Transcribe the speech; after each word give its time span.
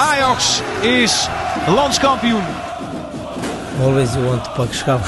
Ajax 0.00 0.60
is 0.80 1.28
landskampioen. 1.66 2.42
Always 3.80 4.12
you 4.12 4.24
want 4.24 4.44
to 4.44 4.50
pak 4.50 4.72
schap. 4.72 5.04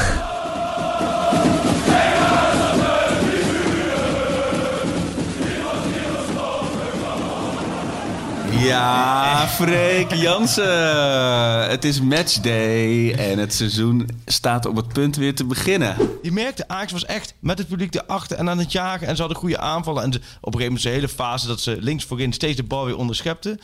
Ja, 8.51 9.47
Freek 9.49 10.15
Jansen. 10.15 11.71
Het 11.71 11.85
is 11.85 12.01
matchday 12.01 13.15
en 13.15 13.39
het 13.39 13.55
seizoen 13.55 14.09
staat 14.27 14.67
op 14.67 14.77
het 14.77 14.89
punt 14.89 15.17
weer 15.17 15.35
te 15.35 15.45
beginnen. 15.45 15.97
Je 16.23 16.33
merkte, 16.33 16.69
Ajax 16.69 16.93
was 16.93 17.05
echt 17.05 17.35
met 17.41 17.59
het 17.59 17.69
publiek 17.69 17.95
erachter 17.95 18.37
en 18.37 18.51
aan 18.51 18.59
het 18.59 18.73
jagen. 18.73 19.07
En 19.07 19.15
ze 19.15 19.21
hadden 19.21 19.41
goede 19.41 19.59
aanvallen. 19.59 20.03
En 20.03 20.13
ze, 20.13 20.19
op 20.19 20.25
een 20.25 20.61
gegeven 20.61 20.65
moment 20.65 20.83
de 20.83 20.89
hele 20.89 21.09
fase 21.09 21.47
dat 21.47 21.61
ze 21.61 21.77
links 21.81 22.05
voorin 22.05 22.33
steeds 22.33 22.57
de 22.57 22.63
bal 22.63 22.85
weer 22.85 22.97
onderschepten. 22.97 23.61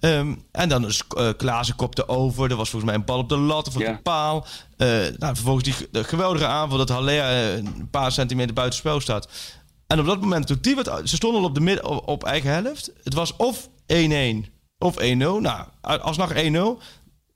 Um, 0.00 0.42
en 0.52 0.68
dan 0.68 0.86
is 0.86 1.02
uh, 1.16 1.28
Klaassen 1.36 1.76
kopte 1.76 2.08
over. 2.08 2.50
Er 2.50 2.56
was 2.56 2.70
volgens 2.70 2.90
mij 2.90 3.00
een 3.00 3.06
bal 3.06 3.18
op 3.18 3.28
de 3.28 3.36
lat 3.36 3.68
of 3.68 3.74
op 3.74 3.80
Ja. 3.80 3.92
de 3.92 3.98
paal. 4.02 4.46
Uh, 4.76 4.88
nou, 5.18 5.34
vervolgens 5.34 5.64
die 5.64 5.88
de 5.90 6.04
geweldige 6.04 6.46
aanval 6.46 6.78
dat 6.78 6.88
Haller 6.88 7.14
uh, 7.14 7.56
een 7.56 7.88
paar 7.90 8.12
centimeter 8.12 8.54
buiten 8.54 8.78
spel 8.78 9.00
staat. 9.00 9.28
En 9.86 10.00
op 10.00 10.06
dat 10.06 10.20
moment, 10.20 10.46
toen 10.46 10.58
die 10.60 10.74
werd, 10.74 11.08
ze 11.08 11.16
stonden 11.16 11.40
al 11.40 11.46
op, 11.48 11.54
de 11.54 11.60
midden, 11.60 11.84
op, 11.84 12.08
op 12.08 12.24
eigen 12.24 12.50
helft. 12.52 12.90
Het 13.04 13.14
was 13.14 13.36
of 13.36 13.68
1-1 13.68 13.72
of 14.78 14.94
1-0. 15.00 15.04
Nou, 15.16 15.66
alsnog 15.80 16.32
1-0. 16.34 16.38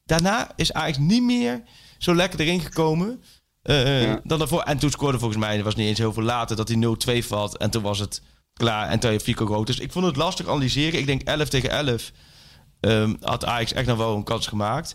Daarna 0.04 0.50
is 0.56 0.70
eigenlijk 0.70 1.12
niet 1.12 1.22
meer 1.22 1.62
zo 1.98 2.14
lekker 2.14 2.40
erin 2.40 2.60
gekomen. 2.60 3.22
Uh, 3.62 4.02
Ja. 4.02 4.20
dan 4.24 4.38
daarvoor. 4.38 4.62
En 4.62 4.78
toen 4.78 4.90
scoorde 4.90 5.18
volgens 5.18 5.40
mij, 5.40 5.54
het 5.54 5.64
was 5.64 5.74
niet 5.74 5.86
eens 5.88 5.98
heel 5.98 6.12
veel 6.12 6.22
later, 6.22 6.56
dat 6.56 6.68
hij 6.68 6.76
0-2 7.22 7.26
valt. 7.26 7.56
En 7.56 7.70
toen 7.70 7.82
was 7.82 7.98
het 7.98 8.22
klaar. 8.52 8.88
En 8.88 8.98
toen 9.00 9.10
heeft 9.10 9.24
Fico 9.24 9.46
groot. 9.46 9.66
Dus 9.66 9.78
ik 9.78 9.92
vond 9.92 10.06
het 10.06 10.16
lastig 10.16 10.48
analyseren. 10.48 10.98
Ik 10.98 11.06
denk 11.06 11.22
11 11.22 11.48
tegen 11.48 11.70
11 11.70 12.10
ehm, 12.82 13.14
had 13.20 13.44
Ajax 13.44 13.72
echt 13.72 13.86
nog 13.86 13.96
wel 13.98 14.16
een 14.16 14.24
kans 14.24 14.46
gemaakt. 14.46 14.94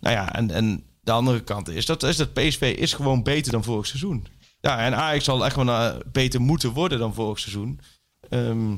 Nou 0.00 0.14
ja, 0.14 0.32
en, 0.34 0.50
en 0.50 0.84
de 1.00 1.12
andere 1.12 1.40
kant 1.40 1.68
is 1.68 1.86
dat, 1.86 2.02
is 2.02 2.16
dat 2.16 2.32
PSV 2.32 2.74
is 2.78 2.92
gewoon 2.92 3.22
beter 3.22 3.52
dan 3.52 3.64
vorig 3.64 3.86
seizoen. 3.86 4.26
Ja, 4.60 4.78
en 4.78 4.94
Ajax 4.96 5.24
zal 5.24 5.44
echt 5.44 5.56
wel 5.56 5.68
eh, 5.68 5.96
beter 6.12 6.40
moeten 6.40 6.70
worden 6.72 6.98
dan 6.98 7.14
vorig 7.14 7.38
seizoen. 7.38 7.80
Ehm, 8.28 8.68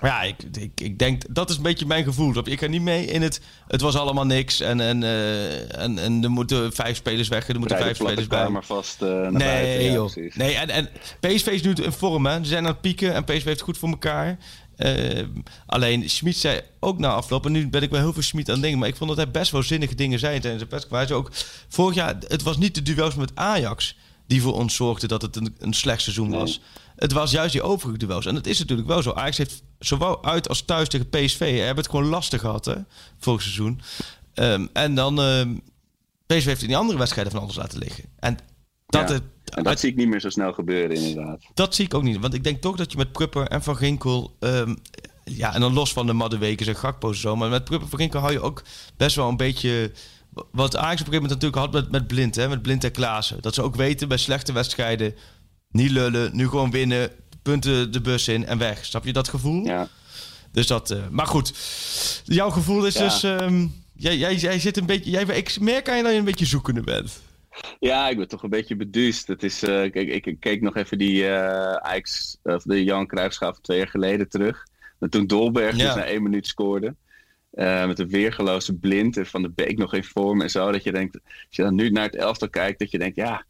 maar 0.00 0.10
ja, 0.10 0.22
ik, 0.22 0.36
ik, 0.58 0.80
ik 0.80 0.98
denk, 0.98 1.22
dat 1.30 1.50
is 1.50 1.56
een 1.56 1.62
beetje 1.62 1.86
mijn 1.86 2.04
gevoel. 2.04 2.48
Ik 2.48 2.60
ga 2.60 2.66
niet 2.66 2.82
mee 2.82 3.04
in 3.04 3.22
het, 3.22 3.40
het 3.66 3.80
was 3.80 3.96
allemaal 3.96 4.26
niks. 4.26 4.60
En, 4.60 4.80
en, 4.80 5.02
eh, 5.02 5.82
en, 5.82 5.98
en 5.98 6.22
er 6.24 6.30
moeten 6.30 6.72
vijf 6.72 6.96
spelers 6.96 7.28
weg, 7.28 7.48
er 7.48 7.58
moeten 7.58 7.78
vijf 7.78 7.96
spelers 7.96 8.26
bij. 8.26 8.38
kamer 8.42 8.64
vast 8.64 9.02
eh, 9.02 9.08
naar 9.08 9.32
buiten. 9.32 9.38
Nee, 9.38 9.84
Ja, 9.84 9.92
joh. 9.92 10.12
precies. 10.12 10.34
Nee, 10.34 10.54
en, 10.54 10.70
en 10.70 10.88
PSV 11.20 11.46
is 11.46 11.62
nu 11.62 11.72
in 11.72 11.92
vorm, 11.92 12.26
hè. 12.26 12.36
Ze 12.38 12.44
zijn 12.44 12.64
aan 12.64 12.70
het 12.72 12.80
pieken 12.80 13.14
en 13.14 13.24
PSV 13.24 13.32
heeft 13.32 13.46
het 13.46 13.60
goed 13.60 13.78
voor 13.78 13.88
elkaar. 13.88 14.38
Eh, 14.78 15.24
alleen, 15.66 16.10
Schmid 16.10 16.36
zei 16.36 16.60
ook 16.80 16.98
na 16.98 17.08
afloop, 17.08 17.46
en 17.46 17.52
nu 17.52 17.68
ben 17.68 17.82
ik 17.82 17.90
wel 17.90 18.00
heel 18.00 18.12
veel 18.12 18.22
Schmid 18.22 18.46
aan 18.48 18.52
het 18.52 18.62
denken, 18.62 18.78
maar 18.80 18.88
ik 18.88 18.96
vond 18.96 19.08
dat 19.08 19.18
hij 19.18 19.30
best 19.30 19.50
wel 19.50 19.62
zinnige 19.62 19.94
dingen 19.94 20.18
zei 20.18 20.40
tijdens 20.40 20.62
de 20.62 20.68
persconferentie. 20.68 21.14
Ook, 21.16 21.30
vorig 21.68 21.94
jaar, 21.94 22.16
het 22.28 22.42
was 22.42 22.56
niet 22.56 22.74
de 22.74 22.82
duels 22.82 23.14
met 23.14 23.30
Ajax 23.34 23.96
die 24.26 24.42
voor 24.42 24.54
ons 24.54 24.74
zorgden 24.74 25.08
dat 25.08 25.22
het 25.22 25.36
een, 25.36 25.56
een 25.58 25.72
slecht 25.74 26.02
seizoen 26.02 26.28
Nee. 26.28 26.38
was. 26.38 26.60
Het 26.96 27.12
was 27.12 27.30
juist 27.30 27.52
die 27.52 27.62
overige 27.62 27.98
duels. 27.98 28.26
En 28.26 28.34
dat 28.34 28.46
is 28.46 28.58
natuurlijk 28.58 28.88
wel 28.88 29.02
zo. 29.02 29.12
Ajax 29.12 29.36
heeft 29.36 29.62
zowel 29.78 30.24
uit 30.24 30.48
als 30.48 30.62
thuis 30.62 30.88
tegen 30.88 31.08
PSV, 31.08 31.38
hè, 31.38 31.46
hebben 31.64 31.84
het 31.84 31.90
gewoon 31.92 32.06
lastig 32.08 32.40
gehad, 32.40 32.64
hè, 32.64 32.74
vorig 33.18 33.42
seizoen. 33.42 33.80
Ehm, 34.34 34.66
en 34.72 34.94
dan, 34.94 35.20
ehm 35.20 35.54
PSV 36.26 36.44
heeft 36.44 36.62
in 36.62 36.66
die 36.68 36.76
andere 36.76 36.98
wedstrijden 36.98 37.32
van 37.32 37.42
alles 37.42 37.56
laten 37.56 37.78
liggen. 37.78 38.04
En 38.18 38.38
dat 38.86 39.08
Ja. 39.08 39.14
het 39.14 39.22
En 39.50 39.62
dat 39.62 39.80
zie 39.80 39.90
ik 39.90 39.96
niet 39.96 40.08
meer 40.08 40.20
zo 40.20 40.30
snel 40.30 40.52
gebeuren, 40.52 40.96
inderdaad. 40.96 41.42
dat 41.54 41.74
zie 41.74 41.84
ik 41.84 41.94
ook 41.94 42.02
niet. 42.02 42.18
Want 42.18 42.34
ik 42.34 42.44
denk 42.44 42.60
toch 42.60 42.76
dat 42.76 42.90
je 42.92 42.98
met 42.98 43.12
Prupper 43.12 43.46
en 43.46 43.62
Van 43.62 43.76
Ginkel... 43.76 44.36
ehm, 44.40 44.74
ja, 45.24 45.54
en 45.54 45.60
dan 45.60 45.72
los 45.72 45.92
van 45.92 46.06
de 46.06 46.12
Maddewekers 46.12 46.68
en 46.68 46.76
Gakpo's 46.76 47.14
en 47.14 47.20
zo... 47.20 47.36
maar 47.36 47.48
met 47.50 47.64
Prupper 47.64 47.84
en 47.84 47.90
Van 47.90 47.98
Ginkel 47.98 48.20
hou 48.20 48.32
je 48.32 48.40
ook 48.40 48.62
best 48.96 49.16
wel 49.16 49.28
een 49.28 49.36
beetje... 49.36 49.92
Wat 50.52 50.76
Ajax 50.76 51.00
op 51.00 51.06
een 51.06 51.12
gegeven 51.12 51.12
moment 51.12 51.30
natuurlijk 51.42 51.62
had 51.62 51.72
met, 51.72 51.90
met 51.90 52.06
Blind, 52.06 52.34
hè, 52.34 52.48
met 52.48 52.62
Blind 52.62 52.84
en 52.84 52.90
Klaassen. 52.92 53.38
Dat 53.42 53.54
ze 53.54 53.62
ook 53.62 53.74
weten 53.76 54.08
bij 54.08 54.16
slechte 54.16 54.52
wedstrijden... 54.52 55.14
niet 55.70 55.90
lullen, 55.90 56.36
nu 56.36 56.48
gewoon 56.48 56.70
winnen, 56.70 57.10
punten 57.42 57.92
de 57.92 58.00
bus 58.00 58.28
in 58.28 58.46
en 58.46 58.58
weg. 58.58 58.84
Snap 58.84 59.04
je 59.04 59.12
dat 59.12 59.28
gevoel? 59.28 59.64
Ja. 59.64 59.88
Dus 60.52 60.66
dat... 60.66 60.90
eh, 60.90 60.98
maar 61.10 61.26
goed, 61.26 61.52
jouw 62.24 62.50
gevoel 62.50 62.86
is 62.86 62.94
Ja. 62.94 63.04
dus... 63.04 63.22
ehm, 63.22 63.66
jij, 63.94 64.16
jij, 64.16 64.36
jij 64.36 64.58
zit 64.60 64.76
een 64.76 64.86
beetje... 64.86 65.10
Jij, 65.10 65.24
ik 65.24 65.60
merk 65.60 65.88
aan 65.88 65.96
je 65.96 66.02
dat 66.02 66.12
je 66.12 66.18
een 66.18 66.24
beetje 66.24 66.46
zoekende 66.46 66.80
bent. 66.80 67.20
Ja, 67.78 68.08
ik 68.08 68.16
ben 68.16 68.28
toch 68.28 68.42
een 68.42 68.50
beetje 68.50 68.76
beduust. 68.76 69.26
Het 69.26 69.42
is, 69.42 69.62
eh, 69.62 69.68
kijk, 69.68 70.08
ik, 70.08 70.26
ik 70.26 70.40
keek 70.40 70.60
nog 70.60 70.76
even 70.76 70.98
die 70.98 71.26
eh 71.28 71.72
Ajax, 71.72 72.38
of 72.42 72.62
de 72.62 72.84
Jan 72.84 73.06
Cruijffschaaf 73.06 73.58
twee 73.60 73.78
jaar 73.78 73.88
geleden 73.88 74.28
terug. 74.28 74.62
Maar 74.98 75.08
toen 75.08 75.26
Dolberg 75.26 75.76
Ja. 75.76 75.84
dus 75.86 75.94
na 75.94 76.04
één 76.04 76.22
minuut 76.22 76.46
scoorde. 76.46 76.94
eh, 77.50 77.86
met 77.86 77.98
een 77.98 78.08
weergeloze 78.08 78.74
blind 78.74 79.16
en 79.16 79.26
Van 79.26 79.42
de 79.42 79.50
Beek 79.50 79.78
nog 79.78 79.94
in 79.94 80.04
vorm 80.04 80.40
en 80.42 80.50
zo. 80.50 80.72
Dat 80.72 80.82
je 80.82 80.92
denkt, 80.92 81.14
als 81.24 81.56
je 81.56 81.62
dan 81.62 81.74
nu 81.74 81.90
naar 81.90 82.04
het 82.04 82.16
elftal 82.16 82.48
kijkt, 82.50 82.78
dat 82.78 82.90
je 82.90 82.98
denkt, 82.98 83.16
ja, 83.16 83.44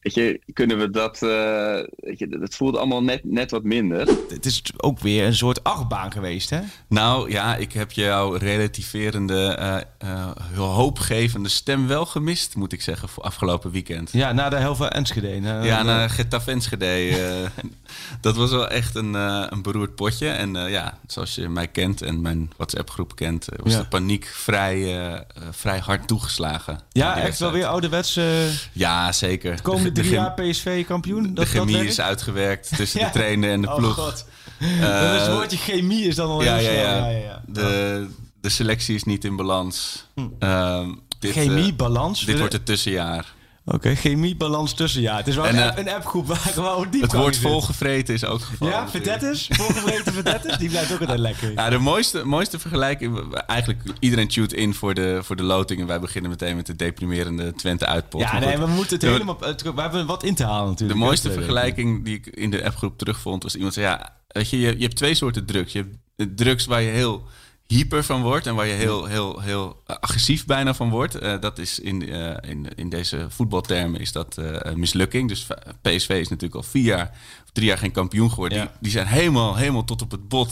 weet 0.00 0.14
je, 0.14 0.40
kunnen 0.52 0.78
we 0.78 0.90
dat, 0.90 1.22
eh, 1.22 1.74
weet 1.96 2.18
je, 2.18 2.28
dat 2.28 2.54
voelde 2.54 2.78
allemaal 2.78 3.02
net, 3.02 3.20
net 3.24 3.50
wat 3.50 3.62
minder. 3.62 4.08
Het 4.28 4.46
is 4.46 4.62
ook 4.76 4.98
weer 4.98 5.26
een 5.26 5.34
soort 5.34 5.64
achtbaan 5.64 6.12
geweest, 6.12 6.50
hè? 6.50 6.60
Nou 6.88 7.30
ja, 7.30 7.56
ik 7.56 7.72
heb 7.72 7.92
jouw 7.92 8.32
relativerende, 8.32 9.46
eh, 9.46 9.76
eh, 9.98 10.30
hoopgevende 10.56 11.48
stem 11.48 11.86
wel 11.86 12.06
gemist, 12.06 12.56
moet 12.56 12.72
ik 12.72 12.82
zeggen, 12.82 13.08
voor 13.08 13.22
afgelopen 13.22 13.70
weekend. 13.70 14.12
Ja, 14.12 14.32
na 14.32 14.48
de 14.48 14.56
helft 14.56 14.78
van 14.78 14.88
Enschede. 14.88 15.40
Na- 15.40 15.62
Ja, 15.62 15.76
na- 15.82 15.96
naar 15.96 16.10
Getafe 16.10 16.50
Enschede. 16.50 17.48
dat 18.20 18.36
was 18.36 18.50
wel 18.50 18.68
echt 18.68 18.94
een, 18.94 19.14
eh, 19.14 19.46
een 19.48 19.62
beroerd 19.62 19.94
potje. 19.94 20.28
En 20.28 20.56
eh, 20.56 20.70
ja, 20.70 20.98
zoals 21.06 21.34
je 21.34 21.48
mij 21.48 21.68
kent 21.68 22.02
en 22.02 22.20
mijn 22.20 22.50
WhatsApp-groep 22.56 23.16
kent, 23.16 23.46
was 23.56 23.72
Ja. 23.72 23.78
de 23.78 23.86
paniek 23.88 24.24
vrij, 24.26 25.24
vrij 25.50 25.78
hard 25.78 26.08
toegeslagen. 26.08 26.80
Ja, 26.92 27.16
echt 27.18 27.38
wel 27.38 27.52
weer 27.52 27.66
ouderwets. 27.66 28.16
eh 28.16 28.24
Ja, 28.72 29.12
zeker. 29.12 29.56
de 29.56 29.62
komende 29.62 29.89
De- 29.92 30.00
drie 30.00 30.12
jaar 30.12 30.32
PSV 30.34 30.86
kampioen. 30.86 31.22
Dat, 31.34 31.44
De 31.44 31.50
chemie 31.50 31.74
dat 31.76 31.84
is 31.84 31.96
werkt? 31.96 32.00
uitgewerkt 32.10 32.76
tussen 32.76 33.00
Ja. 33.00 33.06
de 33.06 33.12
trainer 33.12 33.50
en 33.50 33.60
de 33.62 33.68
Oh, 33.68 33.74
ploeg. 33.76 33.94
god. 33.94 34.26
Eh, 34.58 35.12
dus 35.12 35.20
het 35.22 35.32
woordje 35.32 35.56
chemie 35.56 36.04
is 36.04 36.14
dan 36.14 36.28
al 36.28 36.42
ja, 36.42 36.56
heel 36.56 36.72
ja, 36.72 37.08
ja. 37.08 37.42
De, 37.46 38.06
de 38.40 38.48
selectie 38.48 38.94
is 38.94 39.04
niet 39.04 39.24
in 39.24 39.36
balans. 39.36 40.06
Ehm, 40.38 40.88
dit, 41.18 41.36
eh, 41.36 41.42
chemie, 41.42 41.74
balans. 41.74 42.24
dit 42.24 42.38
wordt 42.38 42.52
het 42.52 42.66
tussenjaar. 42.66 43.34
Oké, 43.74 43.94
chemie, 43.94 44.36
balans 44.36 44.72
tussen. 44.74 45.00
Ja, 45.02 45.16
het 45.16 45.26
is 45.26 45.34
wel 45.36 45.46
En, 45.46 45.54
een, 45.56 45.60
eh, 45.62 45.68
app, 45.68 45.78
een 45.78 45.88
appgroep 45.88 46.26
waar 46.26 46.36
gewoon 46.36 46.86
diep 46.90 47.02
Het 47.02 47.12
woord 47.12 47.36
volgevreten 47.38 48.14
is 48.14 48.24
ook 48.24 48.40
gevallen. 48.40 48.74
Ja, 48.74 48.88
verdettes. 48.88 49.48
Volgevreten 49.50 50.12
verdettes. 50.12 50.56
Die 50.58 50.68
blijft 50.68 50.92
ook 50.92 51.00
altijd 51.00 51.18
lekker. 51.18 51.52
Ja, 51.52 51.70
de 51.70 51.78
mooiste, 51.78 52.24
mooiste 52.24 52.58
vergelijking... 52.58 53.34
Eigenlijk, 53.46 53.82
iedereen 54.00 54.28
tune 54.28 54.46
in 54.48 54.74
voor 54.74 54.94
de, 54.94 55.18
voor 55.22 55.36
de 55.36 55.42
loting... 55.42 55.80
en 55.80 55.86
wij 55.86 56.00
beginnen 56.00 56.30
meteen 56.30 56.56
met 56.56 56.66
de 56.66 56.76
deprimerende 56.76 57.52
Twente 57.52 57.86
uitpot. 57.86 58.20
Ja, 58.20 58.32
Maar 58.32 58.40
nee, 58.40 58.56
goed, 58.56 58.64
we 58.64 58.70
moeten 58.70 58.92
het 58.92 59.00
de- 59.00 59.06
helemaal... 59.06 59.36
het- 59.40 59.62
We 59.62 59.80
hebben 59.80 60.06
wat 60.06 60.22
in 60.22 60.34
te 60.34 60.44
halen 60.44 60.64
De 60.64 60.70
natuurlijk. 60.70 60.98
mooiste 60.98 61.28
Dat, 61.28 61.36
eh, 61.36 61.42
vergelijking 61.42 62.04
die 62.04 62.14
ik 62.14 62.26
in 62.26 62.50
de 62.50 62.64
appgroep 62.64 62.98
terugvond... 62.98 63.42
was 63.42 63.54
iemand 63.54 63.74
zei, 63.74 63.86
ja, 63.86 64.16
weet 64.28 64.50
je, 64.50 64.60
je, 64.60 64.74
je 64.76 64.82
hebt 64.82 64.96
twee 64.96 65.14
soorten 65.14 65.44
drugs. 65.46 65.72
Je 65.72 65.78
hebt 65.78 65.96
de 66.16 66.34
drugs 66.34 66.66
waar 66.66 66.82
je 66.82 66.90
heel 66.90 67.22
hyper 67.70 68.04
van 68.04 68.22
wordt... 68.22 68.46
en 68.46 68.54
waar 68.54 68.66
je 68.66 68.72
heel, 68.72 69.04
heel, 69.04 69.40
heel 69.40 69.82
agressief 69.84 70.44
bijna 70.44 70.74
van 70.74 70.90
wordt. 70.90 71.14
Eh, 71.14 71.40
dat 71.40 71.58
is 71.58 71.78
in, 71.78 72.08
eh, 72.08 72.50
in, 72.50 72.66
in 72.74 72.88
deze 72.88 73.26
voetbaltermen 73.28 74.00
is 74.00 74.12
dat 74.12 74.38
eh, 74.38 74.74
mislukking. 74.74 75.28
Dus 75.28 75.46
PSV 75.82 76.08
is 76.08 76.28
natuurlijk 76.28 76.54
al 76.54 76.62
vier 76.62 76.84
jaar 76.84 77.10
of 77.44 77.50
drie 77.52 77.66
jaar 77.66 77.78
geen 77.78 77.92
kampioen 77.92 78.30
geworden. 78.30 78.58
Ja. 78.58 78.64
Die, 78.64 78.72
die 78.80 78.90
zijn 78.90 79.06
helemaal, 79.06 79.56
helemaal 79.56 79.84
tot 79.84 80.02
op 80.02 80.10
het 80.10 80.28
bot 80.28 80.50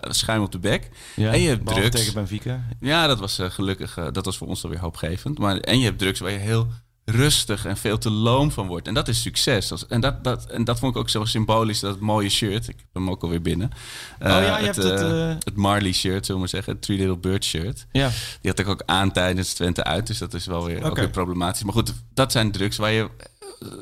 schuim 0.00 0.42
op 0.42 0.52
de 0.52 0.58
bek. 0.58 0.88
Ja, 1.16 1.32
en 1.32 1.40
je 1.40 1.48
hebt 1.48 1.66
drugs. 1.66 1.90
tegen 1.90 2.14
Benfica. 2.14 2.64
Ja, 2.80 3.06
dat 3.06 3.18
was 3.18 3.38
gelukkig, 3.42 3.94
dat 4.12 4.24
was 4.24 4.36
voor 4.36 4.48
ons 4.48 4.64
alweer 4.64 4.80
hoopgevend. 4.80 5.38
Maar, 5.38 5.56
en 5.56 5.78
je 5.78 5.84
hebt 5.84 5.98
drugs 5.98 6.20
waar 6.20 6.32
je 6.32 6.38
heel 6.38 6.68
rustig 7.10 7.64
en 7.64 7.76
veel 7.76 7.98
te 7.98 8.10
loom 8.10 8.50
van 8.50 8.66
wordt. 8.66 8.86
En 8.86 8.94
dat 8.94 9.08
is 9.08 9.22
succes. 9.22 9.86
En 9.88 10.00
dat, 10.00 10.24
dat, 10.24 10.46
en 10.46 10.64
dat 10.64 10.78
vond 10.78 10.94
ik 10.94 11.00
ook 11.00 11.08
zo 11.08 11.24
symbolisch, 11.24 11.80
dat 11.80 12.00
mooie 12.00 12.28
shirt. 12.28 12.68
Ik 12.68 12.76
heb 12.76 12.86
hem 12.92 13.10
ook 13.10 13.22
alweer 13.22 13.42
binnen. 13.42 13.70
Uh, 14.22 14.36
oh 14.36 14.42
ja, 14.42 14.58
je 14.58 14.66
het, 14.66 14.76
hebt 14.76 14.90
het... 14.90 15.02
Uh... 15.02 15.28
Het 15.38 15.56
Marley 15.56 15.92
shirt, 15.92 16.26
zullen 16.26 16.32
we 16.34 16.38
maar 16.38 16.48
zeggen. 16.48 16.72
Het 16.72 16.82
Three 16.82 16.98
Little 16.98 17.16
Bird 17.16 17.44
shirt. 17.44 17.86
Ja. 17.92 18.08
Die 18.40 18.50
had 18.50 18.58
ik 18.58 18.68
ook 18.68 18.82
aan 18.86 19.12
tijdens 19.12 19.52
Twente 19.52 19.84
uit. 19.84 20.06
Dus 20.06 20.18
dat 20.18 20.34
is 20.34 20.46
wel 20.46 20.64
weer, 20.64 20.76
okay. 20.76 20.90
ook 20.90 20.96
weer 20.96 21.10
problematisch. 21.10 21.62
Maar 21.62 21.72
goed, 21.72 21.92
dat 22.14 22.32
zijn 22.32 22.50
drugs 22.50 22.76
waar 22.76 22.92
je 22.92 23.10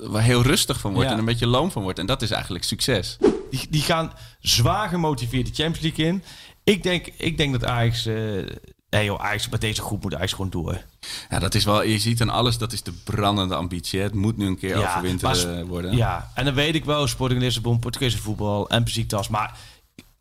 waar 0.02 0.22
heel 0.22 0.42
rustig 0.42 0.80
van 0.80 0.92
wordt. 0.92 1.06
Ja. 1.06 1.12
En 1.12 1.18
een 1.18 1.24
beetje 1.24 1.46
loom 1.46 1.70
van 1.70 1.82
wordt. 1.82 1.98
En 1.98 2.06
dat 2.06 2.22
is 2.22 2.30
eigenlijk 2.30 2.64
succes. 2.64 3.16
Die, 3.50 3.66
die 3.70 3.82
gaan 3.82 4.12
zwaar 4.40 4.88
gemotiveerd 4.88 5.46
de 5.46 5.62
Champions 5.62 5.80
League 5.80 6.06
in. 6.06 6.22
Ik 6.64 6.82
denk, 6.82 7.06
ik 7.16 7.36
denk 7.36 7.52
dat 7.52 7.64
Ajax 7.64 8.06
uh, 8.06 8.46
Nee 8.90 9.04
joh, 9.04 9.20
Ajax, 9.24 9.48
met 9.48 9.60
deze 9.60 9.82
groep 9.82 10.02
moet 10.02 10.14
Ajax 10.14 10.32
gewoon 10.32 10.50
door. 10.50 10.82
Ja, 11.30 11.38
dat 11.38 11.54
is 11.54 11.64
wel, 11.64 11.82
je 11.82 11.98
ziet 11.98 12.20
aan 12.20 12.30
alles, 12.30 12.58
dat 12.58 12.72
is 12.72 12.82
de 12.82 12.92
brandende 12.92 13.54
ambitie. 13.54 13.98
hè. 13.98 14.04
Het 14.04 14.14
moet 14.14 14.36
nu 14.36 14.46
een 14.46 14.58
keer 14.58 14.78
Ja, 14.78 14.88
overwinteren 14.90 15.48
maar- 15.50 15.58
eh, 15.62 15.66
worden. 15.68 15.96
Ja, 15.96 16.30
en 16.34 16.44
dan 16.44 16.54
weet 16.54 16.74
ik 16.74 16.84
wel, 16.84 17.06
Sporting 17.06 17.40
Lissabon, 17.40 17.78
Portugese 17.78 18.18
voetbal 18.18 18.68
en 18.68 18.84
Besiktas. 18.84 19.28
Maar 19.28 19.58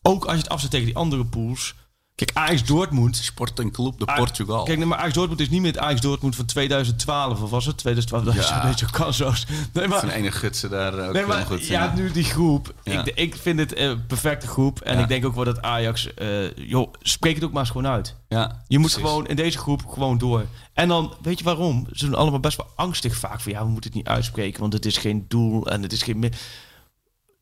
ook 0.02 0.24
als 0.26 0.34
je 0.36 0.42
het 0.42 0.50
afzet 0.50 0.70
tegen 0.72 0.86
die 0.86 0.96
andere 0.96 1.26
pools. 1.26 1.76
Kijk, 2.16 2.32
Ajax 2.34 2.64
Dortmund. 2.66 3.16
Sporting 3.16 3.74
Club 3.74 4.00
de 4.00 4.06
Portugal. 4.06 4.64
Kijk, 4.64 4.78
nee, 4.78 4.88
maar 4.88 4.98
Ajax 4.98 5.14
Dortmund 5.14 5.40
is 5.42 5.50
niet 5.50 5.62
meer 5.62 5.72
het 5.72 5.80
Ajax 5.82 6.02
Dortmund 6.02 6.36
van 6.36 6.46
2012. 6.46 7.42
Of 7.42 7.50
was 7.50 7.66
het? 7.66 7.78
2012, 7.78 8.24
dat 8.26 8.36
is 8.44 8.50
Ja. 8.50 8.64
een 8.64 8.70
beetje 8.70 8.92
kansloos. 8.92 9.46
Nee, 9.74 9.88
Van 9.88 10.06
maar... 10.08 10.16
ene 10.16 10.32
gutsen 10.32 10.70
daar 10.70 10.98
eh, 10.98 11.06
ook 11.08 11.14
Nee, 11.14 11.24
heel 11.26 11.34
maar 11.34 11.46
goed. 11.46 11.68
ja, 11.68 11.94
nu 11.96 12.12
die 12.12 12.24
groep. 12.24 12.74
Ja. 12.84 13.06
Ik, 13.06 13.16
ik 13.16 13.36
vind 13.36 13.60
het 13.60 13.78
een 13.78 14.06
perfecte 14.06 14.48
groep. 14.48 14.80
En 14.82 14.96
Ja. 14.96 15.02
ik 15.02 15.08
denk 15.08 15.26
ook 15.26 15.36
wel 15.36 15.44
dat 15.44 15.62
Ajax... 15.62 16.14
eh, 16.14 16.56
joh, 16.56 16.94
spreek 17.00 17.36
het 17.36 17.44
ook 17.44 17.52
maar 17.52 17.62
eens 17.62 17.72
gewoon 17.72 17.88
uit. 17.92 18.16
Ja, 18.30 18.64
Je 18.68 18.80
moet 18.80 18.92
precies. 18.92 19.10
gewoon 19.10 19.28
in 19.28 19.36
deze 19.36 19.58
groep 19.58 19.86
gewoon 19.88 20.18
door. 20.18 20.46
En 20.74 20.88
dan, 20.88 21.14
weet 21.22 21.38
je 21.40 21.44
waarom? 21.46 21.88
Ze 21.92 22.06
doen 22.06 22.16
allemaal 22.16 22.40
best 22.40 22.58
wel 22.58 22.68
angstig 22.76 23.16
vaak. 23.18 23.42
Van 23.42 23.52
ja, 23.52 23.60
we 23.64 23.70
moeten 23.70 23.90
het 23.90 23.94
niet 24.00 24.08
uitspreken, 24.08 24.60
want 24.62 24.74
het 24.74 24.86
is 24.86 24.98
geen 24.98 25.26
doel 25.28 25.68
en 25.68 25.82
het 25.82 25.92
is 25.92 26.04
geen... 26.04 26.34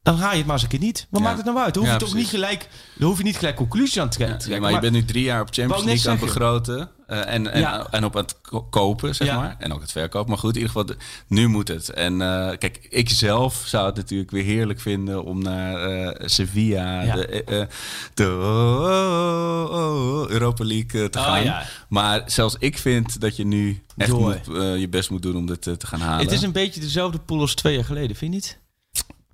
Dan 0.04 0.18
ga 0.18 0.32
je 0.32 0.38
het 0.38 0.46
maar 0.46 0.54
eens 0.56 0.64
een 0.64 0.70
keer 0.70 0.80
niet. 0.80 1.08
Wat 1.10 1.22
Ja. 1.22 1.26
maakt 1.28 1.38
het 1.38 1.46
nou 1.46 1.58
uit? 1.58 1.74
Dan 1.74 1.84
hoef, 1.84 1.92
Ja, 1.92 1.98
je 2.00 2.06
toch 2.06 2.16
niet 2.16 2.28
gelijk, 2.28 2.70
dan 2.96 3.08
hoef 3.08 3.18
je 3.18 3.24
niet 3.24 3.38
gelijk 3.38 3.56
conclusie 3.56 4.02
aan 4.02 4.10
te 4.10 4.20
Ja, 4.20 4.26
trekken. 4.26 4.50
nee, 4.50 4.60
maar 4.60 4.72
je 4.72 4.80
bent 4.80 4.94
nu 4.94 5.06
drie 5.06 5.24
jaar 5.24 5.42
op 5.42 5.48
Champions 5.52 5.84
League 5.84 6.06
aan 6.12 6.18
het 6.18 6.26
begroten. 6.26 6.90
eh, 7.08 7.34
en, 7.34 7.52
en, 7.52 7.60
Ja. 7.60 7.88
en 7.92 8.06
op 8.06 8.14
het 8.14 8.42
ko- 8.42 8.62
kopen, 8.64 9.16
zeg 9.16 9.28
Ja. 9.28 9.36
maar. 9.36 9.56
En 9.60 9.74
ook 9.74 9.82
het 9.82 9.92
verkopen. 9.92 10.30
Maar 10.30 10.38
goed, 10.38 10.56
in 10.56 10.62
ieder 10.62 10.72
geval, 10.76 10.96
nu 11.28 11.48
moet 11.48 11.68
het. 11.68 11.90
En 11.90 12.22
eh, 12.22 12.58
kijk, 12.58 12.88
ik 12.90 13.10
zelf 13.10 13.64
zou 13.66 13.86
het 13.86 13.96
natuurlijk 13.96 14.32
weer 14.32 14.44
heerlijk 14.44 14.80
vinden 14.80 15.24
om 15.24 15.42
naar 15.42 15.76
eh, 15.76 16.28
Sevilla, 16.28 17.02
Ja. 17.02 17.16
de, 17.16 17.68
de 18.14 18.26
oh, 18.28 18.82
oh, 18.82 19.72
oh, 19.72 20.30
Europa 20.30 20.66
League 20.66 21.10
te 21.10 21.20
Oh, 21.20 21.26
gaan. 21.26 21.44
ja. 21.44 21.64
Maar 21.90 22.22
zelfs 22.26 22.56
ik 22.60 22.78
vind 22.78 23.20
dat 23.22 23.36
je 23.36 23.46
nu 23.46 23.84
echt 23.98 24.12
moet, 24.12 24.40
je 24.80 24.88
best 24.90 25.10
moet 25.10 25.22
doen 25.22 25.36
om 25.36 25.46
dit 25.46 25.62
te 25.62 25.78
gaan 25.88 26.00
halen. 26.00 26.24
Het 26.26 26.32
is 26.34 26.42
een 26.42 26.52
beetje 26.52 26.80
dezelfde 26.80 27.20
pool 27.20 27.40
als 27.40 27.56
twee 27.56 27.76
jaar 27.76 27.86
geleden, 27.86 28.16
vind 28.16 28.34
je 28.34 28.40
niet? 28.40 28.62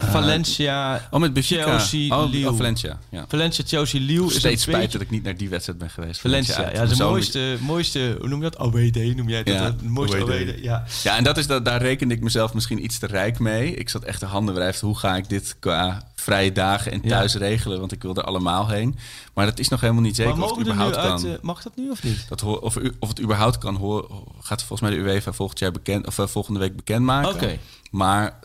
Valencia, 0.07 1.07
Oh, 1.11 1.19
met 1.19 1.33
Benfica. 1.33 1.63
Chelsea, 1.63 2.17
oh, 2.23 2.29
Lille. 2.29 2.49
oh, 2.49 2.57
Valencia. 2.57 2.99
Ja. 3.09 3.25
Valencia, 3.27 3.63
Chelsea, 3.67 3.99
is 4.25 4.35
Steeds 4.35 4.61
spijt 4.63 4.91
dat 4.91 5.01
ik 5.01 5.09
niet 5.09 5.23
naar 5.23 5.37
die 5.37 5.49
wedstrijd 5.49 5.79
ben 5.79 5.89
geweest. 5.89 6.19
Valencia, 6.21 6.71
ja, 6.73 6.85
de 6.85 6.95
mooiste, 7.03 7.57
mooiste, 7.61 8.15
hoe 8.19 8.27
noem 8.29 8.43
je 8.43 8.49
dat? 8.49 8.59
OWD 8.59 9.15
noem 9.15 9.29
jij 9.29 9.43
dat? 9.43 9.53
Ja, 9.55 9.69
de 9.69 9.89
mooiste 9.89 10.23
OWD. 10.23 10.29
OWD, 10.31 10.59
ja. 10.63 10.83
Ja, 11.03 11.17
en 11.17 11.23
dat 11.23 11.37
is 11.37 11.47
dat, 11.47 11.65
daar 11.65 11.81
rekende 11.81 12.13
ik 12.13 12.21
mezelf 12.21 12.53
misschien 12.53 12.83
iets 12.83 12.99
te 12.99 13.05
rijk 13.07 13.39
mee. 13.39 13.73
Ik 13.75 13.89
zat 13.89 14.03
echt 14.03 14.19
de 14.19 14.25
handen 14.25 14.55
wrijven. 14.55 14.87
Hoe 14.87 14.97
ga 14.97 15.15
ik 15.15 15.29
dit 15.29 15.55
qua 15.59 16.03
vrije 16.15 16.51
dagen 16.51 16.91
en 16.91 16.99
Ja. 17.03 17.09
thuis 17.09 17.35
regelen? 17.35 17.79
Want 17.79 17.91
ik 17.91 18.01
wil 18.01 18.15
er 18.15 18.23
allemaal 18.23 18.67
heen. 18.67 18.97
Maar 19.33 19.45
dat 19.45 19.59
is 19.59 19.67
nog 19.67 19.81
helemaal 19.81 20.01
niet 20.01 20.15
zeker 20.15 20.33
of 20.43 20.49
het 20.49 20.55
er 20.55 20.61
überhaupt 20.61 20.95
uit, 20.95 21.21
kan. 21.21 21.31
eh, 21.31 21.37
mag 21.41 21.61
dat 21.63 21.75
nu 21.75 21.89
of 21.89 22.03
niet? 22.03 22.25
Dat 22.29 22.43
of, 22.43 22.77
of 22.99 23.07
het 23.09 23.21
überhaupt 23.21 23.57
kan, 23.57 23.75
hoor, 23.75 24.23
gaat 24.41 24.63
volgens 24.63 24.89
mij 24.89 24.99
de 24.99 25.05
UEFA 25.05 25.33
volgend 25.33 25.59
jaar 25.59 25.71
bekend, 25.71 26.07
of, 26.07 26.19
eh, 26.19 26.27
volgende 26.27 26.59
week 26.59 26.75
bekendmaken. 26.75 27.33
Oké. 27.33 27.57
Maar 27.91 28.39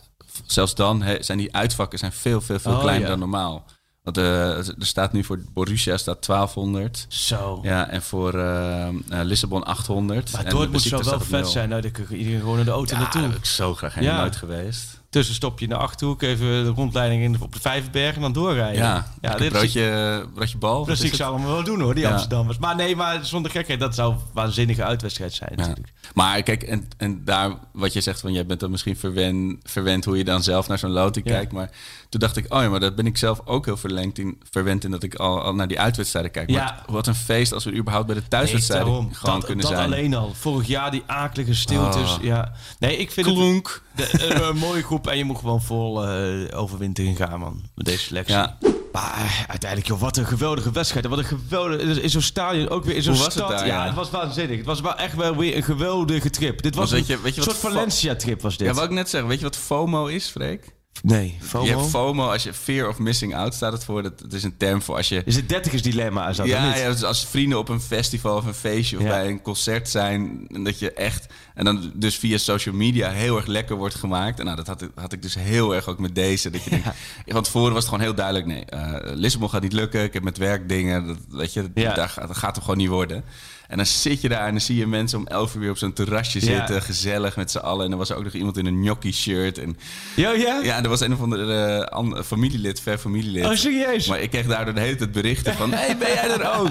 zelfs 0.45 0.75
dan 0.75 1.01
hè, 1.01 1.23
zijn 1.23 1.37
die 1.37 1.55
uitvakken 1.55 1.99
zijn 1.99 2.11
veel, 2.11 2.41
veel, 2.41 2.59
veel 2.59 2.71
Oh, 2.73 2.79
kleiner 2.79 3.03
ja. 3.03 3.09
dan 3.09 3.19
normaal. 3.19 3.65
Want 4.03 4.17
eh, 4.17 4.57
er 4.57 4.75
staat 4.79 5.13
nu 5.13 5.23
voor 5.23 5.39
Borussia 5.53 5.97
staat 5.97 6.25
1200. 6.25 7.05
Zo. 7.09 7.59
Ja, 7.63 7.89
en 7.89 8.01
voor 8.01 8.33
eh, 8.39 8.89
Lissabon 9.09 9.63
800. 9.63 10.31
Maar 10.31 10.49
Dortmund 10.49 10.81
zou 10.83 11.03
wel 11.03 11.19
vet 11.19 11.47
zijn. 11.47 11.69
Nou, 11.69 11.81
dan 11.81 11.91
kun 11.91 12.05
je 12.09 12.17
iedereen 12.17 12.39
gewoon 12.39 12.59
in 12.59 12.65
de 12.65 12.71
auto 12.71 12.93
Ja, 12.95 13.01
naartoe. 13.01 13.21
heb 13.21 13.35
ik 13.35 13.45
zo 13.45 13.73
graag 13.75 13.93
helemaal 13.93 14.15
Ja. 14.17 14.23
uit 14.23 14.35
geweest. 14.35 15.01
Tussenstopje 15.15 15.65
in 15.65 15.71
de 15.71 15.77
Achterhoek, 15.77 16.21
even 16.21 16.47
de 16.63 16.69
rondleiding 16.75 17.23
in 17.23 17.41
op 17.41 17.53
de 17.53 17.59
Vijverberg 17.59 18.15
en 18.15 18.21
dan 18.21 18.33
doorrijden. 18.33 18.81
Ja, 18.83 19.07
ja 19.21 19.35
dit 19.35 19.51
broodje, 19.51 20.25
broodje 20.33 20.57
bal. 20.57 20.77
Dat 20.77 20.87
wat 20.87 20.95
zie 20.97 21.05
is 21.05 21.11
ik 21.11 21.17
ze 21.17 21.23
allemaal 21.23 21.51
wel 21.51 21.63
doen 21.63 21.81
hoor, 21.81 21.93
die 21.95 22.03
Ja. 22.03 22.09
Amsterdammers. 22.11 22.57
Maar 22.57 22.75
nee, 22.75 22.95
maar 22.95 23.25
zonder 23.25 23.51
gekheid, 23.51 23.79
dat 23.79 23.95
zou 23.95 24.13
een 24.13 24.19
waanzinnige 24.33 24.83
uitwedstrijd 24.83 25.33
zijn 25.33 25.51
Ja. 25.55 25.61
natuurlijk. 25.61 25.93
Maar 26.13 26.43
kijk, 26.43 26.63
en, 26.63 26.87
en 26.97 27.21
daar 27.25 27.51
wat 27.71 27.93
je 27.93 28.01
zegt 28.01 28.19
van 28.19 28.33
jij 28.33 28.45
bent 28.45 28.59
dan 28.59 28.71
misschien 28.71 28.97
verwen, 28.97 29.59
verwend 29.63 30.05
hoe 30.05 30.17
je 30.17 30.23
dan 30.23 30.43
zelf 30.43 30.67
naar 30.67 30.79
zo'n 30.79 30.91
loting 30.91 31.25
kijkt. 31.25 31.51
Maar 31.51 31.69
toen 32.09 32.19
dacht 32.19 32.37
ik, 32.37 32.53
oh 32.53 32.61
ja, 32.61 32.69
maar 32.69 32.79
dat 32.79 32.95
ben 32.95 33.05
ik 33.05 33.17
zelf 33.17 33.41
ook 33.45 33.65
heel 33.65 33.77
verlengd 33.77 34.17
in, 34.17 34.41
verwend 34.51 34.83
in 34.83 34.91
dat 34.91 35.03
ik 35.03 35.15
al, 35.15 35.41
al 35.41 35.55
naar 35.55 35.67
die 35.67 35.79
uitwedstrijden 35.79 36.31
kijk. 36.31 36.49
Ja. 36.49 36.63
Maar 36.63 36.83
wat 36.87 37.07
een 37.07 37.15
feest 37.15 37.53
als 37.53 37.63
we 37.63 37.73
überhaupt 37.75 38.05
bij 38.07 38.15
de 38.15 38.27
thuiswedstrijden 38.27 38.91
Nee, 38.93 39.07
gewoon 39.13 39.35
dat, 39.35 39.45
kunnen 39.45 39.65
dat 39.65 39.73
zijn. 39.73 39.85
alleen 39.85 40.13
al. 40.15 40.33
Vorig 40.33 40.67
jaar 40.67 40.91
die 40.91 41.03
akelige 41.05 41.53
stiltes. 41.55 42.15
Ah. 42.17 42.23
Ja. 42.23 42.51
Nee, 42.79 42.97
ik 42.97 43.11
vind 43.11 43.25
het 43.27 43.35
Klonk. 43.35 43.81
de, 43.95 44.09
een, 44.29 44.47
een 44.47 44.57
mooie 44.67 44.83
groep 44.83 45.07
en 45.07 45.17
je 45.17 45.23
moet 45.23 45.37
gewoon 45.37 45.61
vol 45.61 46.07
eh 46.07 46.59
overwintering 46.59 47.17
gaan 47.17 47.39
man, 47.39 47.61
met 47.75 47.85
deze 47.85 48.03
selectie. 48.03 48.35
Ja. 48.35 48.57
Maar 48.91 49.45
uiteindelijk, 49.47 49.89
joh, 49.89 49.99
wat 49.99 50.17
een 50.17 50.25
geweldige 50.25 50.71
wedstrijd. 50.71 51.05
Wat 51.05 51.17
een 51.17 51.25
geweldige... 51.25 52.01
In 52.01 52.09
zo'n 52.09 52.21
stadion, 52.21 52.69
ook 52.69 52.85
weer 52.85 52.95
in 52.95 53.01
zo'n 53.03 53.13
was 53.13 53.23
het 53.23 53.33
stad. 53.33 53.49
daar, 53.49 53.67
ja, 53.67 53.75
ja? 53.79 53.85
het 53.85 53.95
was 53.95 54.09
waanzinnig. 54.09 54.57
Het 54.57 54.65
was 54.65 54.81
wel 54.81 54.95
echt 54.95 55.15
wel 55.15 55.35
weer 55.35 55.55
een 55.55 55.63
geweldige 55.63 56.29
trip. 56.29 56.61
Dit 56.61 56.75
was 56.75 56.91
weet 56.91 57.09
een 57.09 57.15
je- 57.15 57.21
weet 57.21 57.35
je 57.35 57.41
soort 57.41 57.55
Valencia-trip 57.57 58.41
was 58.41 58.57
dit. 58.57 58.67
Ja, 58.67 58.73
wat 58.73 58.83
ik 58.83 58.89
net 58.89 59.09
zeggen, 59.09 59.29
weet 59.29 59.37
je 59.39 59.45
wat 59.45 59.55
FOMO 59.57 60.05
is, 60.05 60.27
Freek? 60.29 60.73
Nee, 61.03 61.37
FOMO? 61.41 61.65
Je 61.65 61.71
hebt 61.75 61.89
FOMO 61.89 62.27
als 62.31 62.43
je 62.43 62.53
fear 62.53 62.87
of 62.87 62.99
missing 62.99 63.35
out 63.35 63.53
staat 63.53 63.71
het 63.71 63.83
voor. 63.83 64.03
Dat, 64.03 64.19
het 64.19 64.33
is 64.33 64.43
een 64.43 64.57
term 64.57 64.81
voor 64.81 64.95
als 64.95 65.09
je 65.09 65.21
Is 65.25 65.35
het 65.35 65.49
dertigers 65.49 65.81
dilemma? 65.81 66.29
Is 66.29 66.37
dat 66.37 66.45
Ja, 66.47 66.67
niet? 66.67 66.77
ja, 66.77 66.89
dus 66.91 67.03
als 67.03 67.25
vrienden 67.27 67.57
op 67.57 67.69
een 67.69 67.81
festival 67.81 68.37
of 68.37 68.45
een 68.45 68.53
feestje 68.53 68.97
of 68.97 69.03
Ja. 69.03 69.09
bij 69.09 69.27
een 69.27 69.41
concert 69.41 69.89
zijn. 69.89 70.45
En 70.53 70.63
dat 70.63 70.79
je 70.79 70.91
echt. 70.93 71.25
En 71.53 71.65
dan 71.65 71.91
dus 71.93 72.15
via 72.17 72.37
social 72.37 72.75
media 72.75 73.09
heel 73.09 73.35
erg 73.37 73.45
lekker 73.45 73.75
wordt 73.75 73.95
gemaakt. 73.95 74.39
En 74.39 74.45
nou, 74.45 74.57
dat 74.57 74.67
had, 74.67 74.81
ik- 74.81 74.91
had 74.95 75.13
ik 75.13 75.21
dus 75.21 75.35
heel 75.35 75.75
erg 75.75 75.87
ook 75.87 75.99
met 75.99 76.15
deze. 76.15 76.49
Dat 76.49 76.63
je 76.63 76.69
denkt, 76.69 76.87
van 77.27 77.43
tevoren 77.43 77.73
was 77.73 77.83
het 77.83 77.89
gewoon 77.93 78.03
heel 78.05 78.15
duidelijk. 78.15 78.45
Nee, 78.45 78.65
eh, 78.65 79.15
Lissabon 79.15 79.49
gaat 79.49 79.61
niet 79.61 79.73
lukken. 79.73 80.03
Ik 80.03 80.13
heb 80.13 80.23
met 80.23 80.37
werk 80.37 80.69
dingen. 80.69 81.07
Dat, 81.07 81.17
weet 81.29 81.53
je, 81.53 81.71
Ja. 81.73 82.07
gaat- 82.07 82.27
dat 82.27 82.37
gaat 82.37 82.55
hem 82.55 82.63
gewoon 82.63 82.79
niet 82.79 82.89
worden. 82.89 83.23
En 83.67 83.77
dan 83.77 83.85
zit 83.85 84.21
je 84.21 84.29
daar 84.29 84.45
en 84.45 84.51
dan 84.51 84.61
zie 84.61 84.75
je 84.77 84.87
mensen 84.87 85.17
om 85.19 85.27
elf 85.27 85.53
uur 85.55 85.59
weer 85.61 85.69
op 85.69 85.77
zo'n 85.77 85.93
terrasje 85.93 86.39
Ja. 86.39 86.45
zitten. 86.45 86.81
Gezellig 86.81 87.35
met 87.35 87.51
z'n 87.51 87.57
allen. 87.57 87.85
En 87.85 87.91
er 87.91 87.97
was 87.97 88.09
er 88.09 88.15
ook 88.17 88.23
nog 88.23 88.33
iemand 88.33 88.57
in 88.57 88.65
een 88.65 88.81
gnocchi 88.81 89.13
shirt. 89.13 89.57
En 89.57 89.77
Ja, 90.15 90.31
ja? 90.31 90.59
ja, 90.63 90.75
en 90.77 90.83
er 90.83 90.89
was 90.89 90.99
een 91.01 91.13
of 91.13 91.21
andere 91.21 91.89
an- 91.89 92.23
familielid, 92.25 92.81
ver 92.81 92.97
familielid. 92.97 93.45
Oh, 93.45 93.53
serieus? 93.55 94.07
Maar 94.07 94.19
ik 94.19 94.29
kreeg 94.29 94.45
daardoor 94.47 94.73
de 94.73 94.79
hele 94.81 94.95
tijd 94.95 95.11
berichten 95.11 95.53
van... 95.53 95.71
hey, 95.73 95.97
ben 95.97 96.07
jij 96.07 96.29
er 96.29 96.51
ook? 96.59 96.69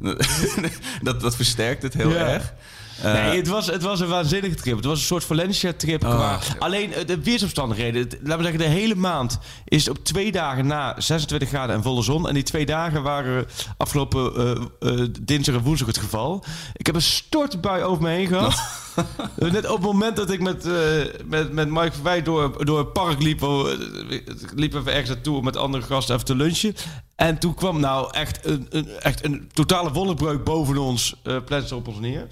dat, 1.02 1.20
dat 1.20 1.36
versterkt 1.36 1.82
het 1.82 1.94
heel 1.94 2.10
Ja. 2.10 2.26
erg. 2.26 2.52
Eh, 3.02 3.12
nee, 3.12 3.36
het 3.36 3.48
was, 3.48 3.66
het 3.66 3.82
was 3.82 4.00
een 4.00 4.08
waanzinnige 4.08 4.54
trip. 4.54 4.76
Het 4.76 4.84
was 4.84 4.98
een 4.98 5.04
soort 5.04 5.24
Valencia-trip. 5.24 6.04
Oh. 6.04 6.10
qua- 6.10 6.38
Alleen 6.58 6.92
eh, 6.92 7.06
de 7.06 7.22
weersomstandigheden. 7.22 8.00
Het- 8.02 8.18
Laten 8.22 8.36
we 8.36 8.42
zeggen, 8.42 8.58
de 8.70 8.78
hele 8.78 8.94
maand 8.94 9.38
is 9.64 9.88
op 9.88 10.04
twee 10.04 10.32
dagen 10.32 10.66
na 10.66 10.94
26 10.98 11.48
graden 11.48 11.76
en 11.76 11.82
volle 11.82 12.02
zon. 12.02 12.28
En 12.28 12.34
die 12.34 12.42
twee 12.42 12.66
dagen 12.66 13.02
waren 13.02 13.46
afgelopen 13.76 14.34
eh, 14.80 15.04
dinsdag 15.20 15.54
en 15.54 15.62
woensdag 15.62 15.86
het 15.86 15.98
geval. 15.98 16.44
Ik 16.76 16.86
heb 16.86 16.94
een 16.94 17.02
stortbui 17.02 17.82
over 17.82 18.02
me 18.02 18.08
heen 18.10 18.26
gehad. 18.26 18.54
Eh, 19.38 19.50
Net 19.52 19.66
op 19.68 19.76
het 19.76 19.84
moment 19.92 20.16
dat 20.16 20.30
ik 20.30 20.40
met, 20.40 20.66
eh, 20.66 20.72
met, 21.24 21.52
met 21.52 21.70
Mike 21.70 21.92
Verwij 21.92 22.22
door, 22.22 22.64
door 22.64 22.78
het 22.78 22.92
park 22.92 23.22
liep, 23.22 23.42
oh, 23.42 23.70
eh, 23.70 23.78
ik 24.10 24.52
liep 24.54 24.74
even 24.74 24.92
ergens 24.92 25.08
naartoe 25.08 25.36
om 25.36 25.44
met 25.44 25.56
andere 25.56 25.82
gasten 25.84 26.14
even 26.14 26.26
te 26.26 26.34
lunchen. 26.34 26.74
En 27.16 27.38
toen 27.38 27.54
kwam 27.54 27.80
nou 27.80 28.08
echt 28.14 28.46
een, 28.46 28.66
een, 28.70 28.88
echt 28.88 29.24
een 29.24 29.48
totale 29.52 29.92
wonderbreuk 29.92 30.44
boven 30.44 30.78
ons, 30.78 31.14
uh, 31.24 31.36
op 31.74 31.88
ons 31.88 31.98
neer. 32.00 32.26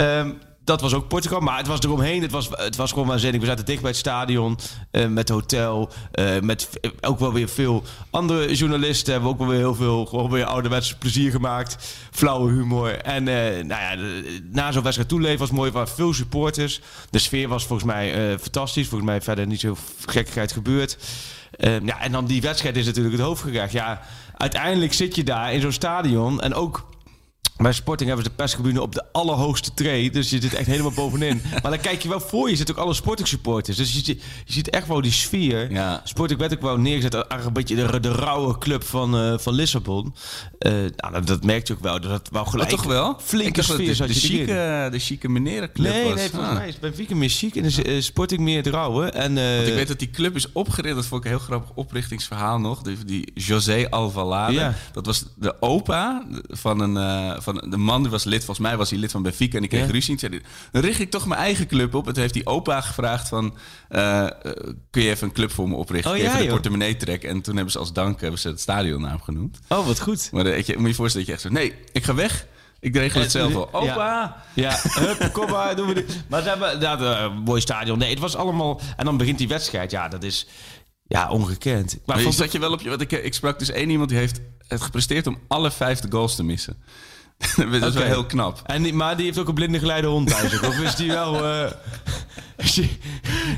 Ehm, 0.00 0.30
dat 0.64 0.80
was 0.80 0.94
ook 0.94 1.08
Portugal, 1.08 1.40
maar 1.40 1.56
het 1.56 1.66
was 1.66 1.80
eromheen. 1.80 2.22
Het 2.22 2.30
was, 2.30 2.48
het 2.50 2.76
was 2.76 2.92
gewoon 2.92 3.06
waanzinnig. 3.06 3.40
We 3.40 3.46
zaten 3.46 3.64
dicht 3.64 3.80
bij 3.80 3.90
het 3.90 3.98
stadion, 3.98 4.58
eh, 4.90 5.06
met 5.06 5.28
hotel, 5.28 5.90
eh, 6.12 6.40
met 6.40 6.68
ook 7.00 7.18
wel 7.18 7.32
weer 7.32 7.48
veel 7.48 7.82
andere 8.10 8.54
journalisten. 8.54 9.12
Hebben 9.12 9.30
ook 9.30 9.38
wel 9.38 9.48
weer 9.48 9.58
heel 9.58 9.74
veel 9.74 10.06
gewoon 10.06 10.30
weer 10.30 10.94
plezier 10.98 11.30
gemaakt. 11.30 11.96
Flauwe 12.10 12.52
humor. 12.52 12.96
En 12.96 13.28
eh, 13.28 13.64
nou 13.64 13.80
ja, 13.80 14.20
na 14.50 14.72
zo'n 14.72 14.82
wedstrijd 14.82 15.08
toeleven 15.08 15.38
was 15.38 15.50
mooi. 15.50 15.70
Waren 15.70 15.94
veel 15.94 16.14
supporters. 16.14 16.80
De 17.10 17.18
sfeer 17.18 17.48
was 17.48 17.66
volgens 17.66 17.92
mij 17.92 18.38
fantastisch. 18.38 18.88
Volgens 18.88 19.10
mij 19.10 19.20
verder 19.20 19.46
niet 19.46 19.60
zo 19.60 19.76
gekkigheid 20.06 20.52
gebeurd. 20.52 20.98
Eh, 21.60 21.80
ja, 21.80 22.00
en 22.00 22.12
dan 22.12 22.26
die 22.26 22.40
wedstrijd 22.40 22.76
is 22.76 22.86
natuurlijk 22.86 23.16
het 23.16 23.24
hoofdgerecht. 23.24 23.72
Ja, 23.72 24.00
uiteindelijk 24.36 24.92
zit 24.92 25.16
je 25.16 25.24
daar 25.24 25.52
in 25.52 25.60
zo'n 25.60 25.72
stadion 25.72 26.40
en 26.40 26.54
ook... 26.54 26.88
Bij 27.62 27.72
Sporting 27.72 28.08
hebben 28.08 28.24
ze 28.26 28.30
de 28.30 28.36
perstribune 28.42 28.82
op 28.82 28.94
de 28.94 29.04
allerhoogste 29.12 29.74
tree. 29.74 30.10
Dus 30.10 30.30
je 30.30 30.40
zit 30.40 30.54
echt 30.54 30.66
helemaal 30.66 30.92
bovenin. 30.92 31.42
Maar 31.62 31.70
dan 31.70 31.80
kijk 31.80 32.02
je 32.02 32.08
wel 32.08 32.20
voor 32.20 32.50
je. 32.50 32.56
zit 32.56 32.70
ook 32.70 32.76
alle 32.76 32.94
Sporting 32.94 33.28
supporters. 33.28 33.76
Dus 33.76 33.92
je, 33.92 33.98
ziet- 34.04 34.22
je 34.44 34.52
ziet 34.52 34.70
echt 34.70 34.86
wel 34.86 35.00
die 35.00 35.12
sfeer. 35.12 35.70
Ja. 35.72 36.00
Sporting 36.04 36.38
werd 36.40 36.52
ook 36.52 36.60
wel 36.62 36.76
neergezet 36.76 37.14
een 37.28 37.52
beetje 37.52 37.74
de, 37.74 38.00
de 38.00 38.12
rauwe 38.12 38.58
club 38.58 38.84
van, 38.84 39.16
eh, 39.16 39.38
van 39.38 39.52
Lissabon. 39.54 40.14
Eh, 40.58 40.72
nou, 40.72 41.12
dat, 41.12 41.26
dat 41.26 41.44
merk 41.44 41.66
je 41.66 41.72
ook 41.72 41.80
wel. 41.82 42.00
Dat 42.00 42.28
wel 42.32 42.42
Oh, 42.42 42.48
gelijk 42.48 42.68
toch 42.68 42.82
wel? 42.84 43.16
Flinke 43.22 43.52
dat 43.52 43.64
sfeer 43.64 43.96
de, 43.96 44.06
de, 44.06 44.14
chique, 44.14 44.88
de 44.90 44.98
chique 44.98 45.28
menerenclub 45.28 45.92
Nee, 45.92 46.04
was. 46.04 46.14
nee, 46.14 46.28
volgens 46.30 46.50
Ah. 46.50 46.56
mij 46.58 46.68
is 46.68 46.78
Benfica 46.78 47.14
meer 47.14 47.28
chic 47.28 47.56
en 47.56 47.64
is 47.64 47.82
eh, 47.82 48.00
Sporting 48.00 48.40
meer 48.40 48.56
het 48.56 48.66
rauwe. 48.66 49.06
En, 49.06 49.38
eh, 49.38 49.54
Want 49.56 49.68
ik 49.68 49.74
weet 49.74 49.88
dat 49.88 49.98
die 49.98 50.10
club 50.10 50.36
is 50.36 50.52
opgericht. 50.52 50.94
Dat 50.94 51.06
vond 51.06 51.24
ik 51.24 51.30
een 51.30 51.36
heel 51.36 51.46
grappig 51.46 51.70
oprichtingsverhaal 51.74 52.58
nog. 52.58 52.82
Die, 52.82 52.96
die 53.04 53.30
José 53.34 53.86
Alvalade. 53.90 54.52
Ja. 54.52 54.74
Dat 54.92 55.06
was 55.06 55.24
de 55.36 55.54
opa 55.62 56.24
van 56.48 56.80
een 56.80 56.96
eh, 56.96 57.40
van 57.54 57.70
de 57.70 57.76
man 57.76 58.02
die 58.02 58.10
was 58.10 58.24
lid. 58.24 58.44
Volgens 58.44 58.66
mij 58.66 58.76
was 58.76 58.90
hij 58.90 58.98
lid 58.98 59.10
van 59.10 59.22
Benfica. 59.22 59.54
En 59.54 59.60
die 59.60 59.70
kreeg 59.70 59.86
Ja. 59.86 59.92
ruzie. 59.92 60.12
En 60.14 60.18
zei 60.20 60.40
dan 60.72 60.82
richt 60.82 61.00
ik 61.00 61.10
toch 61.10 61.26
mijn 61.26 61.40
eigen 61.40 61.66
club 61.66 61.94
op. 61.94 62.06
En 62.06 62.12
toen 62.12 62.22
heeft 62.22 62.34
die 62.34 62.46
opa 62.46 62.80
gevraagd 62.80 63.28
van... 63.28 63.56
eh, 63.88 64.22
eh, 64.22 64.30
kun 64.90 65.02
je 65.02 65.10
even 65.10 65.26
een 65.26 65.34
club 65.34 65.52
voor 65.52 65.68
me 65.68 65.74
oprichten? 65.74 66.10
Oh, 66.10 66.16
ja, 66.16 66.22
even 66.24 66.36
de 66.38 66.42
joh. 66.44 66.52
portemonnee 66.52 66.96
trekken. 66.96 67.28
En 67.28 67.40
toen 67.40 67.54
hebben 67.54 67.72
ze 67.72 67.78
als 67.78 67.92
dank 67.92 68.20
hebben 68.20 68.40
ze 68.40 68.48
het 68.48 68.60
stadionnaam 68.60 69.20
genoemd. 69.20 69.58
Oh, 69.68 69.86
wat 69.86 70.00
goed. 70.00 70.28
Maar 70.32 70.44
weet 70.44 70.66
je, 70.66 70.72
moet 70.72 70.82
je 70.82 70.88
je 70.88 70.94
voorstellen 70.94 71.26
dat 71.26 71.36
je 71.36 71.42
echt 71.42 71.54
zo... 71.54 71.60
Nee, 71.60 71.74
ik 71.92 72.04
ga 72.04 72.14
weg. 72.14 72.46
Ik 72.80 72.96
regel 72.96 73.20
het 73.20 73.30
zelf 73.30 73.52
wel. 73.52 73.72
Opa! 73.72 74.42
Ja, 74.54 74.78
hup, 74.82 75.32
kom 75.32 75.50
maar, 75.50 75.76
doen 75.76 75.88
we 75.88 75.94
dit. 75.94 76.22
Maar 76.28 76.42
ze 76.42 76.48
hebben 76.48 76.80
dat, 76.80 77.00
een 77.00 77.32
mooi 77.36 77.60
stadion. 77.60 77.98
Nee, 77.98 78.10
het 78.10 78.18
was 78.18 78.36
allemaal... 78.36 78.80
En 78.96 79.04
dan 79.04 79.16
begint 79.16 79.38
die 79.38 79.48
wedstrijd. 79.48 79.90
Ja, 79.90 80.08
dat 80.08 80.22
is 80.22 80.46
ja, 81.06 81.30
ongekend. 81.30 81.92
Maar 81.92 82.16
Maar 82.16 82.24
vond 82.24 82.34
zat 82.34 82.52
je 82.52 82.58
wel 82.58 82.72
op 82.72 82.80
je... 82.80 82.88
Want 82.88 83.00
ik, 83.00 83.12
ik 83.12 83.34
sprak 83.34 83.58
dus 83.58 83.70
één 83.70 83.90
iemand 83.90 84.08
die 84.08 84.18
heeft 84.18 84.40
het 84.68 84.80
gepresteerd 84.80 85.26
om 85.26 85.38
alle 85.48 85.70
vijf 85.70 86.00
de 86.00 86.08
goals 86.10 86.36
te 86.36 86.42
missen. 86.42 86.82
dat 87.80 87.82
is 87.88 87.94
wel 87.94 88.02
heel 88.02 88.24
knap. 88.24 88.60
En 88.64 88.82
die, 88.82 88.94
maar 88.94 89.16
die 89.16 89.24
heeft 89.26 89.38
ook 89.38 89.48
een 89.48 89.54
blinde 89.54 89.78
geleide 89.78 90.06
hond 90.06 90.28
thuis. 90.28 90.54
ook. 90.54 90.68
Of 90.68 90.78
is 90.78 90.94
die 90.94 91.08
wel... 91.12 91.44
eh, 91.46 91.70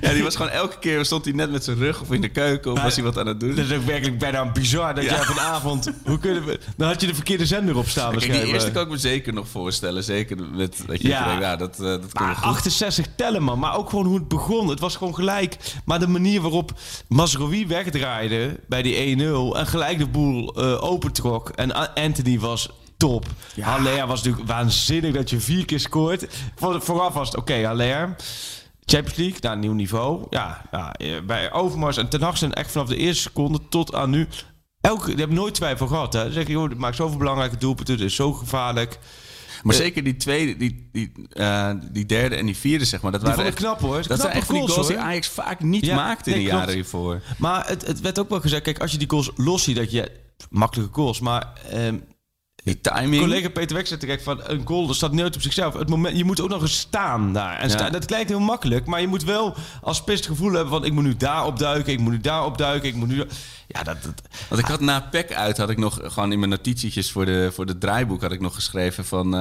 Ja, 0.01 0.13
die 0.13 0.23
was 0.23 0.37
gewoon 0.37 0.51
elke 0.53 0.79
keer... 0.79 1.05
Stond 1.05 1.25
hij 1.25 1.35
net 1.35 1.51
met 1.51 1.65
zijn 1.65 1.77
rug 1.79 2.01
of 2.01 2.11
in 2.13 2.21
de 2.21 2.29
keuken 2.29 2.71
of 2.71 2.77
Maar- 2.77 2.85
was 2.87 2.95
hij 2.95 3.05
wat 3.05 3.19
aan 3.19 3.27
het 3.27 3.41
doen. 3.41 3.55
dat 3.55 3.65
is 3.65 3.73
ook 3.73 3.85
werkelijk 3.85 4.19
bijna 4.19 4.51
bizar 4.53 4.95
dat 4.95 5.05
Ja. 5.05 5.11
jij 5.11 5.23
vanavond... 5.23 5.91
Hoe 6.05 6.19
kunnen 6.19 6.45
we... 6.45 6.61
Dan 6.77 6.89
had 6.89 7.01
je 7.01 7.07
de 7.07 7.15
verkeerde 7.15 7.47
zender 7.47 7.77
op 7.77 7.89
staan 7.89 8.11
Kijk, 8.17 8.33
die 8.33 8.45
eerste 8.47 8.71
kan 8.71 8.83
ik 8.83 8.89
me 8.89 8.97
zeker 8.97 9.33
nog 9.33 9.49
voorstellen. 9.49 10.05
Zeker 10.05 10.37
met 10.53 10.83
dat 10.87 11.03
je 11.03 11.09
Ja. 11.09 11.25
denkt, 11.25 11.41
ja, 11.43 11.57
dat, 11.57 11.81
eh, 11.81 11.95
Maar 12.13 12.35
goed. 12.37 12.45
68 12.45 13.07
tellen, 13.17 13.43
man. 13.43 13.59
Maar 13.59 13.77
ook 13.77 13.91
gewoon 13.91 14.05
hoe 14.07 14.19
het 14.19 14.29
begon. 14.29 14.69
Het 14.69 14.81
was 14.81 14.97
gewoon 14.97 15.15
gelijk. 15.15 15.57
Maar 15.85 15.99
de 15.99 16.09
manier 16.09 16.41
waarop 16.41 16.73
Masrowi 17.09 17.67
wegdraaide 17.67 18.61
bij 18.69 18.83
die 18.83 18.95
1-0... 19.17 19.57
en 19.59 19.67
gelijk 19.67 19.99
de 19.99 20.07
boel 20.07 20.55
eh, 20.55 20.83
opentrok. 20.83 21.49
En 21.49 21.95
Anthony 21.95 22.39
was 22.39 22.69
top. 23.09 23.27
Haller 23.61 24.07
was 24.07 24.23
natuurlijk 24.23 24.49
waanzinnig 24.49 25.13
dat 25.13 25.31
je 25.31 25.41
vier 25.41 25.65
keer 25.65 25.81
scoort. 25.81 26.27
Voor, 26.55 26.83
vooraf 26.83 27.15
was 27.15 27.29
het 27.29 27.37
oké, 27.37 27.65
Haller... 27.65 28.17
Champions 28.85 29.17
League, 29.19 29.39
naar 29.41 29.53
een 29.53 29.59
nieuw 29.59 29.73
niveau. 29.73 30.27
Ja, 30.31 30.63
ja 30.71 30.93
eh, 30.95 31.21
bij 31.27 31.53
Overmars 31.53 31.97
en 31.97 32.09
Ten 32.09 32.23
Hag 32.23 32.39
zijn 32.39 32.53
echt 32.53 32.71
vanaf 32.71 32.89
de 32.89 32.97
eerste 32.97 33.23
seconde 33.23 33.59
tot 33.69 33.95
aan 33.95 34.11
nu... 34.11 34.29
Elke, 34.81 35.07
die 35.07 35.17
hebben 35.17 35.37
nooit 35.37 35.55
twijfel 35.55 35.87
gehad. 35.87 36.13
Hè. 36.13 36.27
Ze 36.27 36.33
zeggen, 36.33 36.53
joh, 36.53 36.69
dit 36.69 36.79
maakt 36.79 36.97
zoveel 36.97 37.19
belangrijke 37.19 37.57
doelpunten. 37.57 37.95
Het 37.95 38.03
is 38.05 38.15
zo 38.15 38.33
gevaarlijk. 38.33 38.99
Maar 39.63 39.75
Eh, 39.75 39.81
zeker 39.81 40.05
die 40.05 40.17
tweede, 40.17 40.57
die, 40.57 40.89
die, 40.93 41.13
eh, 41.29 41.71
die 41.93 42.07
derde 42.07 42.35
en 42.37 42.47
die 42.47 42.57
vierde, 42.57 42.85
zeg 42.85 43.01
maar. 43.03 43.13
Dat 43.13 43.21
Die 43.21 43.31
waren 43.31 43.45
echt, 43.47 43.57
knap, 43.57 43.81
hoor. 43.81 44.07
Dat 44.07 44.21
zijn 44.21 44.33
echt 44.33 44.47
van 44.47 44.55
die 44.55 44.63
goals, 44.65 44.75
goals 44.75 44.89
die. 44.89 44.99
Ajax 44.99 45.29
vaak 45.29 45.61
niet 45.61 45.87
Ja, 45.87 45.97
maakte 45.97 46.31
in 46.31 46.37
nee, 46.37 46.45
de 46.45 46.51
klopt. 46.51 46.65
jaren 46.65 46.81
hiervoor. 46.81 47.21
Maar 47.39 47.67
het, 47.67 47.87
het 47.87 48.01
werd 48.01 48.19
ook 48.19 48.29
wel 48.29 48.41
gezegd, 48.41 48.63
kijk, 48.63 48.81
als 48.81 48.93
je 48.93 48.99
die 48.99 49.11
goals 49.11 49.31
los 49.37 49.63
ziet, 49.63 49.77
dat 49.77 49.91
je 49.91 50.11
makkelijke 50.51 50.95
goals, 50.95 51.21
maar 51.21 51.53
ehm, 51.71 51.97
Die 52.65 52.81
timing. 52.81 53.23
collega 53.23 53.49
Peter 53.49 53.77
Wek 53.77 53.87
zei 53.87 54.01
terecht 54.01 54.23
van 54.23 54.41
een 54.45 54.63
goal, 54.65 54.87
dat 54.87 54.97
staat 54.97 55.13
nooit 55.13 55.35
op 55.35 55.43
zichzelf. 55.43 55.75
Het 55.75 55.89
moment, 55.89 56.17
je 56.17 56.25
moet 56.25 56.41
ook 56.41 56.49
nog 56.49 56.63
eens 56.63 56.79
staan 56.79 57.33
daar. 57.33 57.59
En 57.59 57.69
Ja. 57.69 57.75
sta- 57.75 57.91
dat 57.91 58.11
lijkt 58.11 58.29
heel 58.29 58.41
makkelijk, 58.41 58.87
maar 58.87 59.01
je 59.01 59.07
moet 59.07 59.25
wel 59.25 59.55
als 59.83 59.97
spits 59.97 60.21
het 60.21 60.29
gevoel 60.29 60.53
hebben 60.53 60.69
van 60.71 60.85
ik 60.85 60.93
moet 60.93 61.05
nu 61.05 61.17
daar 61.17 61.47
opduiken, 61.47 61.93
ik 61.93 61.99
moet 61.99 62.13
nu 62.13 62.21
daar 62.21 62.45
opduiken, 62.45 62.89
ik 62.89 62.95
moet 62.95 63.09
nu. 63.09 63.25
Ja, 63.69 63.83
dat, 63.83 64.03
dat 64.03 64.23
Want 64.49 64.61
ik 64.61 64.67
had 64.67 64.81
na 64.81 65.01
PEC 65.01 65.33
uit, 65.33 65.57
had 65.57 65.71
ik 65.71 65.79
nog 65.79 66.01
gewoon 66.03 66.33
in 66.33 66.39
mijn 66.39 66.51
notitietjes 66.51 67.11
voor 67.11 67.25
de, 67.25 67.51
voor 67.55 67.67
de 67.67 67.79
draaiboek 67.79 68.23
had 68.23 68.33
ik 68.33 68.41
nog 68.41 68.55
geschreven 68.55 69.05
van 69.05 69.35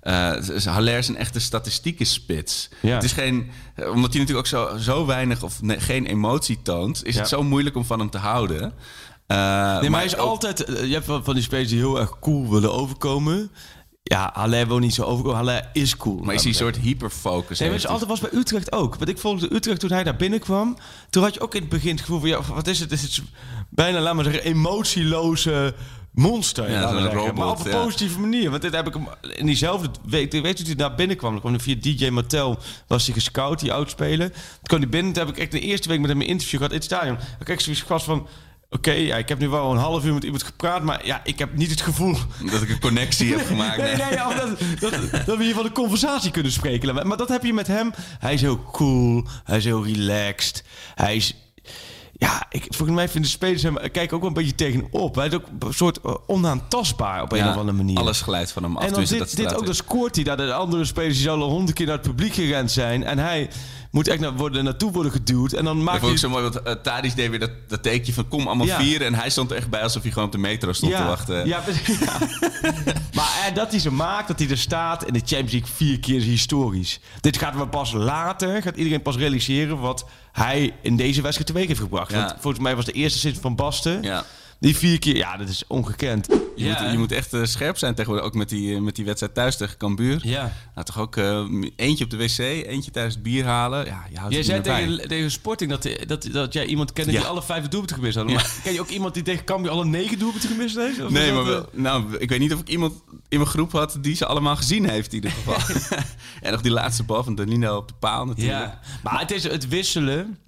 eh, 0.00 0.64
Haller 0.64 0.98
is 0.98 1.08
een 1.08 1.16
echte 1.16 1.40
statistieke 1.40 2.04
spits. 2.04 2.68
Ja. 2.80 2.94
Het 2.94 3.04
is 3.04 3.12
geen, 3.12 3.50
eh, 3.74 3.90
omdat 3.90 4.12
hij 4.12 4.20
natuurlijk 4.20 4.38
ook 4.38 4.46
zo, 4.46 4.76
zo 4.76 5.06
weinig 5.06 5.42
of 5.42 5.62
ne- 5.62 5.80
geen 5.80 6.06
emotie 6.06 6.58
toont, 6.62 7.04
is 7.04 7.14
Ja. 7.14 7.20
het 7.20 7.28
zo 7.28 7.42
moeilijk 7.42 7.76
om 7.76 7.84
van 7.84 7.98
hem 7.98 8.10
te 8.10 8.18
houden. 8.18 8.72
Eh, 9.32 9.80
nee, 9.80 9.90
maar 9.90 9.98
hij 10.00 10.08
is 10.08 10.16
ook- 10.16 10.28
altijd. 10.28 10.64
eh, 10.64 10.86
Je 10.86 10.92
hebt 10.92 11.04
van, 11.06 11.34
die 11.34 11.42
spelers 11.42 11.68
die 11.68 11.78
heel 11.78 12.00
erg 12.00 12.18
cool 12.18 12.50
willen 12.50 12.72
overkomen. 12.72 13.50
Ja, 14.02 14.30
Haller 14.34 14.66
wil 14.68 14.78
niet 14.78 14.94
zo 14.94 15.02
overkomen. 15.02 15.36
Haller 15.36 15.68
is 15.72 15.96
cool. 15.96 16.18
Maar 16.22 16.34
is 16.34 16.44
een 16.44 16.54
soort 16.54 16.76
hyperfocus? 16.78 17.58
Nee, 17.58 17.68
maar 17.68 17.78
het 17.78 17.86
is 17.86 17.92
altijd 17.92 18.10
was 18.10 18.20
bij 18.30 18.38
Utrecht 18.40 18.72
ook. 18.72 18.96
Want 18.96 19.10
ik 19.10 19.18
volgde 19.18 19.54
Utrecht 19.54 19.80
toen 19.80 19.90
hij 19.92 20.04
daar 20.04 20.16
binnenkwam. 20.16 20.76
Toen 21.10 21.22
had 21.22 21.34
je 21.34 21.40
ook 21.40 21.54
in 21.54 21.60
het 21.60 21.70
begin 21.70 21.90
het 21.90 22.00
gevoel 22.00 22.20
van... 22.20 22.28
Ja, 22.28 22.40
wat 22.54 22.66
is 22.66 22.80
het? 22.80 22.90
Het 22.90 23.02
is 23.02 23.22
bijna, 23.70 24.00
laat 24.00 24.14
maar 24.14 24.24
zeggen, 24.24 24.44
emotieloze 24.44 25.74
monster. 26.12 26.70
Ja, 26.70 26.90
zeggen. 26.90 27.12
robot, 27.12 27.34
Maar 27.36 27.48
op 27.48 27.64
een 27.64 27.70
ja. 27.70 27.82
positieve 27.82 28.20
manier. 28.20 28.50
Want 28.50 28.62
dit 28.62 28.74
heb 28.74 28.86
ik 28.86 28.94
hem 28.94 29.06
in 29.36 29.46
diezelfde 29.46 29.88
week... 30.06 30.32
Weet 30.32 30.44
je 30.44 30.54
toen 30.54 30.64
hij 30.66 30.74
daar 30.74 30.94
binnenkwam? 30.94 31.30
Dan 31.30 31.40
kwam 31.40 31.52
hij 31.52 31.62
via 31.62 31.76
DJ 31.80 32.08
Mattel. 32.10 32.58
Was 32.86 33.04
hij 33.04 33.14
gescout, 33.14 33.60
die 33.60 33.72
oudspeler. 33.72 34.30
Toen 34.30 34.40
kwam 34.62 34.80
hij 34.80 34.88
binnen. 34.88 35.12
Toen 35.12 35.26
heb 35.26 35.34
ik 35.36 35.40
echt 35.42 35.52
de 35.52 35.60
eerste 35.60 35.88
week 35.88 36.00
met 36.00 36.10
hem 36.10 36.20
een 36.20 36.26
interview 36.26 36.56
gehad 36.56 36.72
in 36.72 36.78
het 36.78 36.86
stadion. 36.86 37.14
Dan 37.16 37.44
kreeg 37.44 37.56
ik 37.56 37.62
zoiets 37.64 37.82
gast 37.82 38.04
van... 38.04 38.26
Oké, 38.74 38.90
ja, 38.92 39.16
ik 39.16 39.28
heb 39.28 39.38
nu 39.38 39.48
wel 39.48 39.70
een 39.70 39.76
half 39.78 40.04
uur 40.04 40.14
met 40.14 40.24
iemand 40.24 40.42
gepraat, 40.42 40.82
maar 40.82 41.06
ja, 41.06 41.20
ik 41.24 41.38
heb 41.38 41.56
niet 41.56 41.70
het 41.70 41.80
gevoel 41.80 42.16
Dat 42.50 42.62
ik 42.62 42.68
een 42.68 42.80
connectie 42.80 43.36
heb 43.36 43.46
gemaakt. 43.46 43.76
Nee, 43.76 43.96
nee, 43.96 44.12
ja, 44.12 44.34
dat, 44.34 44.58
dat, 44.80 45.26
dat 45.26 45.36
we 45.36 45.44
hier 45.44 45.54
van 45.54 45.62
de 45.64 45.72
conversatie 45.72 46.30
kunnen 46.30 46.52
spreken. 46.52 47.06
Maar 47.06 47.16
dat 47.16 47.28
heb 47.28 47.44
je 47.44 47.52
met 47.52 47.66
hem. 47.66 47.92
Hij 48.18 48.34
is 48.34 48.40
heel 48.40 48.62
cool. 48.72 49.24
Hij 49.44 49.56
is 49.56 49.64
heel 49.64 49.84
relaxed. 49.84 50.64
Hij 50.94 51.16
is... 51.16 51.36
Ja, 52.12 52.46
ik, 52.50 52.64
volgens 52.68 52.96
mij 52.98 53.08
vinden 53.08 53.30
spelers 53.30 53.62
hem... 53.62 53.74
Kijken 53.74 54.10
ook 54.12 54.20
wel 54.20 54.28
een 54.28 54.34
beetje 54.34 54.54
tegenop. 54.54 55.14
Hij 55.14 55.26
is 55.26 55.34
ook 55.34 55.44
een 55.58 55.74
soort 55.74 56.00
eh, 56.00 56.14
onaantastbaar 56.26 57.22
op 57.22 57.32
een 57.32 57.38
Ja, 57.38 57.50
of 57.50 57.56
andere 57.56 57.76
manier. 57.76 57.98
Alles 57.98 58.20
glijdt 58.20 58.52
van 58.52 58.62
hem 58.62 58.76
af. 58.76 58.84
en 58.84 58.92
dan 58.92 59.04
dit, 59.04 59.18
dat 59.18 59.30
dit 59.34 59.54
ook, 59.54 59.66
dan 59.66 59.74
scoort 59.74 60.14
hij 60.14 60.24
daar. 60.24 60.36
De 60.36 60.52
andere 60.52 60.84
spelers 60.84 61.14
die 61.14 61.22
zouden 61.22 61.48
honderd 61.48 61.76
keer 61.76 61.86
naar 61.86 61.96
het 61.96 62.06
publiek 62.06 62.34
gerend 62.34 62.70
zijn. 62.70 63.04
En 63.04 63.18
hij 63.18 63.50
moet 63.92 64.08
echt 64.08 64.20
naar, 64.20 64.32
worden, 64.36 64.64
naartoe 64.64 64.92
worden 64.92 65.12
geduwd. 65.12 65.52
En 65.52 65.64
dan 65.64 65.76
Dat 65.76 65.84
maakt 65.84 66.00
hij... 66.00 66.10
ik 66.10 66.18
zo 66.18 66.28
mooi, 66.28 66.42
want 66.42 66.86
uh, 66.86 67.14
deed 67.14 67.30
weer 67.30 67.38
dat, 67.38 67.50
dat 67.68 67.82
teekje 67.82 68.12
van 68.12 68.28
kom 68.28 68.46
allemaal 68.46 68.66
vieren. 68.66 69.06
En 69.06 69.14
hij 69.14 69.30
stond 69.30 69.50
er 69.50 69.56
echt 69.56 69.70
bij 69.70 69.82
alsof 69.82 70.02
hij 70.02 70.10
gewoon 70.10 70.26
op 70.26 70.32
de 70.32 70.38
metro 70.38 70.72
stond 70.72 70.96
te 70.96 71.04
wachten. 71.04 71.46
Ja, 71.46 71.60
precies, 71.60 71.98
maar 73.16 73.46
eh, 73.46 73.54
dat 73.54 73.70
hij 73.70 73.80
ze 73.80 73.92
maakt, 73.92 74.28
dat 74.28 74.38
hij 74.38 74.48
er 74.48 74.58
staat 74.58 75.04
in 75.04 75.12
de 75.12 75.18
Champions 75.18 75.52
League 75.52 75.70
vier 75.74 76.00
keer 76.00 76.16
is 76.16 76.24
historisch. 76.24 77.00
Dit 77.20 77.38
gaat 77.38 77.56
we 77.56 77.66
pas 77.66 77.92
later, 77.92 78.62
gaat 78.62 78.76
iedereen 78.76 79.02
pas 79.02 79.16
realiseren 79.16 79.80
wat 79.80 80.06
hij 80.32 80.74
in 80.82 80.96
deze 80.96 81.22
wedstrijd 81.22 81.50
teweeg 81.50 81.66
heeft 81.66 81.80
gebracht. 81.80 82.12
Want 82.12 82.34
volgens 82.38 82.62
mij 82.62 82.76
was 82.76 82.84
de 82.84 82.92
eerste 82.92 83.18
zin 83.18 83.34
van 83.34 83.54
Basten. 83.54 84.02
Ja. 84.02 84.24
Die 84.62 84.76
vier 84.76 84.98
keer, 84.98 85.16
ja, 85.16 85.36
dat 85.36 85.48
is 85.48 85.64
ongekend. 85.66 86.26
Je, 86.56 86.68
moet, 86.68 86.90
je 86.92 86.98
moet 86.98 87.12
echt 87.12 87.32
eh, 87.32 87.44
scherp 87.44 87.78
zijn 87.78 87.94
tegenwoordig. 87.94 88.26
Ook 88.26 88.34
met 88.34 88.48
die, 88.48 88.74
eh, 88.74 88.80
met 88.80 88.96
die 88.96 89.04
wedstrijd 89.04 89.34
thuis 89.34 89.56
tegen 89.56 89.76
Cambuur. 89.76 90.20
Ja. 90.22 90.52
Nou, 90.74 90.86
toch 90.86 90.98
ook 90.98 91.16
eh, 91.16 91.44
eentje 91.76 92.04
op 92.04 92.10
de 92.10 92.16
wc, 92.16 92.38
eentje 92.38 92.90
tijdens 92.90 93.14
het 93.14 93.22
bier 93.22 93.44
halen. 93.44 93.84
Ja, 93.84 94.04
je 94.10 94.18
houdt 94.18 94.34
Jij 94.34 94.42
zei 94.42 94.60
tegen, 94.60 95.08
tegen 95.08 95.30
Sporting 95.30 95.70
dat, 95.70 95.88
dat, 96.06 96.28
dat 96.32 96.52
jij 96.52 96.66
iemand 96.66 96.92
kende 96.92 97.12
Ja. 97.12 97.18
die 97.18 97.28
alle 97.28 97.42
vijf 97.42 97.68
doelpunten 97.68 97.96
gemist 97.96 98.16
had. 98.16 98.28
Ja. 98.28 98.34
Maar 98.34 98.50
ken 98.62 98.72
je 98.72 98.80
ook 98.80 98.88
iemand 98.88 99.14
die 99.14 99.22
tegen 99.22 99.44
Cambuur 99.44 99.70
alle 99.70 99.84
negen 99.84 100.18
doelpunten 100.18 100.48
gemist 100.48 100.76
heeft? 100.76 101.04
Of 101.04 101.10
Nee, 101.10 101.32
maar 101.32 101.44
wel, 101.44 101.68
nou, 101.72 102.16
ik 102.18 102.28
weet 102.28 102.38
niet 102.38 102.54
of 102.54 102.60
ik 102.60 102.68
iemand 102.68 102.92
in 103.28 103.38
mijn 103.38 103.50
groep 103.50 103.72
had 103.72 103.98
die 104.00 104.14
ze 104.14 104.26
allemaal 104.26 104.56
gezien 104.56 104.88
heeft 104.88 105.08
in 105.08 105.14
ieder 105.14 105.30
geval. 105.30 105.76
en 106.42 106.52
nog 106.52 106.60
die 106.60 106.72
laatste 106.72 107.02
bal 107.02 107.24
van 107.24 107.34
Danilo 107.34 107.76
op 107.76 107.88
de 107.88 107.94
paal 107.98 108.26
natuurlijk. 108.26 108.58
Ja, 108.58 108.80
maar 109.02 109.20
het 109.20 109.30
is 109.30 109.42
het 109.42 109.68
wisselen. 109.68 110.38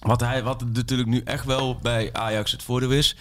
Wat, 0.00 0.20
hij, 0.20 0.42
wat 0.42 0.64
natuurlijk 0.72 1.08
nu 1.08 1.20
echt 1.24 1.44
wel 1.44 1.78
bij 1.82 2.12
Ajax 2.12 2.52
het 2.52 2.62
voordeel 2.62 2.90
is. 2.90 3.16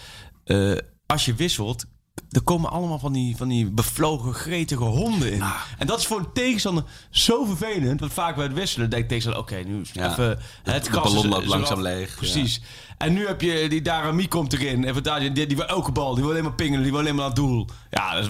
Eh, 0.45 0.71
als 1.05 1.25
je 1.25 1.33
wisselt, 1.33 1.85
er 2.29 2.41
komen 2.41 2.69
allemaal 2.69 2.99
van 2.99 3.13
die, 3.13 3.35
van 3.37 3.47
die 3.47 3.69
bevlogen, 3.71 4.33
gretige 4.33 4.83
honden 4.83 5.31
in. 5.33 5.43
En 5.77 5.87
dat 5.87 5.99
is 5.99 6.05
voor 6.07 6.19
een 6.19 6.31
tegenstander 6.33 6.83
zo 7.09 7.45
vervelend. 7.45 7.99
Want 7.99 8.13
vaak 8.13 8.35
bij 8.35 8.43
het 8.45 8.53
wisselen 8.53 8.89
denkt 8.89 9.07
tegenstander... 9.07 9.41
Oké, 9.43 9.55
nu 9.55 9.81
is 9.81 9.89
Ja. 9.93 10.11
even 10.11 10.39
het 10.63 10.87
gras 10.87 11.03
ballon 11.03 11.25
is- 11.25 11.31
loopt 11.31 11.43
is 11.43 11.49
langzaam 11.49 11.81
leeg, 11.81 12.15
Precies. 12.15 12.61
En 12.97 13.13
nu 13.13 13.27
heb 13.27 13.41
je 13.41 13.69
die 13.69 13.81
Darami 13.81 14.27
komt 14.27 14.53
erin. 14.53 14.85
En 14.85 14.93
vandaar, 14.93 15.19
die, 15.19 15.31
die, 15.31 15.47
die 15.47 15.57
wil 15.57 15.65
elke 15.65 15.91
bal. 15.91 16.13
Die 16.13 16.23
wil 16.23 16.31
alleen 16.31 16.43
maar 16.43 16.53
pingelen. 16.55 16.81
Die 16.83 16.91
wil 16.91 16.99
alleen 16.99 17.13
maar 17.15 17.23
aan 17.23 17.29
het 17.29 17.39
doel. 17.39 17.67
Ja, 17.89 18.13
dat 18.15 18.23
is, 18.23 18.29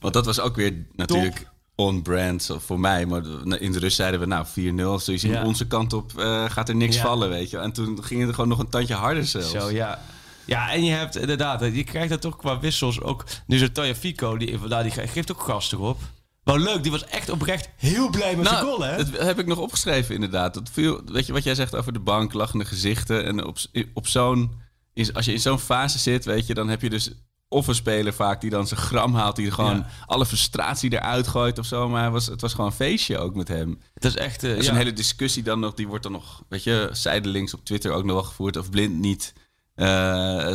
Want 0.00 0.14
dat 0.14 0.26
was 0.26 0.40
ook 0.40 0.56
weer 0.56 0.86
natuurlijk 0.92 1.50
on-brand 1.76 2.50
voor 2.58 2.80
mij. 2.80 3.06
Maar 3.06 3.22
in 3.60 3.72
de 3.72 3.78
rust 3.78 3.96
zeiden 3.96 4.20
we 4.20 4.26
nou 4.26 4.46
4-0. 4.46 4.52
Zoals 5.02 5.04
je 5.22 5.28
Ja. 5.28 5.44
onze 5.44 5.66
kant 5.66 5.92
op 5.92 6.18
eh, 6.18 6.44
gaat 6.50 6.68
er 6.68 6.76
niks 6.76 6.96
Ja. 6.96 7.02
vallen, 7.02 7.28
weet 7.28 7.50
je. 7.50 7.58
En 7.58 7.72
toen 7.72 8.04
ging 8.04 8.20
het 8.26 8.34
gewoon 8.34 8.48
nog 8.48 8.58
een 8.58 8.68
tandje 8.68 8.94
harder 8.94 9.26
zelfs. 9.26 9.50
Zo, 9.50 9.70
ja. 9.70 10.00
Ja, 10.46 10.70
en 10.72 10.84
je 10.84 10.92
hebt 10.92 11.16
inderdaad, 11.16 11.60
je 11.60 11.84
krijgt 11.84 12.08
dat 12.10 12.20
toch 12.20 12.36
qua 12.36 12.58
wissels 12.60 13.00
ook. 13.00 13.24
Nu 13.46 13.58
zo'n 13.58 13.72
Taya 13.72 13.94
Fico, 13.94 14.36
die, 14.36 14.58
vandaar, 14.58 14.82
die 14.82 14.92
ge- 14.92 15.06
geeft 15.06 15.32
ook 15.32 15.40
gas 15.42 15.72
erop. 15.72 16.00
Wel 16.42 16.58
leuk, 16.58 16.82
die 16.82 16.90
was 16.92 17.04
echt 17.04 17.30
oprecht 17.30 17.68
heel 17.76 18.10
blij 18.10 18.36
met 18.36 18.48
zijn 18.48 18.60
goal, 18.64 18.80
hè? 18.82 18.96
Nou, 18.96 19.10
dat 19.10 19.20
heb 19.22 19.38
ik 19.38 19.46
nog 19.46 19.58
opgeschreven 19.58 20.14
inderdaad. 20.14 20.54
Dat 20.54 20.70
viel, 20.72 21.00
weet 21.06 21.26
je 21.26 21.32
wat 21.32 21.44
jij 21.44 21.54
zegt 21.54 21.76
over 21.76 21.92
de 21.92 21.98
bank, 22.00 22.32
lachende 22.32 22.64
gezichten. 22.64 23.24
En 23.24 23.44
op, 23.46 23.56
op 23.94 24.06
zo'n, 24.06 24.50
is- 24.94 25.14
als 25.14 25.24
je 25.24 25.32
in 25.32 25.40
zo'n 25.40 25.58
fase 25.58 25.98
zit, 25.98 26.24
weet 26.24 26.46
je, 26.46 26.54
dan 26.54 26.68
heb 26.68 26.82
je 26.82 26.90
dus 26.90 27.10
of 27.48 27.66
een 27.66 27.74
speler 27.74 28.14
vaak 28.14 28.40
die 28.40 28.50
dan 28.50 28.66
zijn 28.66 28.80
gram 28.80 29.14
haalt, 29.14 29.36
die 29.36 29.50
gewoon 29.50 29.76
Ja. 29.76 29.88
alle 30.06 30.26
frustratie 30.26 30.92
eruit 30.92 31.28
gooit 31.28 31.58
of 31.58 31.66
zo. 31.66 31.88
Maar 31.88 32.00
hij 32.02 32.10
was, 32.10 32.26
het 32.26 32.40
was 32.40 32.50
gewoon 32.50 32.66
een 32.70 32.76
feestje 32.76 33.18
ook 33.18 33.34
met 33.34 33.48
hem. 33.48 33.78
Het 33.94 34.04
is 34.04 34.16
echt, 34.16 34.42
eh, 34.44 34.50
En 34.50 34.56
ja. 34.56 34.62
zo'n 34.62 34.76
hele 34.76 34.92
discussie 34.92 35.42
dan 35.42 35.60
nog, 35.60 35.74
die 35.74 35.88
wordt 35.88 36.02
dan 36.02 36.12
nog, 36.12 36.42
weet 36.48 36.62
je, 36.64 36.88
zijdelings 36.92 37.54
op 37.54 37.64
Twitter 37.64 37.92
ook 37.92 38.04
nog 38.04 38.14
wel 38.14 38.24
gevoerd. 38.24 38.56
Of 38.56 38.70
blind 38.70 38.94
niet 38.98 39.32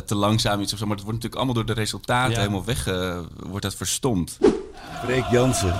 te 0.06 0.16
langzaam 0.16 0.62
iets 0.62 0.74
of 0.74 0.80
zo. 0.80 0.86
Maar 0.86 0.96
het 0.96 1.06
wordt 1.06 1.24
natuurlijk 1.24 1.36
allemaal 1.36 1.54
door 1.66 1.76
de 1.76 1.82
resultaten 1.82 2.32
Ja. 2.34 2.40
helemaal 2.40 2.66
weg, 2.66 2.88
eh, 2.88 3.20
wordt 3.48 3.64
dat 3.66 3.76
verstomd. 3.76 4.38
Freek 5.04 5.26
Jansen. 5.32 5.74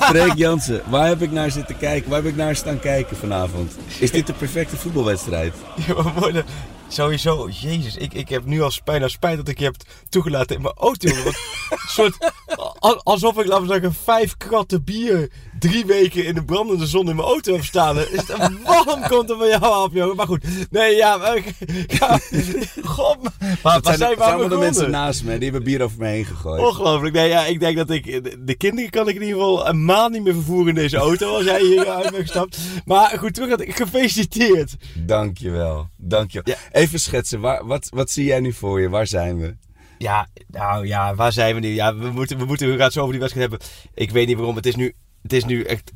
Freek 0.00 0.34
Jansen. 0.44 0.82
Waar 0.88 1.06
heb 1.06 1.22
ik 1.22 1.30
naar 1.32 1.50
zitten 1.50 1.76
kijken? 1.78 2.10
Waar 2.10 2.22
heb 2.22 2.30
ik 2.30 2.36
naar 2.36 2.56
staan 2.56 2.78
kijken 2.78 3.16
vanavond? 3.16 3.76
Is 3.98 4.10
dit 4.10 4.26
de 4.26 4.32
perfecte 4.32 4.76
voetbalwedstrijd? 4.76 5.54
Ja, 5.86 6.02
maar 6.02 6.14
worden 6.14 6.44
sowieso, 6.88 7.48
jezus, 7.60 7.96
ik, 7.96 8.14
ik 8.14 8.28
heb 8.28 8.44
nu 8.44 8.62
al 8.62 8.70
bijna 8.84 9.08
spijt 9.08 9.36
dat 9.36 9.48
ik 9.48 9.58
je 9.58 9.64
heb 9.64 9.76
toegelaten 10.08 10.56
in 10.56 10.62
mijn 10.62 10.74
auto. 10.78 11.14
Want 11.14 11.26
een 11.26 11.78
soort, 11.88 12.32
al- 12.78 13.00
alsof 13.02 13.38
ik, 13.38 13.46
laten 13.46 13.66
we 13.66 13.72
zeggen, 13.72 13.94
vijf 14.04 14.36
kratten 14.36 14.84
bier 14.84 15.30
drie 15.58 15.86
weken 15.86 16.24
in 16.24 16.34
de 16.34 16.44
brandende 16.44 16.86
zon 16.86 17.08
in 17.08 17.16
mijn 17.16 17.28
auto 17.28 17.52
heb 17.52 17.64
staan. 17.64 17.98
Is 17.98 18.06
het 18.10 18.28
een 18.28 18.58
walm 18.86 19.02
komt 19.08 19.30
er 19.30 19.36
van 19.36 19.48
jou 19.48 19.62
af, 19.62 19.88
jongen. 19.92 20.16
Maar 20.16 20.26
goed, 20.26 20.44
nee, 20.70 20.96
ja. 20.96 21.16
Maar, 21.16 21.38
ja 21.86 22.18
God, 22.96 23.22
maar, 23.22 23.58
maar 23.62 23.80
zijn, 23.82 23.98
de, 23.98 24.14
zijn 24.18 24.48
de 24.48 24.56
mensen 24.56 24.90
naast 24.90 25.24
me. 25.24 25.34
Die 25.38 25.50
hebben 25.50 25.62
bier 25.62 25.82
over 25.82 25.98
me 25.98 26.06
heen 26.06 26.24
gegooid. 26.24 26.62
Ongelooflijk. 26.62 27.14
Nee, 27.14 27.28
ja, 27.28 27.44
ik 27.44 27.60
denk 27.60 27.76
dat 27.76 27.90
ik... 27.90 28.04
De 28.46 28.55
kinderen 28.56 28.90
kan 28.90 29.08
ik 29.08 29.14
in 29.14 29.20
ieder 29.22 29.36
geval 29.36 29.68
een 29.68 29.84
maand 29.84 30.12
niet 30.12 30.22
meer 30.22 30.32
vervoeren 30.34 30.68
in 30.68 30.74
deze 30.74 30.96
auto. 30.96 31.34
Als 31.36 31.44
jij 31.44 31.60
hier 31.60 31.88
uit 31.88 32.02
bent 32.10 32.22
gestapt. 32.22 32.58
Maar 32.84 33.18
goed, 33.18 33.34
terug. 33.34 33.48
dat- 33.56 33.64
Gefeliciteerd. 33.68 34.76
Dankjewel. 34.94 35.88
Dankjewel. 35.96 36.54
Even 36.72 37.00
schetsen. 37.00 37.40
Waar, 37.40 37.66
wat, 37.66 37.88
wat 37.94 38.10
zie 38.10 38.24
jij 38.24 38.40
nu 38.40 38.52
voor 38.52 38.80
je? 38.80 38.88
Waar 38.88 39.06
zijn 39.06 39.38
we? 39.38 39.56
Ja, 39.98 40.28
nou 40.48 40.86
ja, 40.86 41.14
waar 41.14 41.32
zijn 41.32 41.54
we 41.54 41.60
nu? 41.60 41.68
Ja, 41.68 41.96
we 41.96 42.10
moeten, 42.10 42.38
we 42.38 42.44
moeten 42.44 42.66
we 42.66 42.72
gaan 42.74 42.82
het 42.84 42.92
zo 42.92 42.98
over 43.00 43.12
die 43.12 43.20
wedstrijd 43.20 43.50
hebben. 43.50 43.68
Ik 43.94 44.10
weet 44.10 44.26
niet 44.26 44.36
waarom. 44.36 44.56
Het 44.56 44.66
is 44.66 44.76
nu, 44.76 44.94
het 45.22 45.32
is 45.32 45.44
nu 45.44 45.62
echt 45.62 45.92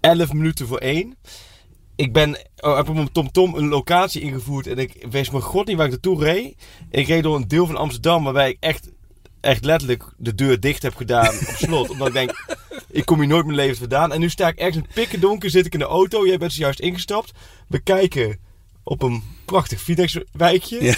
11 0.00 0.32
minuten 0.32 0.66
voor 0.66 0.78
1. 0.78 1.16
Ik 1.96 2.12
ben 2.12 2.38
oh, 2.56 2.76
heb 2.76 2.88
op 2.88 2.94
mijn 2.94 3.12
TomTom 3.12 3.54
een 3.54 3.68
locatie 3.68 4.20
ingevoerd 4.20 4.66
en 4.66 4.78
ik 4.78 5.06
wist 5.10 5.30
mijn 5.30 5.42
god 5.42 5.66
niet 5.66 5.76
waar 5.76 5.84
ik 5.86 5.90
naartoe 5.92 6.24
reed. 6.24 6.54
Ik 6.90 7.06
reed 7.06 7.22
door 7.22 7.36
een 7.36 7.48
deel 7.48 7.66
van 7.66 7.76
Amsterdam 7.76 8.24
waarbij 8.24 8.50
ik 8.50 8.56
echt, 8.60 8.90
echt 9.44 9.64
letterlijk 9.64 10.04
de 10.16 10.34
deur 10.34 10.60
dicht 10.60 10.82
heb 10.82 10.96
gedaan 10.96 11.28
op 11.28 11.54
slot. 11.56 11.90
omdat 11.90 12.06
ik 12.08 12.12
denk, 12.12 12.58
ik 12.90 13.04
kom 13.04 13.18
hier 13.18 13.28
nooit 13.28 13.44
mijn 13.44 13.56
leven 13.56 13.76
vandaan. 13.76 14.12
En 14.12 14.20
nu 14.20 14.30
sta 14.30 14.48
ik 14.48 14.58
ergens 14.58 14.76
in 14.76 14.82
het 14.82 14.94
pikken 14.94 15.20
donker, 15.20 15.50
zit 15.50 15.66
ik 15.66 15.72
in 15.72 15.78
de 15.78 15.84
auto. 15.84 16.26
Jij 16.26 16.38
bent 16.38 16.52
zojuist 16.52 16.80
ingestapt. 16.80 17.32
We 17.68 17.78
kijken 17.78 18.38
op 18.82 19.02
een 19.02 19.22
prachtig 19.44 19.80
Fidex-wijkje. 19.80 20.84
Ja. 20.84 20.94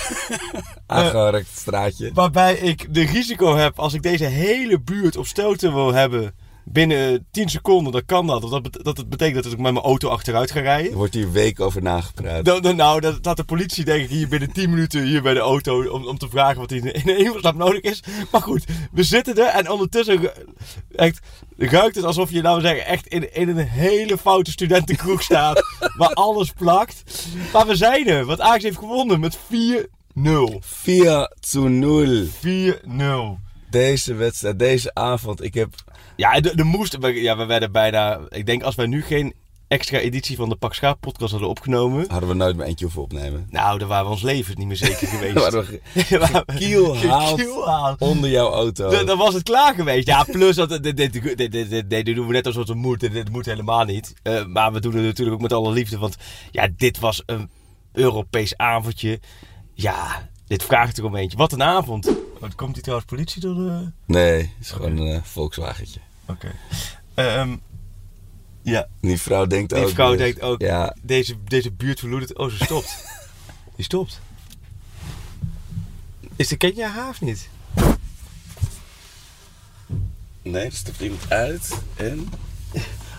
Aangeharkt 0.87 1.49
straatje. 1.57 2.11
Waarbij 2.15 2.55
ik 2.55 2.95
de 2.95 3.05
risico 3.05 3.57
heb, 3.57 3.79
als 3.79 3.95
ik 3.95 4.03
deze 4.03 4.25
hele 4.25 4.81
buurt 4.81 5.17
op 5.17 5.27
stoten 5.27 5.75
wil 5.75 5.93
hebben 5.93 6.35
binnen 6.69 7.27
10 7.31 7.49
seconden, 7.49 7.93
dan 7.93 8.05
kan 8.07 8.27
dat. 8.27 8.45
Of 8.45 8.51
dat, 8.51 8.85
dat 8.85 8.97
het 8.97 9.09
betekent 9.09 9.45
dat 9.45 9.53
ik 9.53 9.59
met 9.59 9.73
mijn 9.73 9.85
auto 9.85 10.09
achteruit 10.09 10.51
ga 10.51 10.59
Er 10.59 10.65
rijden. 10.65 10.95
wordt 10.95 11.15
hier 11.15 11.33
weken 11.33 11.65
over 11.65 11.83
nagepraat. 11.83 12.45
Dan, 12.45 12.77
nou, 12.77 13.01
dat 13.01 13.19
laat 13.23 13.37
de 13.37 13.45
politie 13.45 13.85
denk 13.85 14.03
ik 14.03 14.11
hier 14.11 14.29
binnen 14.29 14.53
10 14.53 14.71
minuten 14.71 15.03
hier 15.03 15.23
bij 15.23 15.35
de 15.35 15.41
auto 15.41 15.89
om, 15.89 16.07
om 16.07 16.19
te 16.19 16.29
vragen 16.29 16.61
wat 16.61 16.71
hier 16.71 16.95
in 16.95 17.09
een 17.09 17.17
hemelsnaam 17.17 17.57
nodig 17.57 17.81
is. 17.81 18.03
Maar 18.31 18.43
goed, 18.43 18.65
we 18.93 19.03
zitten 19.03 19.37
er 19.37 19.47
en 19.47 19.71
ondertussen 19.71 20.31
echt, 20.95 21.19
ruikt 21.57 21.95
het 21.95 22.05
alsof 22.05 22.31
je, 22.31 22.43
we 22.43 22.61
zeggen, 22.61 22.87
echt 22.87 23.07
in, 23.07 23.35
in 23.35 23.49
een 23.49 23.67
hele 23.67 24.19
foute 24.19 24.51
studentenkroeg 24.51 25.23
staat. 25.33 25.63
waar 25.97 26.15
alles 26.15 26.53
plakt. 26.53 27.03
Maar 27.53 27.67
we 27.67 27.77
zijn 27.77 28.09
er, 28.09 28.25
want 28.25 28.41
Ajax 28.41 28.63
heeft 28.63 28.79
gewonnen 28.79 29.21
met 29.21 29.39
4-0. 29.39 29.41
4 30.61 31.33
to 31.51 31.69
0. 31.69 32.27
4-0. 32.27 33.45
Deze 33.71 34.15
wedstrijd, 34.15 34.59
deze 34.59 34.95
avond. 34.95 35.43
Ik 35.43 35.55
heb 35.55 35.75
Ja, 36.17 36.41
de, 36.41 36.57
de 36.57 36.65
moest. 36.65 36.97
we- 36.99 37.09
Ja, 37.23 37.37
we 37.37 37.45
werden 37.45 37.73
bijna. 37.73 38.21
Ik 38.29 38.47
denk 38.47 38.63
als 38.63 38.75
wij 38.75 38.87
nu 38.87 39.03
geen 39.03 39.35
extra 39.69 39.99
editie 39.99 40.37
van 40.37 40.49
de 40.49 40.57
Pak 40.57 40.75
Schaap 40.75 41.01
podcast 41.01 41.31
hadden 41.31 41.49
opgenomen. 41.51 42.05
hadden 42.09 42.29
we 42.29 42.35
nooit 42.35 42.57
meer 42.57 42.67
eentje 42.67 42.85
hoeven 42.85 43.03
opnemen. 43.03 43.47
Nou, 43.51 43.79
dan 43.79 43.89
waren 43.89 44.05
we 44.05 44.11
ons 44.11 44.23
leven 44.23 44.59
niet 44.59 44.67
meer 44.67 44.77
zeker 44.77 45.07
geweest. 45.17 45.35
Dan 45.35 45.43
hadden 45.43 45.67
we 45.67 45.81
gekielhaald 46.47 48.01
onder 48.13 48.31
jouw 48.31 48.51
auto. 48.53 48.91
Dan, 48.91 49.07
dan 49.07 49.19
was 49.19 49.35
het 49.35 49.43
klaar 49.43 49.75
geweest. 49.75 50.07
Ja, 50.07 50.25
plus 50.25 50.57
dat. 50.57 50.69
Dit, 50.69 50.83
dit, 50.83 50.97
dit, 50.97 51.13
dit, 51.37 51.53
dit, 51.53 51.71
dit- 51.71 51.91
dit 51.91 52.15
doen 52.15 52.27
we 52.27 52.33
net 52.33 52.47
alsof 52.47 52.69
het 52.69 52.77
moet. 52.77 53.01
Dit, 53.01 53.31
moet 53.31 53.47
helemaal 53.47 53.85
niet. 53.85 54.15
Eh, 54.23 54.45
maar 54.45 54.73
we 54.73 54.81
doen 54.81 54.95
het 54.95 55.05
natuurlijk 55.05 55.37
ook 55.37 55.43
met 55.43 55.53
alle 55.53 55.73
liefde. 55.73 55.99
Want 55.99 56.17
ja, 56.51 56.69
dit 56.77 56.99
was 56.99 57.23
een 57.27 57.51
Europees 57.93 58.57
avondje. 58.57 59.21
Ja, 59.75 60.29
dit 60.47 60.63
vraagt 60.63 60.99
er 60.99 61.05
om 61.05 61.17
eentje. 61.17 61.37
Wat 61.39 61.53
een 61.53 61.63
avond. 61.63 62.11
Wat 62.41 62.55
komt 62.55 62.75
hier 62.75 62.83
trouwens 62.83 63.09
politie 63.11 63.41
door 63.41 63.55
de. 63.55 63.91
Nee, 64.07 64.37
het 64.39 64.51
is 64.61 64.71
gewoon 64.71 64.97
een 64.97 65.25
Volkswagentje. 65.25 66.01
Oké. 66.27 66.53
Ehm, 67.15 67.57
ja, 68.63 68.87
Die 69.01 69.21
vrouw 69.21 69.47
denkt 69.47 69.75
Die 69.75 69.85
ook. 69.85 69.91
vrouw 69.91 70.11
dus- 70.11 70.19
denkt 70.19 70.41
ook, 70.41 70.61
Ja, 70.61 70.95
deze, 71.03 71.37
deze 71.45 71.71
buurt 71.73 71.99
verloedert. 71.99 72.37
Oh, 72.37 72.51
ze 72.51 72.65
stopt. 72.65 73.05
Die 73.77 73.85
stopt. 73.85 74.21
Is 76.37 76.49
de 76.49 76.57
ken 76.57 76.81
haar 76.81 77.09
of 77.09 77.21
niet? 77.21 77.49
nee, 80.43 80.65
er 80.65 80.73
stapt 80.73 81.01
iemand 81.01 81.31
uit 81.31 81.71
en. 81.97 82.29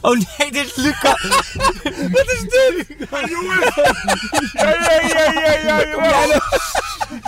Oh 0.01 0.15
nee, 0.37 0.51
dit 0.51 0.65
is 0.65 0.75
Luca. 0.75 1.09
Wat 2.11 2.31
is 2.31 2.41
dit? 2.41 2.95
Ja, 3.09 3.19
ja, 4.69 5.01
ja, 5.08 5.32
ja, 5.32 5.51
ja, 5.51 5.88
jawel. 5.88 6.41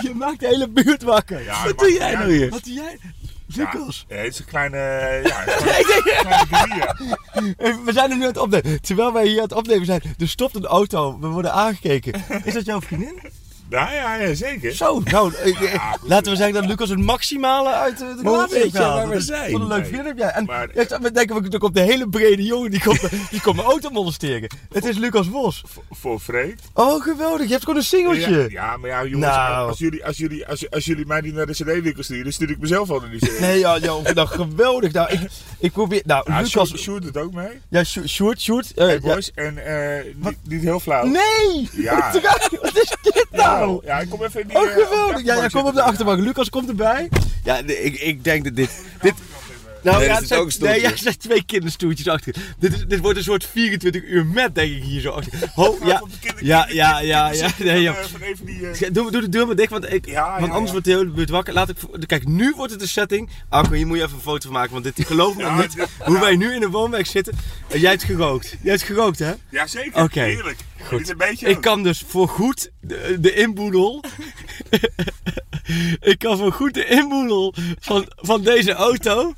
Je 0.02 0.12
maakt 0.14 0.40
de 0.40 0.46
hele 0.46 0.68
buurt 0.68 1.02
wakker. 1.02 1.42
Ja, 1.42 1.64
Wat 1.64 1.78
doe 1.78 1.92
jij 1.92 2.10
ja, 2.10 2.18
nou 2.18 2.32
hier? 2.32 2.50
Wat 2.50 2.64
doe 2.64 2.72
jij? 2.72 2.98
Lucas. 3.56 4.04
ja, 4.08 4.16
het 4.16 4.32
is 4.32 4.38
een 4.38 4.44
kleine, 4.44 4.76
ja, 5.24 5.42
een 5.46 6.46
kleine. 6.48 6.94
Eh, 7.56 7.74
We 7.84 7.92
zijn 7.92 8.10
er 8.10 8.16
nu 8.16 8.22
aan 8.22 8.28
het 8.28 8.36
opnemen. 8.36 8.80
Terwijl 8.80 9.12
wij 9.12 9.26
hier 9.26 9.36
aan 9.36 9.42
het 9.42 9.52
opnemen 9.52 9.86
zijn, 9.86 10.02
er 10.18 10.28
stopt 10.28 10.54
een 10.54 10.66
auto. 10.66 11.18
We 11.20 11.26
worden 11.26 11.52
aangekeken. 11.52 12.12
Is 12.44 12.54
dat 12.54 12.64
jouw 12.64 12.80
vriendin? 12.80 13.20
Ja, 13.70 13.92
ja, 13.92 14.14
ja, 14.14 14.34
zeker. 14.34 14.72
Zo, 14.74 15.00
nou, 15.04 15.32
ik- 15.44 15.58
ik- 15.58 15.72
Ja, 15.72 15.92
goed. 15.92 16.08
laten 16.08 16.30
we 16.32 16.36
zeggen 16.36 16.54
dat 16.54 16.64
Lucas 16.66 16.88
het 16.88 16.98
maximale 16.98 17.68
uit 17.72 17.98
de, 17.98 18.14
de 18.22 18.30
weet 18.50 18.62
heeft 18.62 18.76
gehaald. 18.76 19.08
we 19.08 19.14
Dat-? 19.24 19.50
Wat 19.50 19.60
een 19.60 19.66
leuk 19.66 19.76
Nee. 19.78 19.84
vriendin 19.86 20.06
heb 20.06 20.18
jij. 20.18 20.28
En 20.30 20.44
Maar- 20.44 20.68
ja, 20.74 21.00
we 21.00 21.12
denken, 21.12 21.50
er 21.52 21.58
komt 21.58 21.76
een 21.76 21.84
hele 21.84 22.08
brede 22.08 22.42
jongen, 22.42 22.70
die 22.70 22.80
komt, 22.82 23.00
die 23.30 23.40
komt 23.40 23.56
mijn 23.56 23.68
auto 23.68 23.90
molesteren. 23.90 24.50
Het 24.72 24.84
is 24.84 24.96
Lucas 24.96 25.30
Bos. 25.30 25.62
Voor 25.90 26.18
Freek. 26.20 26.58
Oh, 26.74 27.02
geweldig. 27.02 27.46
Je 27.46 27.52
hebt 27.52 27.64
gewoon 27.64 27.78
een 27.78 27.84
singeltje. 27.84 28.30
Ja, 28.40 28.46
ja, 28.48 28.76
maar 28.76 28.90
ja, 28.90 29.04
jongens, 29.04 29.30
Nou. 29.34 29.68
als, 29.68 29.78
jullie, 29.78 30.06
als, 30.06 30.16
jullie, 30.16 30.46
als, 30.46 30.70
als 30.70 30.84
jullie 30.84 31.06
mij 31.06 31.20
niet 31.20 31.34
naar 31.34 31.46
de 31.46 31.52
CD-winkel 31.52 32.02
sturen, 32.02 32.22
dan 32.24 32.32
stuur 32.32 32.50
ik 32.50 32.58
mezelf 32.58 32.90
al 32.90 33.00
naar 33.00 33.10
die 33.10 33.18
CD. 33.20 33.40
Nee, 33.40 33.58
ja, 33.58 33.74
ja, 33.76 33.94
nou, 34.14 34.28
geweldig. 34.28 34.92
Nou, 34.92 35.10
ik, 35.12 35.20
ik 35.58 35.72
probeer... 35.72 36.02
Nou, 36.04 36.24
Ja, 36.32 36.36
Lucas... 36.40 36.50
Sjoerd, 36.68 36.80
Sjoerd 36.80 37.02
doet 37.02 37.16
ook 37.16 37.32
mee. 37.32 37.60
Ja, 37.68 37.84
Sjoerd, 37.84 38.40
Sjoerd. 38.40 38.74
Eh, 38.74 38.84
Hey 38.86 38.94
ja. 38.94 39.00
boys, 39.00 39.30
en 39.34 39.58
eh, 39.66 40.04
niet, 40.16 40.36
niet 40.42 40.62
heel 40.62 40.80
flauw. 40.80 41.04
Nee! 41.06 41.68
Ja. 41.72 42.12
Wat 42.62 42.76
is 42.76 42.96
dit 43.02 43.26
nou? 43.30 43.59
Ja, 43.84 44.00
ik 44.00 44.10
kom 44.10 44.22
even 44.22 44.40
in 44.40 44.48
die... 44.48 44.56
Oh, 44.56 44.62
eh, 44.62 44.72
geweldig. 44.72 45.24
Ja, 45.24 45.34
ja, 45.34 45.42
achterbank 45.42 45.48
kom 45.48 45.64
op 45.66 45.74
de 45.74 45.82
achterbank. 45.82 46.20
Lucas 46.20 46.50
komt 46.50 46.68
erbij. 46.68 47.08
Ja, 47.44 47.56
ik, 47.56 48.00
ik 48.00 48.24
denk 48.24 48.44
dat 48.44 48.56
dit... 48.56 48.84
dit 49.00 49.14
nou, 49.82 49.98
Nee, 49.98 50.06
ja, 50.06 50.14
het 50.14 50.28
zit 50.28 50.38
ook 50.38 50.50
zijn, 50.52 50.70
nee, 50.70 50.80
ja, 50.80 50.90
er 50.90 50.98
zijn 50.98 51.16
twee 51.18 51.44
kinderstoeltjes 51.44 52.08
achter. 52.08 52.34
Dit, 52.58 52.72
is- 52.72 52.84
dit 52.88 53.00
wordt 53.00 53.18
een 53.18 53.24
soort 53.24 53.44
24 53.44 54.02
uur 54.02 54.26
met, 54.26 54.54
denk 54.54 54.72
ik, 54.76 54.82
hier 54.82 55.00
zo 55.00 55.10
achter. 55.10 55.50
Ho, 55.54 55.78
ja, 55.84 56.02
de 56.20 56.44
ja, 56.44 56.68
ja, 56.68 57.00
ja, 57.00 57.32
ja. 57.32 57.50
Nee, 57.58 57.80
ja. 57.82 57.94
eh, 58.20 58.82
eh, 58.82 58.92
Doe, 58.92 59.10
doe 59.10 59.20
de 59.20 59.28
deur 59.28 59.46
maar 59.46 59.56
dicht, 59.56 59.70
want, 59.70 59.92
ik, 59.92 60.06
Ja, 60.06 60.30
want 60.40 60.52
anders 60.52 60.64
ja. 60.64 60.70
wordt 60.70 60.84
de 60.86 60.92
hele 60.92 61.10
buurt 61.10 61.30
wakker. 61.30 61.54
Laat 61.54 61.68
ik, 61.68 61.76
kijk, 62.06 62.26
nu 62.28 62.52
wordt 62.56 62.72
het 62.72 62.82
een 62.82 62.88
setting. 62.88 63.30
Arco, 63.48 63.72
hier 63.72 63.86
moet 63.86 63.96
je 63.96 64.02
even 64.02 64.14
een 64.16 64.22
foto 64.22 64.40
van 64.48 64.52
maken, 64.52 64.72
want 64.72 64.84
dit, 64.84 65.06
geloof 65.06 65.36
me 65.36 65.50
niet. 65.60 65.86
Hoe 66.04 66.18
wij 66.20 66.36
nu 66.36 66.54
in 66.54 66.62
een 66.62 66.70
woonwijk 66.70 67.06
zitten. 67.06 67.34
En 67.68 67.80
jij 67.80 67.90
hebt 67.90 68.04
gerookt. 68.04 68.56
Jij 68.62 68.70
hebt 68.72 68.82
gerookt, 68.84 69.18
hè? 69.18 69.32
Ja, 69.50 69.66
zeker. 69.66 70.02
Oké. 70.02 70.20
Heerlijk. 70.20 70.58
Goed. 70.82 71.08
Een 71.10 71.16
beetje... 71.16 71.48
Ik 71.48 71.60
kan 71.60 71.82
dus 71.82 72.04
voor 72.06 72.28
goed 72.28 72.70
de, 72.80 73.16
de 73.20 73.34
inboedel. 73.34 74.04
ik 76.00 76.18
kan 76.18 76.36
voor 76.38 76.52
goed 76.52 76.74
de 76.74 76.84
inboedel 76.86 77.54
van, 77.80 78.12
van 78.16 78.42
deze 78.42 78.72
auto. 78.72 79.32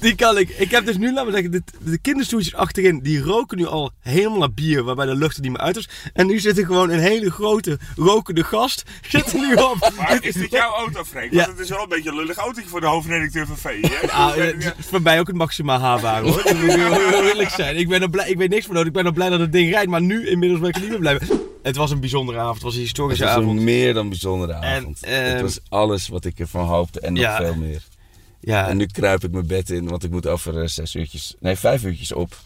Die 0.00 0.14
kan 0.14 0.38
ik. 0.38 0.48
Ik 0.48 0.70
heb 0.70 0.86
dus 0.86 0.96
nu, 0.96 1.12
laten 1.12 1.26
we 1.26 1.32
zeggen, 1.32 1.50
de, 1.50 1.62
de 1.90 1.98
kinderstoeltjes 1.98 2.54
achterin. 2.54 3.00
Die 3.02 3.20
roken 3.20 3.58
nu 3.58 3.66
al 3.66 3.90
helemaal 4.00 4.38
naar 4.38 4.52
bier. 4.52 4.82
Waarbij 4.82 5.06
de 5.06 5.14
lucht 5.14 5.36
er 5.36 5.42
niet 5.42 5.50
meer 5.50 5.60
uit 5.60 5.76
is. 5.76 5.88
En 6.12 6.26
nu 6.26 6.38
zit 6.38 6.58
er 6.58 6.66
gewoon 6.66 6.90
een 6.90 6.98
hele 6.98 7.30
grote 7.30 7.78
rokende 7.96 8.44
gast. 8.44 8.82
Zit 9.10 9.32
er 9.32 9.38
nu 9.38 9.54
op. 9.54 9.76
Maar 9.96 10.18
is 10.24 10.34
dit 10.34 10.50
jouw 10.50 10.72
auto? 10.74 11.04
Ja. 11.12 11.28
Want 11.30 11.46
het 11.48 11.58
is 11.58 11.68
wel 11.68 11.82
een 11.82 11.88
beetje 11.88 12.10
een 12.10 12.16
lullig 12.16 12.36
autootje 12.36 12.68
voor 12.68 12.80
de 12.80 12.86
hoofdredacteur 12.86 13.46
van 13.46 13.56
VI. 13.56 13.80
hè? 13.82 14.10
Ah, 14.10 14.36
Ja, 14.36 14.42
het 14.42 14.74
is 14.78 14.86
voor 14.86 15.02
mij 15.02 15.20
ook 15.20 15.26
het 15.26 15.36
maximaal 15.36 15.78
haalbaar 15.78 16.22
hoor. 16.22 16.42
Dat 16.42 16.54
moet 16.54 16.62
ik 16.62 16.70
heel 16.70 16.92
heel 16.92 17.22
eerlijk 17.24 17.50
zijn. 17.50 17.76
Ik 17.76 17.88
ben 17.88 18.02
er 18.02 18.10
blij, 18.10 18.28
ik 18.30 18.36
weet 18.36 18.50
niks 18.50 18.64
van 18.64 18.74
nodig. 18.74 18.88
Ik 18.88 18.94
ben 18.94 19.06
er 19.06 19.12
blij 19.12 19.28
dat 19.28 19.40
het 19.40 19.52
ding 19.52 19.70
rijdt. 19.70 19.90
Maar 19.90 20.02
nu 20.02 20.28
inmiddels 20.28 20.60
ben 20.60 20.68
ik 20.68 20.74
er 20.74 20.80
niet 20.80 20.90
meer 20.90 20.98
blij 20.98 21.18
mee. 21.20 21.40
Het 21.62 21.76
was 21.76 21.90
een 21.90 22.00
bijzondere 22.00 22.38
avond. 22.38 22.54
Het 22.54 22.62
was 22.62 22.72
een 22.72 22.78
Het 22.78 22.88
historische 22.88 23.24
was 23.24 23.32
avond. 23.32 23.58
een 23.58 23.64
meer 23.64 23.94
dan 23.94 24.08
bijzondere 24.08 24.52
En, 24.52 24.62
avond. 24.62 24.98
ehm, 25.02 25.14
het 25.24 25.40
was 25.40 25.58
alles 25.68 26.08
wat 26.08 26.24
ik 26.24 26.38
ervan 26.38 26.66
hoopte 26.66 27.00
en 27.00 27.12
nog 27.12 27.22
Ja. 27.22 27.36
veel 27.36 27.54
meer. 27.54 27.82
Ja, 28.40 28.68
En 28.68 28.76
nu 28.76 28.86
kruip 28.86 29.24
ik 29.24 29.30
mijn 29.32 29.46
bed 29.46 29.70
in, 29.70 29.88
want 29.88 30.04
ik 30.04 30.10
moet 30.10 30.26
over 30.26 30.60
eh, 30.62 30.68
zes 30.68 30.94
uurtjes, 30.94 31.34
nee 31.40 31.56
vijf 31.56 31.84
uurtjes 31.84 32.12
op. 32.12 32.36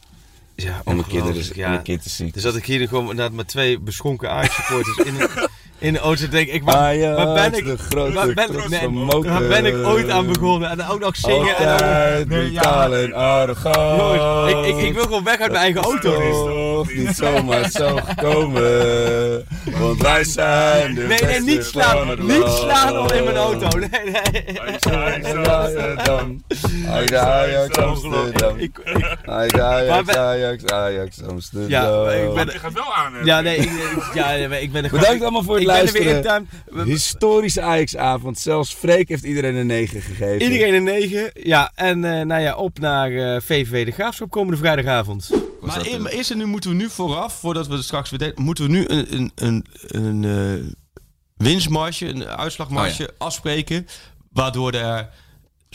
ja 0.54 0.66
En 0.84 0.94
mijn 0.94 1.06
kinderen 1.06 1.26
ongelooflijk, 1.26 1.56
en 1.60 1.70
mijn 1.70 1.82
kind 1.82 2.04
is 2.04 2.16
ziek. 2.16 2.34
Dus 2.34 2.42
dat 2.42 2.56
ik 2.56 2.64
hier 2.64 2.88
gewoon 2.88 3.02
inderdaad 3.10 3.32
met 3.32 3.48
twee 3.48 3.78
beschonken 3.78 4.30
Ajax-supporters 4.30 4.96
in, 5.08 5.20
een- 5.20 5.48
in 5.82 5.92
de 5.92 5.98
auto 5.98 6.28
denk 6.28 6.48
ik, 6.48 6.62
waar, 6.62 6.98
waar 7.14 7.32
ben 7.34 7.54
ik, 7.58 7.64
de 7.64 7.76
grootste 7.78 8.12
waar 8.14 8.32
ben, 8.34 8.70
nee, 8.70 8.88
Moken. 8.88 9.30
waar 9.30 9.48
ben 9.48 9.66
ik 9.66 9.86
ooit 9.86 10.08
aan 10.10 10.26
begonnen? 10.26 10.70
En 10.70 10.76
dan 10.76 10.88
ook 10.88 11.00
nog 11.00 11.16
zingen. 11.16 11.56
En 11.56 11.66
Altijd 11.68 11.80
dan, 12.28 12.38
Nee, 12.38 12.50
brutaal 12.50 12.94
ja. 12.96 13.02
en 13.02 13.12
arrogant. 13.14 14.00
Jongens, 14.00 14.52
ik, 14.52 14.76
ik, 14.76 14.82
ik 14.84 14.94
wil 14.94 15.02
gewoon 15.02 15.24
weg 15.24 15.38
uit 15.40 15.50
mijn 15.50 15.62
eigen 15.62 15.82
auto. 15.82 16.10
toch 16.84 16.94
niet 16.94 17.16
zomaar 17.16 17.70
zo 17.70 17.98
gekomen. 18.04 19.46
Want 19.78 20.02
wij 20.02 20.24
zijn 20.24 20.94
de 20.94 21.02
Nee, 21.02 21.20
nee, 21.22 21.40
niet 21.40 21.64
slaan. 21.64 22.08
Niet 22.26 22.48
slaan 22.48 22.96
al 22.96 23.12
in 23.14 23.24
mijn 23.24 23.36
auto. 23.36 23.68
Nee, 23.78 23.88
nee. 24.04 24.60
Amsterdam. 25.48 26.42
Ajax, 26.90 27.12
Ajax, 27.14 27.76
Amsterdam. 27.78 28.56
Ik, 28.58 28.78
ik, 28.84 29.16
Ajax, 29.26 29.58
Ajax, 29.58 30.06
Maar 30.06 30.16
Ajax, 30.18 30.64
Ajax, 30.66 31.22
Amsterdam. 31.28 31.68
ja, 31.70 32.10
ik 32.12 32.34
ben... 32.34 32.46
Je 32.52 32.58
gaat 32.58 32.72
wel 32.72 32.94
aan. 32.94 33.14
hè? 33.14 33.20
Ja, 33.24 33.40
nee, 33.40 33.56
ik, 33.56 33.62
ik- 33.70 34.10
ja, 34.14 34.30
nee, 34.30 34.62
ik 34.62 34.72
ben 34.72 34.84
er 34.84 34.90
Bedankt 34.90 35.22
allemaal 35.22 35.42
voor 35.42 35.54
het 35.54 35.64
er 35.72 35.92
luisteren. 35.92 36.16
in 36.16 36.46
time. 36.70 36.84
Historische 36.84 37.60
Ajax-avond. 37.60 38.38
Zelfs 38.38 38.74
Freek 38.74 39.08
heeft 39.08 39.24
iedereen 39.24 39.54
een 39.54 39.66
9 39.66 40.00
gegeven. 40.02 40.52
Iedereen 40.52 40.74
een 40.74 40.84
9. 40.84 41.30
Ja, 41.34 41.72
en 41.74 42.04
eh, 42.04 42.26
nou 42.26 42.42
ja, 42.42 42.54
op 42.56 42.78
naar 42.78 43.12
eh, 43.12 43.40
VVV 43.40 43.84
de 43.84 43.90
Graafschap 43.90 44.30
komende 44.30 44.56
vrijdagavond. 44.56 45.30
Maar, 45.60 45.86
e- 45.86 46.08
eerst 46.08 46.30
en 46.30 46.38
nu 46.38 46.44
moeten 46.44 46.70
we 46.70 46.76
nu 46.76 46.88
vooraf, 46.88 47.38
voordat 47.38 47.66
we 47.66 47.74
het 47.74 47.84
straks 47.84 48.10
weer 48.10 48.18
deden, 48.18 48.42
moeten 48.44 48.64
we 48.64 48.70
nu 48.70 48.84
een, 48.88 49.06
een, 49.14 49.32
een, 49.34 49.66
een 49.86 50.24
eh, 50.24 50.72
winstmarge, 51.36 52.06
een 52.06 52.26
uitslagmarge 52.26 53.10
afspreken. 53.18 53.86
Waardoor 54.32 54.72
er 54.72 55.08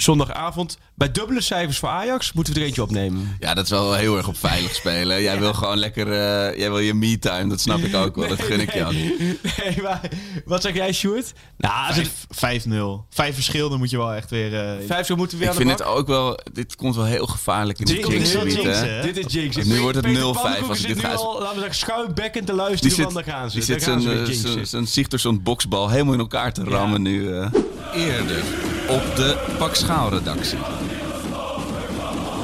zondagavond 0.02 0.78
bij 0.96 1.12
dubbele 1.12 1.42
cijfers 1.42 1.78
voor 1.78 1.90
Ajax 1.90 2.34
moeten 2.34 2.54
we 2.54 2.60
er 2.60 2.66
eentje 2.66 2.82
opnemen. 2.82 3.36
Ja, 3.40 3.54
dat 3.54 3.64
is 3.64 3.70
wel 3.70 3.94
heel 3.94 4.18
erg 4.18 4.28
op 4.28 4.38
veilig 4.38 4.76
spelen. 4.76 5.22
Jij 5.22 5.40
wil 5.46 5.54
gewoon 5.54 5.78
lekker, 5.78 6.08
eh, 6.12 6.58
jij 6.60 6.70
wil 6.70 6.80
je 6.80 6.94
me-time, 6.94 7.50
dat 7.50 7.60
snap 7.62 7.78
ik 7.80 7.96
ook 7.96 8.16
wel. 8.16 8.28
Dat 8.28 8.42
gun 8.42 8.60
ik 8.60 8.74
je 8.74 8.86
ook. 8.86 8.92
Nee, 8.92 9.82
maar 9.84 10.02
wat 10.46 10.62
zeg 10.62 10.74
jij, 10.74 10.94
Sjoerd? 10.94 11.34
Nou, 11.58 11.88
als 11.88 11.96
het 11.96 12.10
Vijf- 12.30 12.64
5-0. 12.64 13.06
Vijf 13.10 13.34
verschil, 13.36 13.70
dan 13.70 13.78
moet 13.78 13.90
je 13.90 13.98
wel 13.98 14.14
echt 14.14 14.30
weer... 14.30 14.60
eh, 14.60 14.86
vijf 14.88 15.10
moeten 15.10 15.38
we 15.38 15.44
weer 15.46 15.54
Ik 15.54 15.60
aan 15.62 15.68
de 15.68 15.68
vind 15.68 15.80
het 15.80 15.88
ook 15.98 16.08
wel, 16.08 16.40
dit 16.54 16.76
komt 16.76 16.96
wel 16.96 17.06
heel 17.06 17.28
gevaarlijk 17.28 17.80
in 17.80 17.86
de 17.86 17.94
Dit 17.94 18.02
is 18.08 18.08
jinx 18.14 18.32
gebied, 18.56 18.64
hè? 18.64 19.02
Dit 19.02 19.18
is 19.18 19.34
Jinx. 19.34 19.56
Nu 19.56 19.80
wordt 19.82 19.96
het 19.96 20.06
Peter 20.06 20.22
0-5 20.22 20.32
Pannenkoek 20.42 20.70
als 20.70 20.80
ik 20.80 20.86
zit 20.88 20.96
dit 20.96 21.06
ga- 21.06 21.14
al, 21.14 21.34
laten 21.34 21.54
we 21.54 21.60
zeggen, 21.60 21.76
schuimbekkend 21.76 22.46
te 22.46 22.52
Die 22.52 22.62
luisteren, 22.62 22.96
zit, 22.96 23.04
want 23.04 23.16
daar 23.16 23.24
gaan 23.36 23.50
ze. 23.50 23.56
die 23.56 23.66
zit 23.66 23.84
gaan 23.84 24.66
zijn, 24.66 24.88
Sigtersson 24.88 25.44
boksbal 25.44 25.90
helemaal 25.90 26.14
in 26.14 26.20
elkaar 26.20 26.54
te 26.54 26.64
rammen 26.64 27.02
nu. 27.02 27.34
eh. 27.34 27.50
Eerder 27.96 28.44
op 28.90 29.16
de 29.16 29.36
Pak 29.58 29.76
Schaal 29.76 30.10
redactie. 30.10 30.58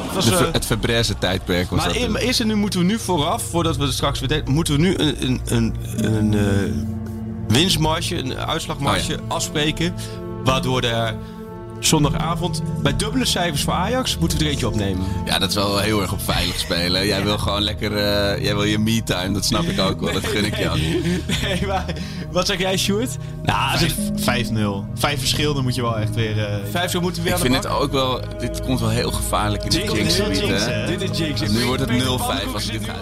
Het 0.06 0.14
was, 0.14 0.26
De 0.26 0.32
eh, 0.32 0.38
ver- 0.38 0.54
het 0.54 0.66
Verbreze 0.66 1.18
tijdperk 1.18 1.70
was 1.70 1.86
Maar 1.86 1.94
dat. 2.00 2.10
maar 2.10 2.22
eerst 2.22 2.40
en 2.40 2.48
nu 2.48 2.56
moeten 2.56 2.80
we 2.80 2.86
nu 2.86 3.00
vooraf, 3.00 3.44
voordat 3.44 3.78
we 3.78 3.84
het 3.84 3.94
straks 3.94 4.20
weer 4.20 4.30
deden, 4.30 4.54
moeten 4.54 4.74
we 4.76 4.80
nu 4.80 4.98
een, 4.98 5.16
een, 5.22 5.42
een, 5.46 5.76
een 6.16 6.34
eh, 6.34 6.46
winstmarge, 7.48 8.18
een 8.18 8.38
uitslagmarge 8.38 9.20
afspreken. 9.28 9.94
Waardoor 10.44 10.82
er 10.82 11.16
zondagavond 11.86 12.62
bij 12.82 12.96
dubbele 12.96 13.26
cijfers 13.26 13.62
voor 13.64 13.74
Ajax 13.74 14.18
moeten 14.18 14.38
we 14.38 14.44
er 14.44 14.50
eentje 14.50 14.68
opnemen. 14.68 15.06
Ja, 15.26 15.40
dat 15.40 15.50
is 15.50 15.56
wel 15.56 15.78
heel 15.78 16.02
erg 16.02 16.12
op 16.12 16.22
veilig 16.22 16.60
spelen. 16.60 17.06
Jij 17.08 17.24
wil 17.24 17.38
gewoon 17.38 17.62
lekker, 17.62 17.92
eh, 17.98 18.44
jij 18.44 18.54
wil 18.56 18.64
je 18.64 18.80
me-time, 18.80 19.34
dat 19.34 19.46
snap 19.46 19.64
ik 19.64 19.80
ook 19.80 20.00
wel. 20.02 20.14
Dat 20.14 20.26
gun 20.28 20.46
ik 20.46 20.58
je 20.58 20.70
ook. 20.70 20.78
Nee, 21.42 21.66
maar 21.68 21.86
wat 22.32 22.48
zeg 22.48 22.58
jij, 22.60 22.78
Sjoerd? 22.78 23.10
Nou, 23.44 23.72
als 23.72 23.82
het 23.82 23.94
Vijf- 24.16 24.48
5-0. 24.48 24.86
Vijf 24.96 25.20
verschil, 25.20 25.54
dan 25.54 25.64
moet 25.64 25.76
je 25.76 25.82
wel 25.82 25.98
echt 25.98 26.16
weer... 26.16 26.46
eh, 26.46 26.56
vijf 26.72 26.92
zo 26.92 27.02
moeten 27.02 27.24
we 27.24 27.30
weer 27.30 27.38
Ik 27.40 27.46
aan 27.46 27.52
de 27.52 27.60
vind 27.60 27.64
bak. 27.70 27.74
het 27.74 27.82
ook 27.84 27.92
wel, 27.92 28.40
dit 28.40 28.62
komt 28.62 28.80
wel 28.80 28.90
heel 28.90 29.12
gevaarlijk 29.12 29.64
in 29.64 29.70
de 29.70 29.76
Jinx, 29.78 29.94
jinx 29.94 30.16
dit 30.18 30.30
is 30.32 30.40
Jinx, 30.40 30.66
hè? 30.66 30.86
Dit 30.98 31.10
is 31.12 31.18
Jinx. 31.18 31.42
Nu 31.42 31.66
wordt 31.66 31.82
het 31.82 31.90
Peter 31.90 32.06
0-5 32.08 32.26
Pannenkoek 32.26 32.54
als 32.54 32.66
ik 32.66 32.72
dit 32.72 32.82
nu 32.82 32.88
ga. 32.88 33.00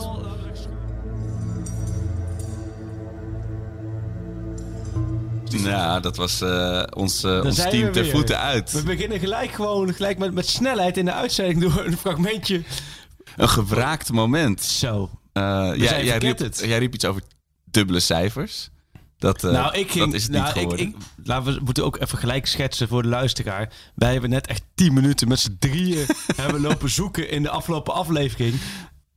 Ja, 5.51 5.99
dat 5.99 6.15
was 6.15 6.41
eh, 6.41 6.83
ons, 6.89 7.23
eh, 7.23 7.41
ons 7.43 7.55
team 7.55 7.91
ter 7.91 8.09
voeten 8.09 8.39
uit. 8.39 8.71
We 8.71 8.83
beginnen 8.83 9.19
gelijk 9.19 9.51
gewoon 9.51 9.93
gelijk 9.93 10.17
met, 10.17 10.33
met 10.33 10.47
snelheid 10.47 10.97
in 10.97 11.05
de 11.05 11.13
uitzending 11.13 11.61
door 11.61 11.85
een 11.85 11.97
fragmentje. 11.97 12.63
Een 13.35 13.49
gewraakt 13.49 14.11
moment. 14.11 14.61
Zo. 14.61 15.09
Eh, 15.33 15.71
jij, 15.75 16.05
jij, 16.05 16.17
riep, 16.17 16.39
jij 16.53 16.77
riep 16.77 16.93
iets 16.93 17.05
over 17.05 17.21
dubbele 17.65 17.99
cijfers. 17.99 18.69
Dat, 19.17 19.41
nou, 19.41 19.77
ik 19.77 19.91
ging, 19.91 20.05
dat 20.05 20.13
is 20.13 20.23
het 20.23 20.31
nou, 20.31 20.59
niet 20.59 20.79
ik, 20.79 20.79
ik, 20.79 20.95
laten 21.23 21.53
we 21.53 21.59
moeten 21.63 21.85
ook 21.85 21.99
even 21.99 22.17
gelijk 22.17 22.45
schetsen 22.45 22.87
voor 22.87 23.01
de 23.01 23.07
luisteraar. 23.07 23.69
Wij 23.95 24.11
hebben 24.11 24.29
net 24.29 24.47
echt 24.47 24.63
10 24.75 24.93
minuten 24.93 25.27
met 25.27 25.39
z'n 25.39 25.55
drieën 25.59 26.05
hebben 26.35 26.61
lopen 26.61 26.89
zoeken 26.89 27.29
in 27.29 27.43
de 27.43 27.49
afgelopen 27.49 27.93
aflevering. 27.93 28.55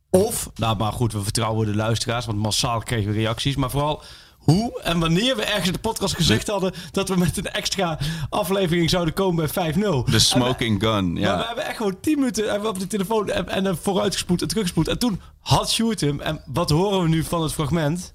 Of, 0.09 0.49
nou 0.55 0.77
maar 0.77 0.91
goed, 0.91 1.13
we 1.13 1.23
vertrouwen 1.23 1.67
de 1.67 1.75
luisteraars, 1.75 2.25
want 2.25 2.37
massaal 2.37 2.79
kregen 2.79 3.11
we 3.11 3.17
reacties. 3.17 3.55
Maar 3.55 3.69
vooral 3.69 4.03
hoe 4.45 4.81
en 4.81 4.99
wanneer 4.99 5.35
we 5.35 5.43
ergens 5.43 5.67
in 5.67 5.73
de 5.73 5.79
podcast 5.79 6.15
gezegd 6.15 6.47
hadden 6.47 6.73
dat 6.91 7.09
we 7.09 7.15
met 7.15 7.37
een 7.37 7.51
extra 7.51 7.97
aflevering 8.29 8.89
zouden 8.89 9.13
komen 9.13 9.49
bij 9.53 9.73
5-0. 9.73 9.77
De 10.11 10.19
smoking 10.19 10.81
gun, 10.81 11.13
Maar 11.13 11.21
we 11.21 11.27
ja. 11.27 11.45
hebben 11.47 11.65
echt 11.65 11.77
gewoon 11.77 11.99
10 11.99 12.19
minuten 12.19 12.43
hebben 12.43 12.61
we 12.61 12.67
op 12.67 12.79
de 12.79 12.87
telefoon 12.87 13.29
en, 13.29 13.49
en 13.49 13.63
dan 13.63 13.77
vooruitgespoed 13.77 14.41
en 14.41 14.47
teruggespoed. 14.47 14.87
En 14.87 14.99
toen 14.99 15.21
had 15.39 15.71
Sjoerd 15.71 16.01
hem. 16.01 16.19
En 16.21 16.41
wat 16.45 16.69
horen 16.69 17.01
we 17.01 17.07
nu 17.07 17.23
van 17.23 17.41
het 17.43 17.53
fragment? 17.53 18.13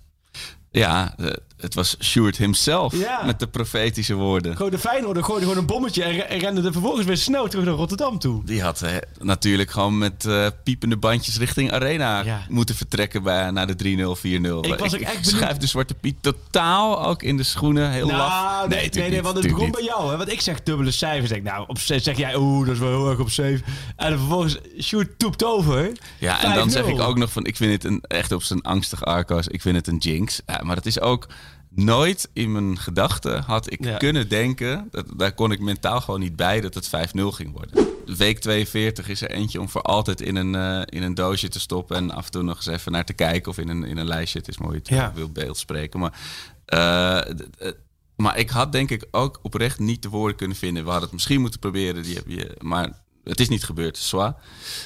Ja, 0.70 1.14
eh, 1.16 1.26
het 1.60 1.74
was 1.74 1.96
Sjoerd 2.02 2.36
himself 2.36 2.96
Ja. 2.96 3.22
met 3.24 3.38
de 3.38 3.46
profetische 3.46 4.14
woorden. 4.14 4.56
Gewoon 4.56 4.70
de 4.70 4.78
Feyenoorder 4.78 5.24
gooide 5.24 5.44
gewoon 5.44 5.60
een 5.60 5.66
bommetje 5.66 6.02
en, 6.04 6.12
re- 6.12 6.20
en 6.20 6.38
rende 6.38 6.62
er 6.62 6.72
vervolgens 6.72 7.06
weer 7.06 7.16
snel 7.16 7.48
terug 7.48 7.64
naar 7.64 7.74
Rotterdam 7.74 8.18
toe. 8.18 8.44
Die 8.44 8.62
had 8.62 8.82
eh, 8.82 8.92
natuurlijk 9.18 9.70
gewoon 9.70 9.98
met 9.98 10.24
eh, 10.24 10.46
piepende 10.64 10.96
bandjes 10.96 11.38
richting 11.38 11.72
Arena 11.72 12.20
Ja. 12.24 12.40
moeten 12.48 12.74
vertrekken 12.74 13.22
bij, 13.22 13.50
naar 13.50 13.66
de 13.66 13.74
3-0, 13.74 14.16
4-0. 14.18 14.72
Ik 14.72 14.78
was 14.78 14.92
echt 14.92 15.26
schuif 15.26 15.56
de 15.56 15.66
Zwarte 15.66 15.94
Piet 15.94 16.16
totaal 16.20 17.06
ook 17.06 17.22
in 17.22 17.36
de 17.36 17.42
schoenen. 17.42 17.90
Heel 17.90 18.06
laf. 18.06 18.28
Nou, 18.28 18.68
nee, 18.68 18.88
nee, 18.92 19.10
nee, 19.10 19.22
want 19.22 19.36
het 19.36 19.46
begon 19.46 19.64
niet. 19.64 19.74
bij 19.74 19.84
jou. 19.84 20.10
Hè? 20.10 20.16
Want 20.16 20.32
ik 20.32 20.40
zeg 20.40 20.62
dubbele 20.62 20.90
cijfers. 20.90 21.28
Denk, 21.30 21.42
nou, 21.42 21.64
op 21.66 21.78
zeg 21.78 22.16
jij, 22.16 22.36
oeh, 22.36 22.66
dat 22.66 22.74
is 22.74 22.80
wel 22.80 22.88
heel 22.88 23.10
erg 23.10 23.18
op 23.18 23.30
7. 23.30 23.64
En 23.96 24.18
vervolgens, 24.18 24.58
Sjoerd 24.80 25.18
toept 25.18 25.44
over. 25.44 25.92
Ja, 26.18 26.42
en 26.42 26.54
dan 26.54 26.68
5-0. 26.68 26.72
zeg 26.72 26.86
ik 26.86 27.00
ook 27.00 27.18
nog 27.18 27.32
van, 27.32 27.44
ik 27.44 27.56
vind 27.56 27.72
het 27.72 27.84
een, 27.84 28.00
echt 28.06 28.32
op 28.32 28.42
zijn 28.42 28.62
angstig 28.62 29.04
Arcos, 29.04 29.48
ik 29.48 29.60
vind 29.60 29.76
het 29.76 29.86
een 29.86 29.96
jinx. 29.96 30.40
Ja, 30.46 30.60
maar 30.62 30.76
het 30.76 30.86
is 30.86 31.00
ook 31.00 31.26
nooit 31.74 32.28
in 32.32 32.52
mijn 32.52 32.78
gedachten 32.78 33.42
had 33.42 33.72
ik 33.72 33.84
Ja. 33.84 33.96
kunnen 33.96 34.28
denken, 34.28 34.88
dat, 34.90 35.06
daar 35.16 35.32
kon 35.34 35.52
ik 35.52 35.60
mentaal 35.60 36.00
gewoon 36.00 36.20
niet 36.20 36.36
bij, 36.36 36.60
dat 36.60 36.74
het 36.74 36.86
5-0 36.88 37.32
ging 37.32 37.52
worden. 37.52 37.88
Week 38.16 38.38
42 38.38 39.08
is 39.08 39.20
er 39.22 39.30
eentje 39.30 39.60
om 39.60 39.68
voor 39.68 39.82
altijd 39.82 40.20
in 40.20 40.36
een, 40.36 40.54
eh, 40.54 40.82
in 40.98 41.02
een 41.02 41.14
doosje 41.14 41.48
te 41.48 41.60
stoppen 41.60 41.96
en 41.96 42.10
af 42.10 42.24
en 42.24 42.30
toe 42.30 42.42
nog 42.42 42.56
eens 42.56 42.66
even 42.66 42.92
naar 42.92 43.04
te 43.04 43.12
kijken 43.12 43.50
of 43.50 43.58
in 43.58 43.68
een, 43.68 43.84
in 43.84 43.96
een 43.98 44.06
lijstje. 44.06 44.38
Het 44.38 44.48
is 44.48 44.58
mooi, 44.58 44.80
Ja. 44.82 45.12
wil 45.14 45.30
beeld 45.30 45.58
spreken. 45.58 46.00
Maar, 46.00 46.20
eh, 46.64 47.18
d- 47.34 47.74
maar 48.16 48.38
ik 48.38 48.50
had 48.50 48.72
denk 48.72 48.90
ik 48.90 49.06
ook 49.10 49.38
oprecht 49.42 49.78
niet 49.78 50.02
de 50.02 50.08
woorden 50.08 50.36
kunnen 50.36 50.56
vinden. 50.56 50.82
We 50.82 50.88
hadden 50.88 51.04
het 51.08 51.12
misschien 51.16 51.40
moeten 51.40 51.60
proberen, 51.60 52.02
die 52.02 52.14
heb 52.14 52.24
je, 52.26 52.56
maar 52.58 52.92
het 53.24 53.40
is 53.40 53.48
niet 53.48 53.64
gebeurd, 53.64 53.98
zwaar. 53.98 54.34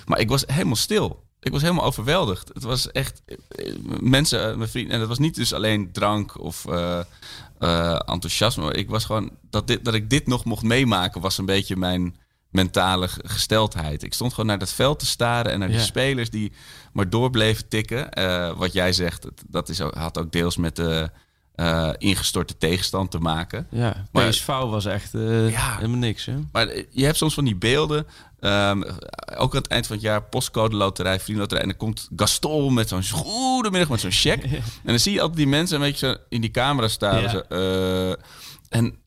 Maar 0.06 0.20
ik 0.20 0.28
was 0.28 0.44
helemaal 0.46 0.76
stil. 0.76 1.23
Ik 1.44 1.52
was 1.52 1.62
helemaal 1.62 1.84
overweldigd. 1.84 2.50
Het 2.54 2.62
was 2.62 2.90
echt 2.90 3.22
eh, 3.26 3.74
mensen, 4.00 4.50
eh, 4.50 4.56
mijn 4.56 4.68
vrienden, 4.68 4.92
en 4.94 4.98
het 5.00 5.08
was 5.08 5.18
niet 5.18 5.34
dus 5.34 5.52
alleen 5.52 5.92
drank 5.92 6.40
of 6.40 6.66
eh, 6.66 7.00
enthousiasme. 8.06 8.72
Ik 8.72 8.88
was 8.88 9.04
gewoon 9.04 9.30
dat, 9.50 9.66
dit, 9.66 9.84
dat 9.84 9.94
ik 9.94 10.10
dit 10.10 10.26
nog 10.26 10.44
mocht 10.44 10.62
meemaken, 10.62 11.20
was 11.20 11.38
een 11.38 11.46
beetje 11.46 11.76
mijn 11.76 12.16
mentale 12.50 13.08
ge- 13.08 13.20
gesteldheid. 13.24 14.02
Ik 14.02 14.14
stond 14.14 14.30
gewoon 14.30 14.46
naar 14.46 14.58
dat 14.58 14.72
veld 14.72 14.98
te 14.98 15.06
staren 15.06 15.52
en 15.52 15.58
naar 15.58 15.68
die 15.68 15.76
Ja. 15.76 15.82
spelers 15.84 16.30
die 16.30 16.52
maar 16.92 17.10
door 17.10 17.30
bleven 17.30 17.68
tikken. 17.68 18.08
Wat 18.58 18.72
jij 18.72 18.92
zegt, 18.92 19.22
dat- 19.22 19.42
dat 19.48 19.68
is, 19.68 19.80
ook- 19.80 19.94
had 19.94 20.18
ook 20.18 20.32
deels 20.32 20.56
met 20.56 20.76
de 20.76 21.10
eh, 21.54 21.90
ingestorte 21.98 22.56
tegenstand 22.58 23.10
te 23.10 23.18
maken. 23.18 23.66
Ja, 23.70 24.06
Maar- 24.12 24.28
PSV 24.28 24.46
was 24.46 24.84
echt 24.84 25.14
eh, 25.14 25.50
Ja. 25.50 25.74
helemaal 25.76 25.98
niks, 25.98 26.24
hè? 26.24 26.34
Maar 26.52 26.66
eh, 26.68 26.84
je 26.90 27.04
hebt 27.04 27.16
soms 27.16 27.34
van 27.34 27.44
die 27.44 27.56
beelden. 27.56 28.06
ehm, 28.40 28.82
ook 29.36 29.54
aan 29.54 29.60
het 29.62 29.66
eind 29.66 29.86
van 29.86 29.96
het 29.96 30.04
jaar, 30.04 30.22
postcode 30.22 30.76
loterij, 30.76 31.20
vriendenloterij. 31.20 31.62
En 31.62 31.68
dan 31.68 31.78
komt 31.78 32.08
Gaston 32.16 32.74
met 32.74 32.88
zo'n 32.88 33.02
goedemiddag 33.10 33.88
met 33.88 34.00
zo'n 34.00 34.10
check. 34.10 34.44
En 34.52 34.62
dan 34.84 34.98
zie 34.98 35.12
je 35.12 35.20
altijd 35.20 35.38
die 35.38 35.46
mensen 35.46 35.76
een 35.76 35.82
beetje 35.82 36.06
zo 36.08 36.16
in 36.28 36.40
die 36.40 36.50
camera 36.50 36.88
staan. 36.88 37.20
Ja. 37.22 37.28
Zo, 37.30 37.38
en 38.68 38.98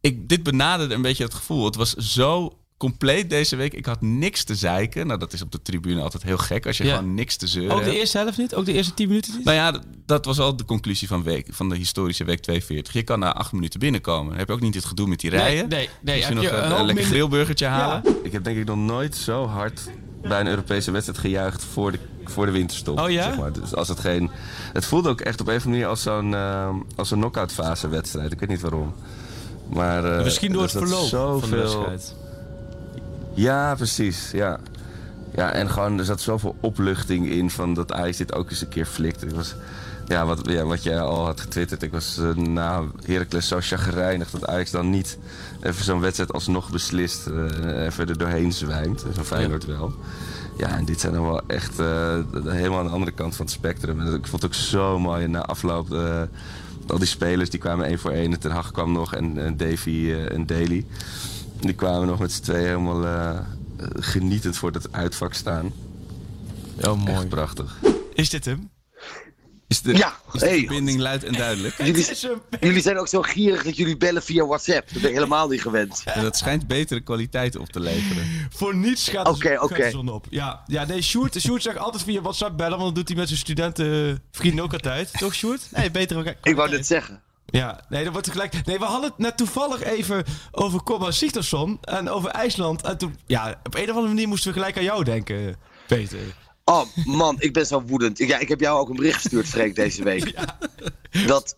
ik, 0.00 0.28
dit 0.28 0.42
benaderde 0.42 0.94
een 0.94 1.02
beetje 1.02 1.24
het 1.24 1.34
gevoel. 1.34 1.64
Het 1.64 1.76
was 1.76 1.94
zo 1.94 2.58
compleet 2.76 3.30
deze 3.30 3.56
week. 3.56 3.72
Ik 3.74 3.86
had 3.86 4.00
niks 4.00 4.44
te 4.44 4.54
zeiken. 4.54 5.06
Nou, 5.06 5.18
dat 5.18 5.32
is 5.32 5.42
op 5.42 5.52
de 5.52 5.62
tribune 5.62 6.00
altijd 6.02 6.22
heel 6.22 6.36
gek 6.38 6.66
als 6.66 6.76
je 6.76 6.84
Ja. 6.84 6.96
gewoon 6.96 7.14
niks 7.14 7.36
te 7.36 7.46
zeuren 7.46 7.76
Ook 7.76 7.84
de 7.84 7.98
eerste 7.98 8.18
helft 8.18 8.38
niet? 8.38 8.54
Ook 8.54 8.64
de 8.64 8.72
eerste 8.72 8.94
10 8.94 9.08
minuten 9.08 9.32
niet? 9.36 9.44
Nou 9.44 9.56
ja, 9.56 9.80
dat 10.06 10.24
was 10.24 10.38
al 10.38 10.56
de 10.56 10.64
conclusie 10.64 11.08
van, 11.08 11.22
week, 11.22 11.46
van 11.50 11.68
de 11.68 11.76
historische 11.76 12.24
week 12.24 12.40
42. 12.40 12.92
Je 12.92 13.02
kan 13.02 13.18
na 13.18 13.34
acht 13.34 13.52
minuten 13.52 13.80
binnenkomen. 13.80 14.28
Dan 14.28 14.38
heb 14.38 14.46
je 14.48 14.52
ook 14.52 14.60
niet 14.60 14.74
het 14.74 14.84
gedoe 14.84 15.06
met 15.06 15.20
die 15.20 15.30
rijen. 15.30 15.68
nee, 15.68 15.88
nee. 16.02 16.16
Misschien 16.16 16.36
heb 16.36 16.50
nog 16.52 16.54
je 16.60 16.60
een, 16.62 16.68
lekker 16.68 16.86
minder- 16.86 17.04
grillburgertje 17.04 17.66
halen. 17.66 18.02
Ik 18.22 18.32
heb 18.32 18.44
denk 18.44 18.56
ik 18.58 18.66
nog 18.66 18.76
nooit 18.76 19.16
zo 19.16 19.46
hard 19.46 19.80
bij 20.22 20.40
een 20.40 20.46
Europese 20.46 20.90
wedstrijd 20.90 21.18
gejuicht 21.20 21.64
voor 21.64 21.92
de, 21.92 21.98
voor 22.24 22.46
de 22.46 22.52
winterstop. 22.52 23.00
Oh 23.00 23.10
ja? 23.10 23.22
Zeg 23.22 23.36
maar. 23.38 23.52
Dus 23.52 23.74
als 23.74 23.88
het 23.88 24.00
geen... 24.00 24.30
Het 24.72 24.84
voelde 24.84 25.08
ook 25.08 25.20
echt 25.20 25.40
op 25.40 25.46
een 25.48 25.54
of 25.56 25.64
andere 25.64 25.80
manier 25.80 25.90
als 25.90 26.02
zo'n 26.02 26.34
eh, 26.34 26.68
als 26.96 27.10
een 27.10 27.18
knock-out 27.18 27.52
fase 27.52 27.88
wedstrijd. 27.88 28.32
Ik 28.32 28.40
weet 28.40 28.48
niet 28.48 28.60
waarom. 28.60 28.94
Maar, 29.72 30.04
eh, 30.18 30.24
Misschien 30.24 30.52
door 30.52 30.62
het 30.62 30.70
verloop 30.70 30.90
van 30.90 31.00
de 31.00 31.06
zoveel- 31.08 31.58
wedstrijd. 31.58 32.14
Ja, 33.36 33.74
precies. 33.74 34.30
Ja. 34.30 34.58
ja, 35.34 35.52
en 35.52 35.70
gewoon 35.70 35.98
er 35.98 36.04
zat 36.04 36.20
zoveel 36.20 36.56
opluchting 36.60 37.28
in 37.30 37.50
van 37.50 37.74
dat 37.74 37.92
Ajax 37.92 38.16
dit 38.16 38.34
ook 38.34 38.50
eens 38.50 38.60
een 38.60 38.68
keer 38.68 38.86
flikt. 38.86 39.22
Ik 39.22 39.30
was, 39.30 39.54
ja, 40.06 40.26
wat, 40.26 40.40
ja, 40.42 40.64
wat 40.64 40.82
jij 40.82 41.00
al 41.00 41.24
had 41.24 41.40
getwitterd. 41.40 41.82
Ik 41.82 41.92
was 41.92 42.18
eh, 42.18 42.34
na 42.34 42.82
Heracles 43.04 43.48
zo 43.48 43.56
chagrijnig 43.60 44.30
dat 44.30 44.46
Ajax 44.46 44.70
dan 44.70 44.90
niet 44.90 45.18
even 45.62 45.84
zo'n 45.84 46.00
wedstrijd 46.00 46.32
alsnog 46.32 46.70
beslist. 46.70 47.26
eh, 47.26 47.84
even 47.84 48.08
er 48.08 48.18
doorheen 48.18 48.52
zwijmt. 48.52 49.04
Zo'n 49.14 49.24
Feyenoord 49.24 49.64
wel. 49.64 49.94
Ja, 50.58 50.68
en 50.76 50.84
dit 50.84 51.00
zijn 51.00 51.12
dan 51.12 51.24
wel 51.24 51.42
echt 51.46 51.78
eh, 51.78 52.18
helemaal 52.44 52.78
aan 52.78 52.86
de 52.86 52.92
andere 52.92 53.12
kant 53.12 53.36
van 53.36 53.44
het 53.44 53.54
spectrum. 53.54 54.00
En 54.00 54.14
ik 54.14 54.26
vond 54.26 54.42
het 54.42 54.44
ook 54.44 54.56
zo 54.56 54.98
mooi 54.98 55.26
na 55.28 55.42
afloop. 55.42 55.92
al 56.86 56.98
die 56.98 57.06
spelers 57.06 57.50
die 57.50 57.60
kwamen 57.60 57.86
één 57.86 57.98
voor 57.98 58.10
één. 58.10 58.38
Ten 58.38 58.50
Hag 58.50 58.70
kwam 58.70 58.92
nog 58.92 59.14
en, 59.14 59.38
en 59.38 59.56
Davy 59.56 60.14
en 60.30 60.46
Daly. 60.46 60.86
Die 61.60 61.74
kwamen 61.74 62.06
nog 62.06 62.18
met 62.18 62.32
z'n 62.32 62.42
tweeën 62.42 62.66
helemaal 62.66 63.06
eh, 63.06 63.40
genietend 63.94 64.56
voor 64.56 64.72
dat 64.72 64.92
uitvak 64.92 65.34
staan. 65.34 65.72
Oh, 66.84 67.04
mooi. 67.04 67.12
Echt 67.12 67.28
prachtig. 67.28 67.76
Is 68.14 68.30
dit 68.30 68.44
hem? 68.44 68.70
Is 69.68 69.82
de, 69.82 69.96
Ja, 69.96 70.12
is 70.32 70.40
de 70.40 70.46
hey. 70.46 70.58
verbinding 70.58 70.98
luid 71.00 71.24
en 71.24 71.32
duidelijk? 71.32 71.76
Jullie, 71.84 72.06
jullie 72.60 72.80
zijn 72.82 72.98
ook 72.98 73.08
zo 73.08 73.22
gierig 73.22 73.62
dat 73.62 73.76
jullie 73.76 73.96
bellen 73.96 74.22
via 74.22 74.46
WhatsApp. 74.46 74.92
Dat 74.92 75.02
ben 75.02 75.10
ik 75.10 75.16
helemaal 75.16 75.48
niet 75.48 75.62
gewend. 75.62 76.02
En 76.04 76.22
dat 76.22 76.36
schijnt 76.36 76.66
betere 76.66 77.00
kwaliteit 77.00 77.56
op 77.56 77.68
te 77.68 77.80
leveren. 77.80 78.24
Voor 78.50 78.76
niets 78.76 79.08
gaat, 79.08 79.26
de, 79.26 79.56
gaat 79.58 79.76
de 79.76 79.90
zon 79.90 80.08
op. 80.08 80.26
Ja, 80.30 80.62
ja 80.66 80.84
nee, 80.84 81.02
Sjoerd, 81.02 81.40
Sjoerd 81.40 81.62
zegt 81.62 81.78
altijd 81.78 82.02
via 82.02 82.20
WhatsApp 82.20 82.56
bellen, 82.56 82.78
want 82.78 82.84
dat 82.86 82.94
doet 82.94 83.08
hij 83.08 83.16
met 83.16 83.26
zijn 83.28 83.40
studentenvrienden 83.40 84.64
ook 84.64 84.72
altijd. 84.72 85.12
Toch, 85.18 85.34
Sjoerd? 85.34 85.68
Nee, 85.70 85.90
beter 85.90 86.18
ook. 86.18 86.34
Ik 86.42 86.56
wou 86.56 86.70
net 86.70 86.86
zeggen. 86.86 87.22
Ja, 87.46 87.80
nee, 87.88 88.02
dat 88.02 88.12
wordt 88.12 88.26
tegelijk. 88.26 88.66
Nee, 88.66 88.78
we 88.78 88.84
hadden 88.84 89.10
het 89.10 89.18
net 89.18 89.36
toevallig 89.36 89.82
even 89.82 90.24
over 90.50 90.82
Cobba 90.82 91.10
Sigtorsson 91.10 91.78
en 91.80 92.08
over 92.08 92.30
IJsland. 92.30 92.82
En 92.82 92.98
toen, 92.98 93.16
ja, 93.26 93.60
op 93.64 93.74
een 93.74 93.82
of 93.82 93.88
andere 93.88 94.08
manier 94.08 94.28
moesten 94.28 94.52
we 94.52 94.58
gelijk 94.58 94.76
aan 94.76 94.84
jou 94.84 95.04
denken, 95.04 95.56
Peter. 95.86 96.18
Oh 96.64 96.84
man, 97.04 97.36
ik 97.38 97.52
ben 97.52 97.66
zo 97.66 97.82
woedend. 97.82 98.18
Ja, 98.18 98.38
ik 98.38 98.48
heb 98.48 98.60
jou 98.60 98.80
ook 98.80 98.88
een 98.88 98.96
bericht 98.96 99.20
gestuurd, 99.20 99.46
Freek, 99.46 99.74
deze 99.74 100.02
week. 100.02 100.34
Dat 101.26 101.54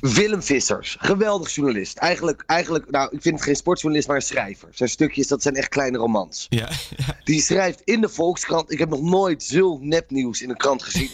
Willem 0.00 0.42
Vissers, 0.42 0.96
geweldig 1.00 1.54
journalist. 1.54 1.96
Eigenlijk, 1.96 2.42
eigenlijk, 2.46 2.90
nou, 2.90 3.08
ik 3.12 3.22
vind 3.22 3.34
het 3.34 3.44
geen 3.44 3.56
sportjournalist, 3.56 4.08
maar 4.08 4.16
een 4.16 4.22
schrijver. 4.22 4.68
Zijn 4.72 4.88
stukjes, 4.88 5.26
dat 5.26 5.42
zijn 5.42 5.54
echt 5.54 5.68
kleine 5.68 5.98
romans. 5.98 6.46
Ja, 6.48 6.68
Die 7.24 7.42
schrijft 7.42 7.80
in 7.84 8.00
de 8.00 8.08
Volkskrant. 8.08 8.72
Ik 8.72 8.78
heb 8.78 8.88
nog 8.88 9.02
nooit 9.02 9.42
zulk 9.42 9.82
nepnieuws 9.82 10.42
in 10.42 10.50
een 10.50 10.56
krant 10.56 10.82
gezien. 10.82 11.10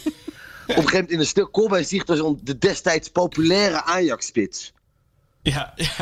Op 0.69 0.75
een 0.75 0.75
gegeven 0.75 0.93
moment 0.93 1.11
in 1.11 1.19
een 1.19 1.25
stuk 1.25 1.51
Colbein 1.51 1.85
Sigtorsson, 1.85 2.39
de 2.43 2.57
destijds 2.57 3.09
populaire 3.09 3.83
Ajax-spits. 3.83 4.73
ja, 5.41 5.73
ja, 5.75 5.95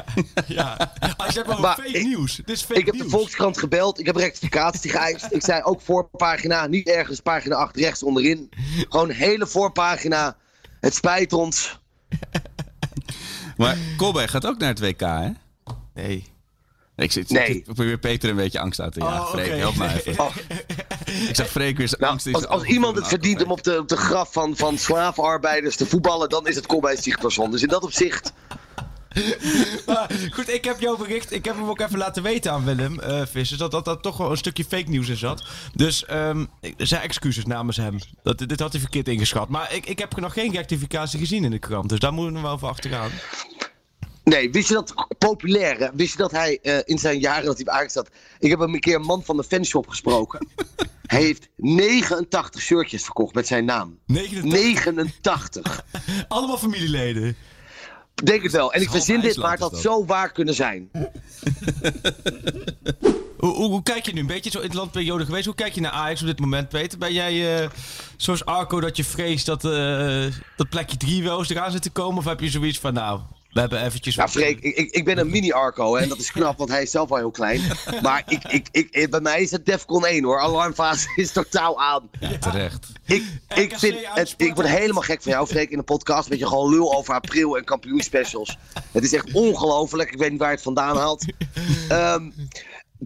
ja. 0.47 0.91
Als 1.17 1.33
je 1.33 1.39
hebt 1.39 1.49
over 1.49 1.61
Maar 1.61 1.75
fake 1.75 1.89
ik- 1.89 2.05
nieuws. 2.05 2.35
Dit 2.35 2.49
is 2.49 2.61
fake 2.61 2.79
Ik 2.79 2.85
heb 2.85 2.93
nieuws. 2.95 3.05
de 3.07 3.11
Volkskrant 3.17 3.57
gebeld. 3.57 3.99
Ik 3.99 4.05
heb 4.05 4.15
rectificatie 4.15 4.91
geëist. 4.91 5.27
Ik 5.31 5.43
zei 5.43 5.61
ook 5.63 5.81
voorpagina, 5.81 6.67
niet 6.67 6.87
ergens 6.87 7.19
pagina 7.19 7.55
8 7.55 7.75
rechts 7.77 8.03
onderin. 8.03 8.49
Gewoon 8.89 9.09
hele 9.09 9.47
voorpagina. 9.47 10.37
Het 10.79 10.95
spijt 10.95 11.33
ons. 11.33 11.79
Maar 13.57 13.77
Colbein 13.97 14.29
gaat 14.29 14.45
ook 14.45 14.57
naar 14.57 14.69
het 14.69 14.79
WK, 14.79 14.99
hè? 14.99 15.29
Nee. 15.93 16.31
Ik, 16.97 17.11
zit, 17.11 17.29
Nee. 17.29 17.47
ik 17.47 17.63
probeer 17.63 17.97
Peter 17.97 18.29
een 18.29 18.35
beetje 18.35 18.59
angst 18.59 18.79
uit 18.81 18.93
te 18.93 18.99
jagen. 18.99 19.21
Oh, 19.21 19.29
Freek, 19.29 19.45
oké. 19.47 19.55
help 19.55 19.75
me 19.75 19.87
even. 20.05 20.19
Oh, 20.23 20.35
Ik 21.29 21.35
zag 21.35 21.47
Freek 21.47 21.77
weer 21.77 21.87
zijn 21.87 22.01
nou, 22.01 22.11
angst 22.11 22.25
in 22.27 22.33
als, 22.33 22.47
als 22.47 22.63
iemand 22.63 22.95
het 22.95 23.07
verdient 23.07 23.43
om 23.43 23.51
op 23.51 23.63
de, 23.63 23.77
op 23.79 23.87
de 23.87 23.97
graf 23.97 24.31
van, 24.33 24.55
van 24.55 24.77
slavenarbeiders 24.77 25.75
te 25.75 25.85
voetballen, 25.85 26.29
dan 26.29 26.47
is 26.47 26.55
het 26.55 26.65
Colbein 26.65 26.97
Sigtorsson. 26.97 27.51
Dus 27.51 27.61
in 27.61 27.67
dat 27.67 27.83
opzicht. 27.83 28.33
Maar 29.85 30.09
goed, 30.31 30.49
ik 30.53 30.65
heb 30.65 30.79
jouw 30.79 30.97
bericht. 30.97 31.31
Ik 31.31 31.45
heb 31.45 31.55
hem 31.55 31.69
ook 31.69 31.79
even 31.81 31.97
laten 31.97 32.23
weten 32.23 32.51
aan 32.51 32.63
Willem 32.65 32.99
eh 32.99 33.21
Vissers. 33.25 33.59
Dat, 33.59 33.71
dat 33.71 33.85
dat 33.85 34.01
toch 34.03 34.17
wel 34.17 34.31
een 34.31 34.37
stukje 34.37 34.63
fake 34.65 34.89
nieuws 34.89 35.09
in 35.09 35.17
zat. 35.17 35.43
Dus 35.73 36.05
ehm 36.05 36.45
ik- 36.61 36.73
zijn 36.77 37.01
excuses 37.01 37.45
namens 37.45 37.77
hem. 37.77 37.97
Dat, 38.23 38.37
dit 38.37 38.59
had 38.59 38.71
hij 38.71 38.81
verkeerd 38.81 39.07
ingeschat. 39.07 39.49
Maar 39.49 39.73
ik, 39.73 39.85
ik 39.85 39.99
heb 39.99 40.15
nog 40.19 40.33
geen 40.33 40.51
rectificatie 40.53 41.19
gezien 41.19 41.43
in 41.43 41.51
de 41.51 41.59
krant. 41.59 41.89
Dus 41.89 41.99
daar 41.99 42.13
moeten 42.13 42.33
we 42.35 42.41
wel 42.41 42.57
voor 42.57 42.69
achteraan. 42.69 43.09
Nee, 44.27 44.51
wist 44.51 44.67
je 44.67 44.73
dat 44.73 44.93
populaire? 45.17 45.91
Wist 45.93 46.11
je 46.11 46.17
dat 46.17 46.31
hij 46.31 46.59
eh, 46.61 46.77
in 46.85 46.97
zijn 46.97 47.19
jaren 47.19 47.45
dat 47.45 47.55
hij 47.55 47.65
bij 47.65 47.89
zat. 47.89 48.09
Ik 48.39 48.49
heb 48.49 48.59
hem 48.59 48.73
een 48.73 48.79
keer 48.79 48.95
een 48.95 49.01
man 49.01 49.23
van 49.23 49.37
de 49.37 49.43
fanshop 49.43 49.87
gesproken. 49.87 50.47
hij 51.05 51.21
heeft 51.21 51.49
89 51.55 52.61
shirtjes 52.61 53.03
verkocht 53.03 53.35
met 53.35 53.47
zijn 53.47 53.65
naam. 53.65 53.99
89. 54.05 54.51
89. 54.51 55.83
Allemaal 56.27 56.57
familieleden. 56.57 57.35
Denk 58.23 58.43
het 58.43 58.51
wel. 58.51 58.73
En 58.73 58.81
ik 58.81 58.89
verzin 58.89 59.19
dit, 59.19 59.37
maar 59.37 59.51
het 59.51 59.59
had 59.59 59.71
dat. 59.71 59.81
zo 59.81 60.05
waar 60.05 60.31
kunnen 60.31 60.53
zijn. 60.53 60.89
Hoe, 63.37 63.55
hoe, 63.55 63.69
hoe 63.69 63.83
kijk 63.83 64.05
je 64.05 64.13
nu? 64.13 64.19
Een 64.19 64.27
beetje 64.27 64.49
zo 64.49 64.59
in 64.59 64.69
de 64.69 64.75
landperiode 64.75 65.25
geweest. 65.25 65.45
Hoe 65.45 65.55
kijk 65.55 65.73
je 65.73 65.81
naar 65.81 65.91
Ajax 65.91 66.21
op 66.21 66.27
dit 66.27 66.39
moment, 66.39 66.69
Peter? 66.69 66.97
Ben 66.97 67.13
jij 67.13 67.61
eh, 67.61 67.69
zoals 68.17 68.45
Arco 68.45 68.79
dat 68.79 68.97
je 68.97 69.03
vreest 69.03 69.45
dat, 69.45 69.65
eh, 69.65 70.25
dat 70.55 70.69
plekje 70.69 70.97
3 70.97 71.23
wel 71.23 71.39
eens 71.39 71.49
eraan 71.49 71.71
zit 71.71 71.81
te 71.81 71.89
komen? 71.89 72.17
Of 72.17 72.25
heb 72.25 72.39
je 72.39 72.49
zoiets 72.49 72.79
van, 72.79 72.93
nou, 72.93 73.19
we 73.57 73.63
hebben 73.63 73.83
eventjes... 73.85 74.15
Ja, 74.15 74.27
Freek, 74.27 74.59
ik, 74.59 74.75
ik, 74.75 74.91
ik 74.91 75.05
ben 75.05 75.17
een 75.17 75.29
mini-Arco 75.29 75.95
en 75.95 76.09
dat 76.09 76.17
is 76.17 76.31
knap, 76.31 76.57
want 76.57 76.69
hij 76.69 76.81
is 76.81 76.91
zelf 76.91 77.09
al 77.11 77.17
heel 77.17 77.31
klein. 77.31 77.61
Maar 78.01 78.23
ik, 78.27 78.43
ik, 78.43 78.67
ik, 78.71 78.87
ik- 78.91 79.09
bij 79.09 79.19
mij 79.19 79.41
is 79.41 79.51
het 79.51 79.65
Defcon 79.65 80.05
1 80.05 80.23
hoor. 80.23 80.39
Alarmfase 80.39 81.07
is 81.15 81.31
totaal 81.31 81.81
aan. 81.81 82.09
Ja, 82.19 82.37
terecht. 82.37 82.87
Ik, 83.05 83.23
ik, 83.55 83.77
vind 83.77 83.95
het, 84.03 84.33
ik 84.37 84.55
word 84.55 84.67
helemaal 84.67 85.01
gek 85.01 85.21
van 85.21 85.31
jou, 85.31 85.47
Freek, 85.47 85.69
in 85.69 85.77
de 85.77 85.83
podcast. 85.83 86.29
Met 86.29 86.39
je 86.39 86.47
gewoon 86.47 86.69
lul 86.69 86.93
over 86.95 87.13
april 87.13 87.57
en 87.57 87.63
kampioenspecials. 87.63 88.57
Het 88.91 89.03
is 89.03 89.13
echt 89.13 89.31
ongelooflijk. 89.31 90.11
Ik 90.11 90.17
weet 90.19 90.29
niet 90.31 90.39
waar 90.39 90.49
je 90.49 90.55
het 90.55 90.63
vandaan 90.63 90.97
haalt. 90.97 91.25
Ehm, 91.89 92.29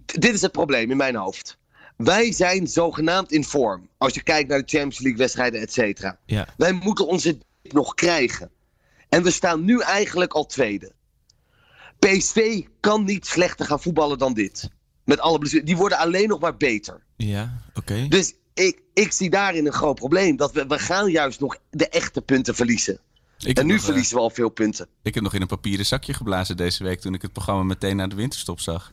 dit 0.05 0.33
is 0.33 0.41
het 0.41 0.51
probleem 0.51 0.91
in 0.91 0.97
mijn 0.97 1.15
hoofd. 1.15 1.57
Wij 1.97 2.31
zijn 2.33 2.67
zogenaamd 2.67 3.31
in 3.31 3.43
vorm. 3.43 3.87
Als 3.97 4.13
je 4.13 4.23
kijkt 4.23 4.49
naar 4.49 4.57
de 4.59 4.67
Champions 4.67 4.99
League 4.99 5.19
wedstrijden, 5.19 5.61
et 5.61 5.73
cetera. 5.73 6.17
Ja. 6.25 6.47
Wij 6.57 6.71
moeten 6.71 7.07
onze 7.07 7.37
dip 7.61 7.73
nog 7.73 7.93
krijgen. 7.93 8.49
En 9.11 9.23
we 9.23 9.31
staan 9.31 9.65
nu 9.65 9.79
eigenlijk 9.81 10.33
al 10.33 10.45
tweede. 10.45 10.91
PSV 11.99 12.61
kan 12.79 13.03
niet 13.03 13.25
slechter 13.27 13.65
gaan 13.65 13.81
voetballen 13.81 14.17
dan 14.17 14.33
dit. 14.33 14.69
Met 15.05 15.19
alle. 15.19 15.61
Die 15.63 15.77
worden 15.77 15.97
alleen 15.97 16.27
nog 16.27 16.39
maar 16.39 16.57
beter. 16.57 17.03
Ja, 17.17 17.61
oké. 17.73 18.07
Dus 18.07 18.33
ik, 18.53 18.81
ik 18.93 19.11
zie 19.11 19.29
daarin 19.29 19.65
een 19.65 19.73
groot 19.73 19.95
probleem. 19.95 20.35
Dat 20.35 20.51
we, 20.51 20.65
we 20.67 20.79
gaan 20.79 21.11
juist 21.11 21.39
nog 21.39 21.57
de 21.69 21.89
echte 21.89 22.21
punten 22.21 22.55
verliezen. 22.55 22.99
Ik 23.37 23.57
En 23.57 23.65
nu 23.65 23.71
nog, 23.71 23.79
eh, 23.81 23.85
verliezen 23.85 24.15
we 24.15 24.21
al 24.21 24.29
veel 24.29 24.49
punten. 24.49 24.87
Ik 25.03 25.13
heb 25.13 25.23
nog 25.23 25.33
in 25.33 25.41
een 25.41 25.47
papieren 25.47 25.85
zakje 25.85 26.13
geblazen 26.13 26.57
deze 26.57 26.83
week 26.83 26.99
toen 26.99 27.13
ik 27.13 27.21
het 27.21 27.33
programma 27.33 27.63
meteen 27.63 27.95
naar 27.95 28.09
de 28.09 28.15
winterstop 28.15 28.59
zag. 28.59 28.91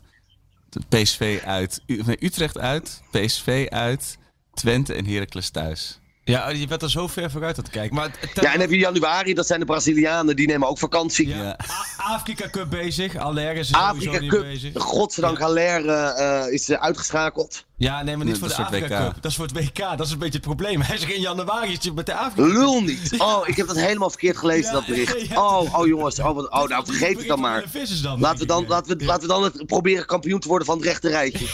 PSV 0.89 1.41
uit, 1.45 1.83
U- 1.87 2.03
Utrecht 2.21 2.59
uit, 2.59 3.03
PSV 3.11 3.67
uit, 3.71 4.19
Twente 4.55 4.95
en 4.95 5.07
Heracles 5.07 5.51
thuis. 5.51 6.01
Ja, 6.33 6.49
je 6.51 6.67
bent 6.67 6.83
er 6.83 6.91
zo 6.91 7.07
ver 7.07 7.31
vooruit 7.31 7.57
aan 7.59 7.65
het 7.65 7.73
kijken. 7.73 7.95
Maar 7.97 8.11
Ja, 8.21 8.43
en 8.45 8.51
dan 8.51 8.61
heb 8.61 8.71
je 8.71 8.77
januari, 8.79 9.35
dat 9.35 9.47
zijn 9.47 9.61
de 9.61 9.67
Brazilianen, 9.67 10.37
die 10.37 10.47
nemen 10.47 10.69
ook 10.69 10.79
vakantie. 10.79 11.29
Ja. 11.29 11.57
Afrika 11.97 12.51
Cup 12.51 12.71
bezig. 12.71 13.17
Aller 13.17 13.57
is 13.57 13.71
er 13.71 13.77
sowieso 13.77 13.91
Afrika 13.91 14.19
niet 14.21 14.31
Cup, 14.31 14.41
bezig. 14.43 14.73
godzijdank 14.83 15.39
Haller 15.39 15.89
eh, 15.89 16.53
is 16.53 16.69
eh, 16.69 16.81
uitgeschakeld. 16.81 17.67
Ja, 17.77 18.03
nee, 18.03 18.17
maar 18.17 18.27
niet 18.27 18.41
Nee, 18.41 18.51
voor 18.51 18.57
de 18.59 18.63
Afrika 18.65 18.87
WK. 18.87 19.05
Cup. 19.13 19.23
Dat 19.23 19.31
is 19.31 19.37
voor 19.37 19.47
het 19.47 19.55
WK. 19.55 19.79
Dat 19.97 20.07
is 20.07 20.13
een 20.13 20.19
beetje 20.19 20.33
het 20.39 20.47
probleem. 20.47 20.81
Hij 20.89 20.97
is 20.97 21.05
in 21.05 21.21
januari 21.21 21.73
is 21.73 21.85
hij 21.85 21.93
met 21.93 22.07
de 22.07 22.15
Afrika 22.15 22.49
Cup. 22.49 22.53
Lul 22.57 22.81
niet. 22.83 23.15
Oh, 23.29 23.49
ik 23.49 23.57
heb 23.57 23.67
dat 23.67 23.77
helemaal 23.77 24.11
verkeerd 24.11 24.37
gelezen, 24.37 24.65
Ja, 24.65 24.73
dat 24.73 24.87
bericht. 24.87 25.21
ja. 25.29 25.37
Oh, 25.45 25.79
oh 25.79 25.87
jongens, 25.87 26.19
oh, 26.19 26.35
wat, 26.35 26.51
oh 26.51 26.69
nou 26.69 26.85
vergeet 26.85 27.19
het 27.19 27.27
dan 27.27 27.41
maar. 27.41 27.65
Dan, 28.03 28.21
Laten 28.21 28.39
we 28.39 28.47
dan, 28.47 28.65
laten 28.67 28.99
we, 28.99 29.05
laten 29.05 29.23
we 29.23 29.29
dan 29.29 29.43
het 29.43 29.67
proberen 29.67 30.07
kampioen 30.07 30.41
te 30.41 30.49
worden 30.49 30.67
van 30.67 30.77
het 30.77 30.87
rechte 30.87 31.09
rijtje. 31.09 31.47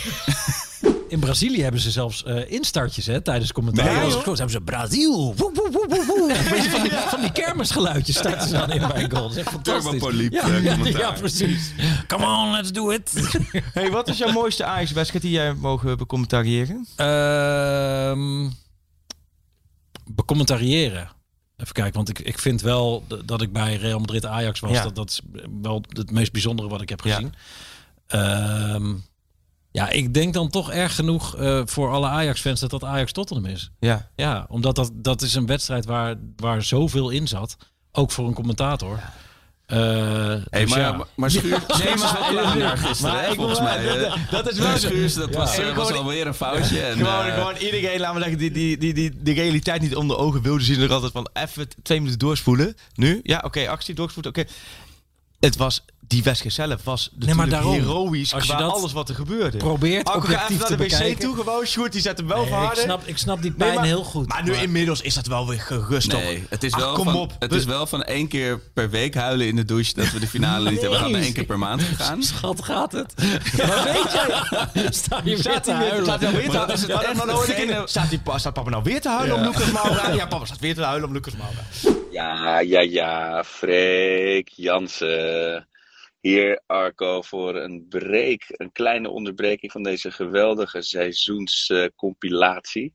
In 1.14 1.20
Brazilië 1.20 1.62
hebben 1.62 1.80
ze 1.80 1.90
zelfs 1.90 2.24
eh, 2.24 2.50
instartjes 2.50 3.06
hè, 3.06 3.20
tijdens 3.20 3.52
commentaar. 3.52 3.84
Nee, 3.84 4.14
Als 4.14 4.24
hebben 4.24 4.50
ze 4.50 4.60
Brazil. 4.60 5.34
Woe, 5.36 5.50
woe, 5.54 5.70
woe, 5.72 5.86
woe, 5.88 6.04
woe. 6.06 6.34
Een 6.38 6.50
beetje 6.50 6.70
van 6.70 6.82
die, 6.82 6.90
van 6.92 7.20
die 7.20 7.32
kermisgeluidjes 7.32 8.16
starten 8.16 8.48
ze 8.48 8.52
dan 8.52 8.72
in 8.72 8.88
bij 8.88 9.02
een 9.02 9.10
goal. 9.10 9.22
Dat 9.22 9.30
is 9.30 9.36
echt 9.36 9.48
fantastisch. 9.50 10.02
Ja, 10.30 10.40
eh, 10.42 10.64
ja, 10.64 10.74
commentaar. 10.76 11.00
ja, 11.00 11.12
precies. 11.12 11.72
Come 12.06 12.26
on, 12.26 12.50
let's 12.50 12.72
do 12.72 12.90
it. 12.90 13.12
Hey, 13.74 13.90
wat 13.90 14.08
is 14.08 14.18
jouw 14.18 14.32
mooiste 14.32 14.64
Ajax-wedstrijd 14.64 15.24
die 15.24 15.32
jij 15.32 15.54
mogen 15.54 15.96
becommentariëren? 15.98 16.86
Ehm 16.96 18.48
becommentariëren. 20.04 21.08
Even 21.56 21.72
kijken, 21.74 21.94
want 21.94 22.08
ik, 22.08 22.18
ik 22.18 22.38
vind 22.38 22.60
wel 22.60 23.04
dat 23.24 23.42
ik 23.42 23.52
bij 23.52 23.76
Real 23.76 23.98
Madrid 23.98 24.26
Ajax 24.26 24.60
was. 24.60 24.70
Ja. 24.70 24.82
Dat, 24.82 24.94
dat 24.94 25.10
is 25.10 25.20
wel 25.62 25.82
het 25.88 26.10
meest 26.10 26.32
bijzondere 26.32 26.68
wat 26.68 26.80
ik 26.82 26.88
heb 26.88 27.00
Ja. 27.04 27.14
gezien. 27.14 27.34
Ja, 29.76 29.88
ik 29.90 30.14
denk 30.14 30.34
dan 30.34 30.48
toch 30.48 30.70
erg 30.70 30.94
genoeg 30.94 31.36
eh, 31.36 31.60
voor 31.64 31.90
alle 31.92 32.06
Ajax-fans 32.06 32.60
dat 32.60 32.70
dat 32.70 32.84
Ajax 32.84 33.12
Tottenham 33.12 33.46
is. 33.46 33.70
Ja. 33.78 34.08
Ja, 34.16 34.46
omdat 34.48 34.74
dat, 34.76 34.90
dat 34.94 35.22
is 35.22 35.34
een 35.34 35.46
wedstrijd 35.46 35.84
waar, 35.84 36.14
waar 36.36 36.62
zoveel 36.62 37.10
in 37.10 37.28
zat. 37.28 37.56
Ook 37.92 38.10
voor 38.12 38.26
een 38.26 38.34
commentator. 38.34 39.00
Eh, 39.66 39.78
Hey, 39.78 40.60
dus 40.60 40.70
maar, 40.70 40.80
ja. 40.80 41.04
maar, 41.14 41.30
Schuur, 41.30 41.50
naar 42.58 42.76
gisteren, 42.78 43.12
maar 43.14 43.22
hè, 43.24 43.28
ik 43.30 43.34
volgens 43.34 43.60
mij. 43.60 43.84
dat- 43.98 44.18
dat 44.30 44.52
is 44.52 44.58
wel. 44.58 44.76
Schuurs, 44.78 45.14
dat 45.14 45.30
Ja. 45.32 45.36
was, 45.38 45.72
was 45.74 45.92
alweer 45.92 46.26
een 46.26 46.34
foutje. 46.34 46.80
En, 46.80 46.96
Gewoon, 47.06 47.24
eh, 47.26 47.34
gewoon 47.34 47.56
iedereen, 47.56 48.00
laten 48.00 48.14
we 48.16 48.20
zeggen, 48.20 48.38
die, 48.38 48.50
die, 48.50 48.78
die, 48.78 48.94
die, 48.94 49.12
die 49.22 49.34
realiteit 49.34 49.80
niet 49.80 49.96
onder 49.96 50.16
ogen 50.16 50.42
wilde 50.42 50.64
zien. 50.64 50.80
Er 50.80 50.92
altijd 50.92 51.12
van 51.12 51.28
even 51.32 51.68
twee 51.82 51.98
minuten 51.98 52.18
doorspoelen. 52.18 52.74
Nu? 52.94 53.20
Ja, 53.22 53.42
oké, 53.44 53.68
actie, 53.68 53.94
doorspoelen, 53.94 54.32
oké. 54.32 54.44
het 55.40 55.56
was, 55.56 55.84
die 56.06 56.22
wedstrijd 56.22 56.54
zelf 56.54 56.84
was 56.84 57.08
natuurlijk 57.12 57.38
maar 57.38 57.48
daarom, 57.48 57.72
heroïsch 57.72 58.34
als 58.34 58.44
je 58.44 58.48
qua 58.52 58.58
dat 58.58 58.72
alles 58.72 58.92
wat 58.92 59.08
er 59.08 59.14
gebeurde. 59.14 59.56
probeert 59.56 60.14
objectief 60.14 60.40
even 60.50 60.58
naar 60.58 60.68
de 60.68 60.76
wc 60.76 60.88
bekijken. 60.90 61.18
toe 61.20 61.34
gewoon. 61.36 61.64
Sjoerd, 61.66 61.92
die 61.92 62.00
zet 62.00 62.18
hem 62.18 62.26
wel 62.26 62.36
Nee, 62.36 62.46
ik, 62.46 62.52
verharden. 62.52 62.82
snap, 62.82 63.02
ik 63.06 63.18
snap 63.18 63.42
die 63.42 63.50
Nee, 63.50 63.58
pijn 63.58 63.74
maar- 63.74 63.84
heel 63.84 64.04
goed. 64.04 64.28
Maar 64.28 64.42
nu 64.44 64.52
inmiddels 64.54 65.00
is 65.00 65.14
dat 65.14 65.26
wel 65.26 65.48
weer 65.48 65.60
gerust 65.60 66.14
op. 66.14 66.20
Nee, 66.20 66.46
het 66.48 66.62
is, 66.64 66.72
Ach, 66.72 66.80
wel 66.80 66.94
kom 66.94 67.04
van, 67.04 67.14
op. 67.16 67.32
het 67.38 67.52
is 67.52 67.64
wel 67.64 67.86
van 67.86 68.02
één 68.02 68.28
keer 68.28 68.58
per 68.74 68.90
week 68.90 69.14
huilen 69.14 69.46
in 69.46 69.56
de 69.56 69.64
douche 69.64 69.94
dat 69.94 70.10
we 70.10 70.18
de 70.20 70.26
finale 70.26 70.70
niet 70.70 70.80
hebben 70.80 70.98
gehad. 70.98 71.12
Naar 71.12 71.20
één 71.22 71.32
keer 71.32 71.44
per 71.44 71.58
maand 71.58 71.82
gegaan. 71.82 72.22
Schat, 72.32 72.64
gaat 72.64 72.92
het? 72.92 73.14
Maar 73.56 73.84
weet 73.84 74.12
jij? 74.12 74.92
Sta 74.92 75.16
je 75.16 75.22
weer 75.24 75.38
Staat 75.38 75.64
te 75.64 75.70
hij 75.70 75.78
weer, 75.80 75.88
huilen? 75.88 76.04
staat 76.06 76.20
hij 76.20 76.30
nou 76.30 76.42
weer 76.42 76.50
te 76.50 76.56
huilen? 76.56 76.76
ik 76.76 78.22
in- 78.22 78.38
Staat, 78.38 78.52
papa 78.54 78.70
nou 78.70 78.82
weer 78.82 79.00
te 79.00 79.08
huilen 79.08 79.36
om 79.36 79.42
Lucas 79.42 79.70
Moura? 79.70 80.10
Ja, 80.20 80.26
papa 80.26 80.44
staat 80.44 80.60
weer 80.60 80.74
te 80.74 80.82
huilen 80.82 81.08
om 81.08 81.14
Lucas 81.14 81.32
Moura. 81.36 81.96
Ja, 82.12 82.58
ja, 82.60 82.80
ja, 82.80 83.44
Freek 83.46 84.48
Jansen. 84.54 85.66
Hier, 86.24 86.62
Arco, 86.66 87.22
voor 87.22 87.56
een 87.56 87.86
break. 87.88 88.42
Een 88.46 88.72
kleine 88.72 89.10
onderbreking 89.10 89.72
van 89.72 89.82
deze 89.82 90.10
geweldige 90.10 90.82
seizoenscompilatie. 90.82 92.94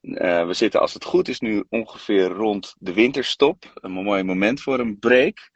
Eh, 0.00 0.46
we 0.46 0.52
zitten, 0.52 0.80
als 0.80 0.94
het 0.94 1.04
goed 1.04 1.28
is, 1.28 1.40
nu 1.40 1.64
ongeveer 1.68 2.26
rond 2.26 2.74
de 2.78 2.92
winterstop. 2.92 3.72
Een 3.74 3.92
mooi 3.92 4.22
moment 4.22 4.60
voor 4.60 4.78
een 4.78 4.98
break. 4.98 5.50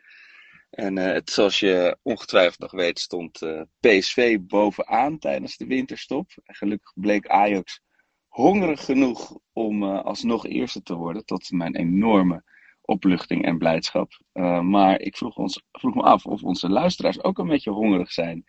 En 0.70 0.98
eh, 0.98 1.12
het, 1.12 1.30
zoals 1.30 1.60
je 1.60 1.96
ongetwijfeld 2.02 2.58
nog 2.58 2.70
weet, 2.70 2.98
stond 2.98 3.42
eh, 3.42 3.62
PSV 3.80 4.38
bovenaan 4.40 5.18
tijdens 5.18 5.56
de 5.56 5.66
winterstop. 5.66 6.30
En 6.44 6.54
gelukkig 6.54 6.92
bleek 6.94 7.26
Ajax 7.26 7.80
hongerig 8.28 8.84
genoeg 8.84 9.38
om 9.52 9.84
alsnog 9.84 10.46
eerste 10.46 10.82
te 10.82 10.94
worden. 10.94 11.24
Tot 11.24 11.50
mijn 11.50 11.76
enorme 11.76 12.44
opluchting 12.92 13.44
en 13.44 13.58
blijdschap. 13.58 14.20
Eh, 14.32 14.60
maar 14.60 15.00
ik 15.00 15.16
vroeg, 15.16 15.36
ons, 15.36 15.62
vroeg 15.72 15.94
me 15.94 16.02
af 16.02 16.26
of 16.26 16.42
onze 16.42 16.68
luisteraars 16.68 17.22
ook 17.22 17.38
een 17.38 17.48
beetje 17.48 17.70
hongerig 17.70 18.12
zijn. 18.12 18.44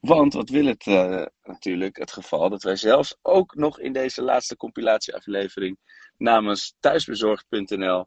Want 0.00 0.32
wat 0.32 0.48
wil 0.48 0.66
het 0.66 0.86
eh, 0.86 1.26
natuurlijk 1.42 1.96
het 1.96 2.12
geval 2.12 2.48
dat 2.48 2.62
wij 2.62 2.76
zelfs 2.76 3.18
ook 3.22 3.54
nog 3.54 3.80
in 3.80 3.92
deze 3.92 4.22
laatste 4.22 4.56
compilatieaflevering 4.56 5.78
namens 6.16 6.76
thuisbezorgd.nl 6.80 8.06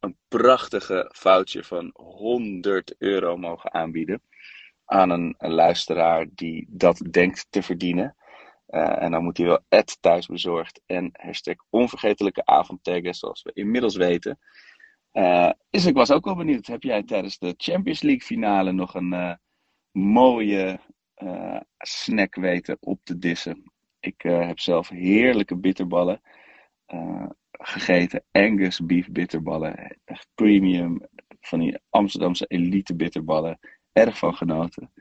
een 0.00 0.16
prachtige 0.28 1.10
foutje 1.14 1.64
van 1.64 1.90
100 1.92 2.94
euro 2.98 3.36
mogen 3.36 3.72
aanbieden 3.72 4.22
aan 4.84 5.10
een, 5.10 5.34
een 5.38 5.52
luisteraar 5.52 6.26
die 6.34 6.66
dat 6.68 7.02
denkt 7.10 7.46
te 7.50 7.62
verdienen. 7.62 8.16
Eh, 8.66 9.02
en 9.02 9.10
dan 9.10 9.22
moet 9.22 9.36
hij 9.36 9.46
wel 9.46 9.64
thuisbezorgd 10.00 10.80
en 10.86 11.10
hashtag 11.12 11.54
onvergetelijke 11.70 12.44
avond 12.44 12.84
taggen, 12.84 13.14
zoals 13.14 13.42
we 13.42 13.50
inmiddels 13.54 13.96
weten. 13.96 14.38
Dus 15.70 15.86
ik 15.86 15.94
was 15.94 16.10
ook 16.10 16.24
wel 16.24 16.36
benieuwd, 16.36 16.66
heb 16.66 16.82
jij 16.82 17.02
tijdens 17.02 17.38
de 17.38 17.54
Champions 17.56 18.02
League 18.02 18.22
finale 18.22 18.72
nog 18.72 18.94
een 18.94 19.12
eh, 19.12 19.34
mooie 19.92 20.80
eh, 21.14 21.60
snack 21.78 22.34
weten 22.34 22.76
op 22.80 23.00
te 23.02 23.18
dissen? 23.18 23.72
Ik 24.00 24.22
heb 24.22 24.58
zelf 24.58 24.88
heerlijke 24.88 25.56
bitterballen 25.56 26.20
gegeten. 27.50 28.24
Angus 28.30 28.80
beef 28.80 29.10
bitterballen. 29.10 29.96
Echt 30.04 30.28
premium. 30.34 31.08
Van 31.40 31.58
die 31.58 31.78
Amsterdamse 31.90 32.46
elite 32.46 32.96
bitterballen. 32.96 33.58
Erg 33.92 34.18
van 34.18 34.34
genoten. 34.34 34.92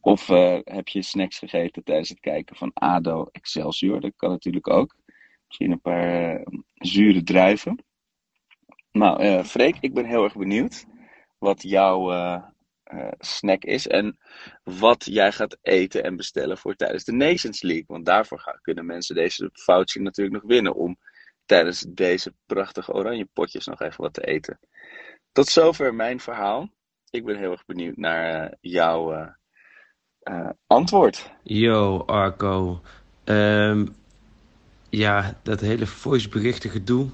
Of 0.00 0.26
heb 0.64 0.88
je 0.88 1.02
snacks 1.02 1.38
gegeten 1.38 1.84
tijdens 1.84 2.08
het 2.08 2.20
kijken 2.20 2.56
van 2.56 2.70
ADO 2.74 3.28
Excelsior? 3.32 4.00
Dat 4.00 4.12
kan 4.16 4.30
natuurlijk 4.30 4.68
ook. 4.68 4.96
Misschien 5.46 5.70
een 5.70 5.80
paar 5.80 6.46
zure 6.74 7.22
druiven. 7.22 7.85
Nou, 8.96 9.22
eh 9.22 9.44
Freek, 9.44 9.76
ik 9.80 9.94
ben 9.94 10.04
heel 10.04 10.24
erg 10.24 10.36
benieuwd 10.36 10.84
wat 11.38 11.62
jouw 11.62 12.12
eh, 12.12 12.42
eh, 12.82 13.12
snack 13.18 13.64
is 13.64 13.86
en 13.86 14.18
wat 14.62 15.04
jij 15.04 15.32
gaat 15.32 15.58
eten 15.62 16.04
en 16.04 16.16
bestellen 16.16 16.58
voor 16.58 16.74
tijdens 16.74 17.04
de 17.04 17.12
Nations 17.12 17.62
League. 17.62 17.84
Want 17.86 18.06
daarvoor 18.06 18.38
gaan, 18.38 18.58
kunnen 18.62 18.86
mensen 18.86 19.14
deze 19.14 19.50
foutje 19.52 20.00
natuurlijk 20.00 20.36
nog 20.36 20.50
winnen 20.50 20.74
om 20.74 20.98
tijdens 21.46 21.80
deze 21.88 22.34
prachtige 22.46 22.92
oranje 22.92 23.28
potjes 23.32 23.66
nog 23.66 23.80
even 23.80 24.02
wat 24.02 24.14
te 24.14 24.26
eten. 24.26 24.58
Tot 25.32 25.48
zover 25.48 25.94
mijn 25.94 26.20
verhaal. 26.20 26.68
Ik 27.10 27.24
ben 27.24 27.38
heel 27.38 27.50
erg 27.50 27.64
benieuwd 27.66 27.96
naar 27.96 28.54
jouw 28.60 29.34
antwoord. 30.66 31.30
Yo, 31.42 31.98
Arco. 31.98 32.80
Ehm, 33.24 33.86
ja, 34.88 35.40
dat 35.42 35.60
hele 35.60 35.86
voiceberichten 35.86 36.70
gedoe. 36.70 37.10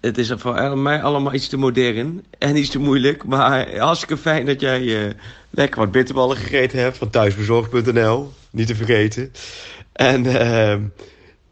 Het 0.00 0.18
is 0.18 0.32
voor 0.36 0.78
mij 0.78 1.02
allemaal 1.02 1.34
iets 1.34 1.48
te 1.48 1.56
modern 1.56 2.24
en 2.38 2.56
iets 2.56 2.70
te 2.70 2.78
moeilijk. 2.78 3.24
Maar 3.24 3.78
hartstikke 3.78 4.16
fijn 4.16 4.46
dat 4.46 4.60
jij 4.60 5.06
eh, 5.06 5.14
lekker 5.50 5.80
wat 5.80 5.92
bitterballen 5.92 6.36
gegeten 6.36 6.78
hebt 6.78 6.96
van 6.96 7.10
thuisbezorgd.nl. 7.10 8.32
Niet 8.50 8.66
te 8.66 8.74
vergeten. 8.74 9.32
En 9.92 10.26
ehm, 10.26 10.82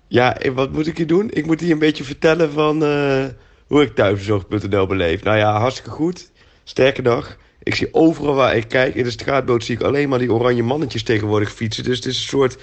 ja, 0.09 0.37
wat 0.55 0.73
moet 0.73 0.87
ik 0.87 0.97
hier 0.97 1.07
doen? 1.07 1.31
Ik 1.31 1.47
moet 1.47 1.61
hier 1.61 1.73
een 1.73 1.79
beetje 1.79 2.05
vertellen 2.05 2.53
van 2.53 2.85
eh, 2.85 3.25
hoe 3.67 3.83
ik 3.83 3.95
thuisbezorgd.nl 3.95 4.87
beleef. 4.87 5.23
Nou 5.23 5.39
ja, 5.39 5.59
hartstikke 5.59 5.91
goed. 5.91 6.31
Sterker 6.65 7.03
nog, 7.03 7.37
ik 7.63 7.75
zie 7.75 7.95
overal 7.95 8.35
waar 8.35 8.57
ik 8.57 8.69
kijk, 8.69 8.95
in 8.95 9.05
de 9.05 9.11
straatboot 9.11 9.65
zie 9.65 9.75
ik 9.75 9.83
alleen 9.83 10.09
maar 10.09 10.19
die 10.19 10.33
oranje 10.33 10.63
mannetjes 10.63 11.03
tegenwoordig 11.03 11.53
fietsen. 11.53 11.85
Dus 11.85 11.97
het 11.97 12.07
is 12.07 12.17
een 12.17 12.29
soort... 12.29 12.57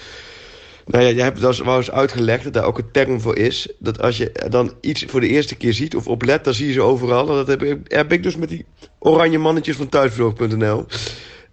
Nou 0.86 1.04
ja, 1.04 1.10
jij 1.10 1.24
hebt 1.24 1.40
dat 1.40 1.56
wel 1.56 1.76
eens 1.76 1.90
uitgelegd 1.90 2.44
dat 2.44 2.52
daar 2.52 2.64
ook 2.64 2.78
een 2.78 2.90
term 2.90 3.20
voor 3.20 3.36
is. 3.36 3.68
Dat 3.78 4.00
als 4.02 4.16
je 4.16 4.32
dan 4.48 4.72
iets 4.80 5.04
voor 5.04 5.20
de 5.20 5.28
eerste 5.28 5.54
keer 5.54 5.72
ziet 5.72 5.96
of 5.96 6.06
oplet, 6.06 6.44
dan 6.44 6.54
zie 6.54 6.66
je 6.66 6.72
ze 6.72 6.82
overal. 6.82 7.28
En 7.28 7.34
dat 7.34 7.46
heb 7.46 7.62
ik, 7.62 7.78
heb 7.84 8.12
ik 8.12 8.22
dus 8.22 8.36
met 8.36 8.48
die 8.48 8.64
oranje 8.98 9.38
mannetjes 9.38 9.76
van 9.76 9.88
thuisbezorgd.nl. 9.88 10.86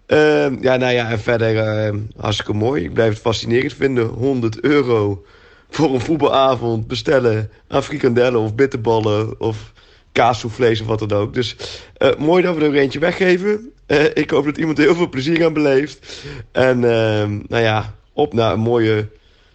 Ehm, 0.06 0.56
ja, 0.60 0.76
nou 0.76 0.92
ja, 0.92 1.10
en 1.10 1.20
verder 1.20 1.56
ehm, 1.56 1.98
hartstikke 2.16 2.52
mooi. 2.52 2.84
Ik 2.84 2.92
blijf 2.92 3.10
het 3.10 3.18
fascinerend 3.18 3.74
vinden. 3.74 4.06
100 4.06 4.60
euro 4.60 5.24
voor 5.70 5.94
een 5.94 6.00
voetbalavond 6.00 6.86
bestellen 6.86 7.50
aan 7.68 7.82
frikandellen 7.82 8.40
of 8.40 8.54
bitterballen 8.54 9.40
of 9.40 9.72
kaassoufflés 10.12 10.80
of 10.80 10.86
wat 10.86 10.98
dan 10.98 11.12
ook. 11.12 11.34
Dus 11.34 11.56
eh, 11.96 12.10
mooi 12.18 12.42
dat 12.42 12.54
we 12.54 12.60
er 12.60 12.66
een 12.66 12.74
eentje 12.74 12.98
weggeven. 12.98 13.72
Eh, 13.86 14.04
ik 14.14 14.30
hoop 14.30 14.44
dat 14.44 14.58
iemand 14.58 14.78
er 14.78 14.84
heel 14.84 14.94
veel 14.94 15.08
plezier 15.08 15.44
aan 15.44 15.52
beleeft. 15.52 16.24
En 16.52 16.84
ehm, 16.84 17.38
nou 17.46 17.62
ja, 17.62 17.94
op 18.12 18.32
naar 18.32 18.52
een 18.52 18.60
mooie 18.60 19.08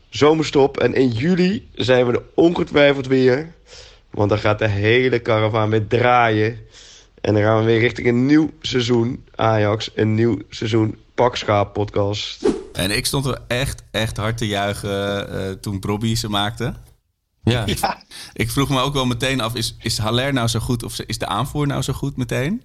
zomerstop. 0.10 0.78
En 0.78 0.94
in 0.94 1.10
juli 1.10 1.70
zijn 1.74 2.06
we 2.06 2.14
er 2.14 2.24
ongetwijfeld 2.34 3.08
weer. 3.08 3.54
Want 4.10 4.30
dan 4.30 4.40
gaat 4.40 4.60
de 4.60 4.68
hele 4.68 5.22
caravan 5.22 5.70
weer 5.70 5.88
draaien. 5.88 6.60
En 7.22 7.34
dan 7.34 7.44
gaan 7.44 7.60
we 7.60 7.66
weer 7.66 7.80
richting 7.80 8.08
een 8.08 8.26
nieuw 8.26 8.52
seizoen 8.62 9.24
Ajax. 9.36 9.92
Een 9.96 10.16
nieuw 10.16 10.38
seizoen 10.50 10.98
Pakschaap 11.16 11.74
podcast. 11.74 12.46
En 12.74 12.92
ik 12.92 13.06
stond 13.06 13.26
er 13.26 13.40
echt, 13.48 13.84
echt 13.92 14.18
hard 14.18 14.38
te 14.38 14.48
juichen 14.48 15.30
eh, 15.30 15.52
toen 15.52 15.80
Bobby 15.80 16.16
ze 16.16 16.30
maakte. 16.30 16.74
Ja. 17.44 17.66
Ik 18.34 18.52
vroeg 18.52 18.70
me 18.70 18.80
ook 18.80 18.94
wel 18.94 19.06
meteen 19.06 19.42
af, 19.42 19.56
is, 19.56 19.76
is 19.80 19.98
Haller 19.98 20.34
nou 20.34 20.48
zo 20.48 20.60
goed 20.60 20.84
of 20.84 21.00
is 21.00 21.18
de 21.18 21.26
aanvoer 21.26 21.68
nou 21.68 21.82
zo 21.82 21.94
goed 21.94 22.18
meteen? 22.18 22.64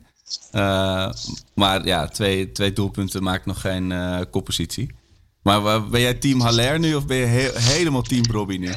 Eh, 0.51 1.11
maar 1.55 1.85
ja, 1.85 2.07
twee, 2.07 2.53
twee 2.53 2.73
doelpunten 2.73 3.23
maakt 3.23 3.47
nog 3.47 3.61
geen 3.61 3.93
eh 3.93 4.21
koppositie. 4.31 4.91
Maar 5.43 5.89
ben 5.89 6.01
jij 6.01 6.15
team 6.15 6.41
Haller 6.41 6.79
nu 6.79 6.95
of 6.95 7.07
ben 7.07 7.17
je 7.17 7.27
he- 7.27 7.51
helemaal 7.61 8.03
team 8.03 8.23
Bobby 8.31 8.57
nu? 8.57 8.73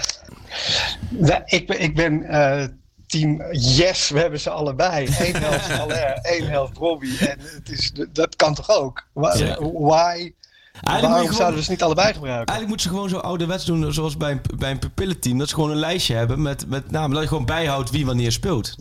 Nou, 1.09 1.41
ik 1.45 1.67
ben, 1.67 1.81
ik 1.81 1.95
ben 1.95 2.23
eh, 2.23 2.67
team 3.07 3.43
yes, 3.51 4.09
we 4.09 4.19
hebben 4.19 4.39
ze 4.39 4.49
allebei. 4.49 5.07
Eén 5.19 5.35
helft 5.35 5.71
Haller, 5.71 6.11
één 6.21 6.47
helft 6.49 6.77
Robbie. 6.77 7.17
En 7.27 7.39
het 7.39 7.69
is, 7.69 7.91
dat 8.11 8.35
kan 8.35 8.53
toch 8.53 8.69
ook? 8.69 9.07
Ja. 9.13 9.57
Why? 9.59 10.31
Waarom 10.81 11.11
gewoon- 11.13 11.33
zouden 11.33 11.57
we 11.59 11.63
ze 11.65 11.71
niet 11.71 11.83
allebei 11.83 12.13
gebruiken? 12.13 12.45
Eigenlijk 12.53 12.67
moeten 12.67 12.89
ze 12.89 12.93
gewoon 12.95 13.09
zo 13.09 13.17
ouderwets 13.17 13.65
doen 13.65 13.93
zoals 13.93 14.17
bij 14.17 14.31
een, 14.31 14.41
bij 14.57 14.71
een 14.71 14.79
pupillenteam. 14.79 15.37
Dat 15.37 15.49
ze 15.49 15.55
gewoon 15.55 15.69
een 15.71 15.77
lijstje 15.77 16.15
hebben 16.15 16.41
met, 16.41 16.67
met 16.69 16.91
namen. 16.91 17.11
Dat 17.11 17.21
je 17.21 17.27
gewoon 17.27 17.45
bijhoudt 17.45 17.89
wie 17.89 18.05
wanneer 18.05 18.31
speelt. 18.31 18.75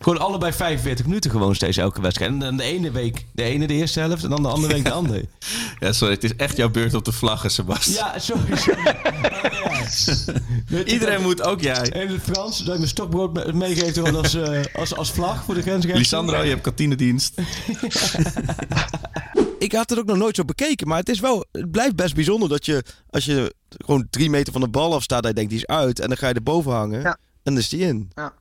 Gewoon 0.00 0.18
allebei 0.18 0.52
45 0.52 1.06
minuten 1.06 1.30
gewoon 1.30 1.54
steeds 1.54 1.76
elke 1.76 2.00
wedstrijd. 2.00 2.30
En 2.30 2.38
dan 2.38 2.56
de 2.56 2.62
ene 2.62 2.90
week 2.90 3.24
de 3.32 3.42
ene 3.42 3.66
de 3.66 3.74
eerste 3.74 4.00
helft 4.00 4.22
en 4.24 4.30
dan 4.30 4.42
de 4.42 4.48
andere 4.48 4.72
week 4.74 4.84
de 4.84 4.90
andere. 4.92 5.24
Ja, 5.80 5.92
sorry, 5.92 6.14
het 6.14 6.24
is 6.24 6.36
echt 6.36 6.56
jouw 6.56 6.68
beurt 6.70 6.94
op 6.94 7.04
de 7.04 7.12
vlaggen, 7.12 7.50
Sebastian. 7.50 7.94
Ja, 8.12 8.18
sorry. 8.18 8.56
sorry. 8.56 8.96
Iedereen 10.94 11.22
moet 11.22 11.42
ook 11.42 11.60
jij. 11.60 11.90
En 11.90 12.08
het 12.08 12.22
Frans, 12.22 12.56
dat 12.58 12.66
je 12.66 12.72
mijn 12.72 12.88
stokbrood 12.88 13.32
me- 13.32 13.52
meegeeft 13.52 13.94
gewoon 13.94 14.16
als, 14.16 14.34
eh, 14.34 14.60
als, 14.74 14.94
als 14.96 15.10
vlag 15.10 15.44
voor 15.44 15.54
de 15.54 15.62
grensrechter. 15.62 15.98
Lisandro, 16.00 16.42
je 16.42 16.48
hebt 16.48 16.62
kantinedienst. 16.62 17.34
Ik 19.58 19.72
had 19.72 19.90
het 19.90 19.98
ook 19.98 20.04
nog 20.06 20.16
nooit 20.16 20.36
zo 20.36 20.44
bekeken, 20.44 20.88
maar 20.88 20.98
het 20.98 21.08
is 21.08 21.20
wel, 21.20 21.44
het 21.52 21.70
blijft 21.70 21.96
best 21.96 22.14
bijzonder 22.14 22.48
dat 22.48 22.66
je, 22.66 22.84
als 23.10 23.24
je 23.24 23.54
gewoon 23.68 24.06
drie 24.10 24.30
meter 24.30 24.52
van 24.52 24.62
de 24.62 24.68
bal 24.68 24.94
af 24.94 25.02
staat, 25.02 25.22
dat 25.22 25.28
je 25.30 25.34
denkt 25.36 25.50
die 25.50 25.58
is 25.58 25.66
uit 25.66 26.00
en 26.00 26.08
dan 26.08 26.16
ga 26.16 26.28
je 26.28 26.34
erboven 26.34 26.72
hangen 26.72 27.04
en 27.04 27.16
dan 27.42 27.58
is 27.58 27.68
die 27.68 27.80
in. 27.80 28.10
Ja. 28.14 28.32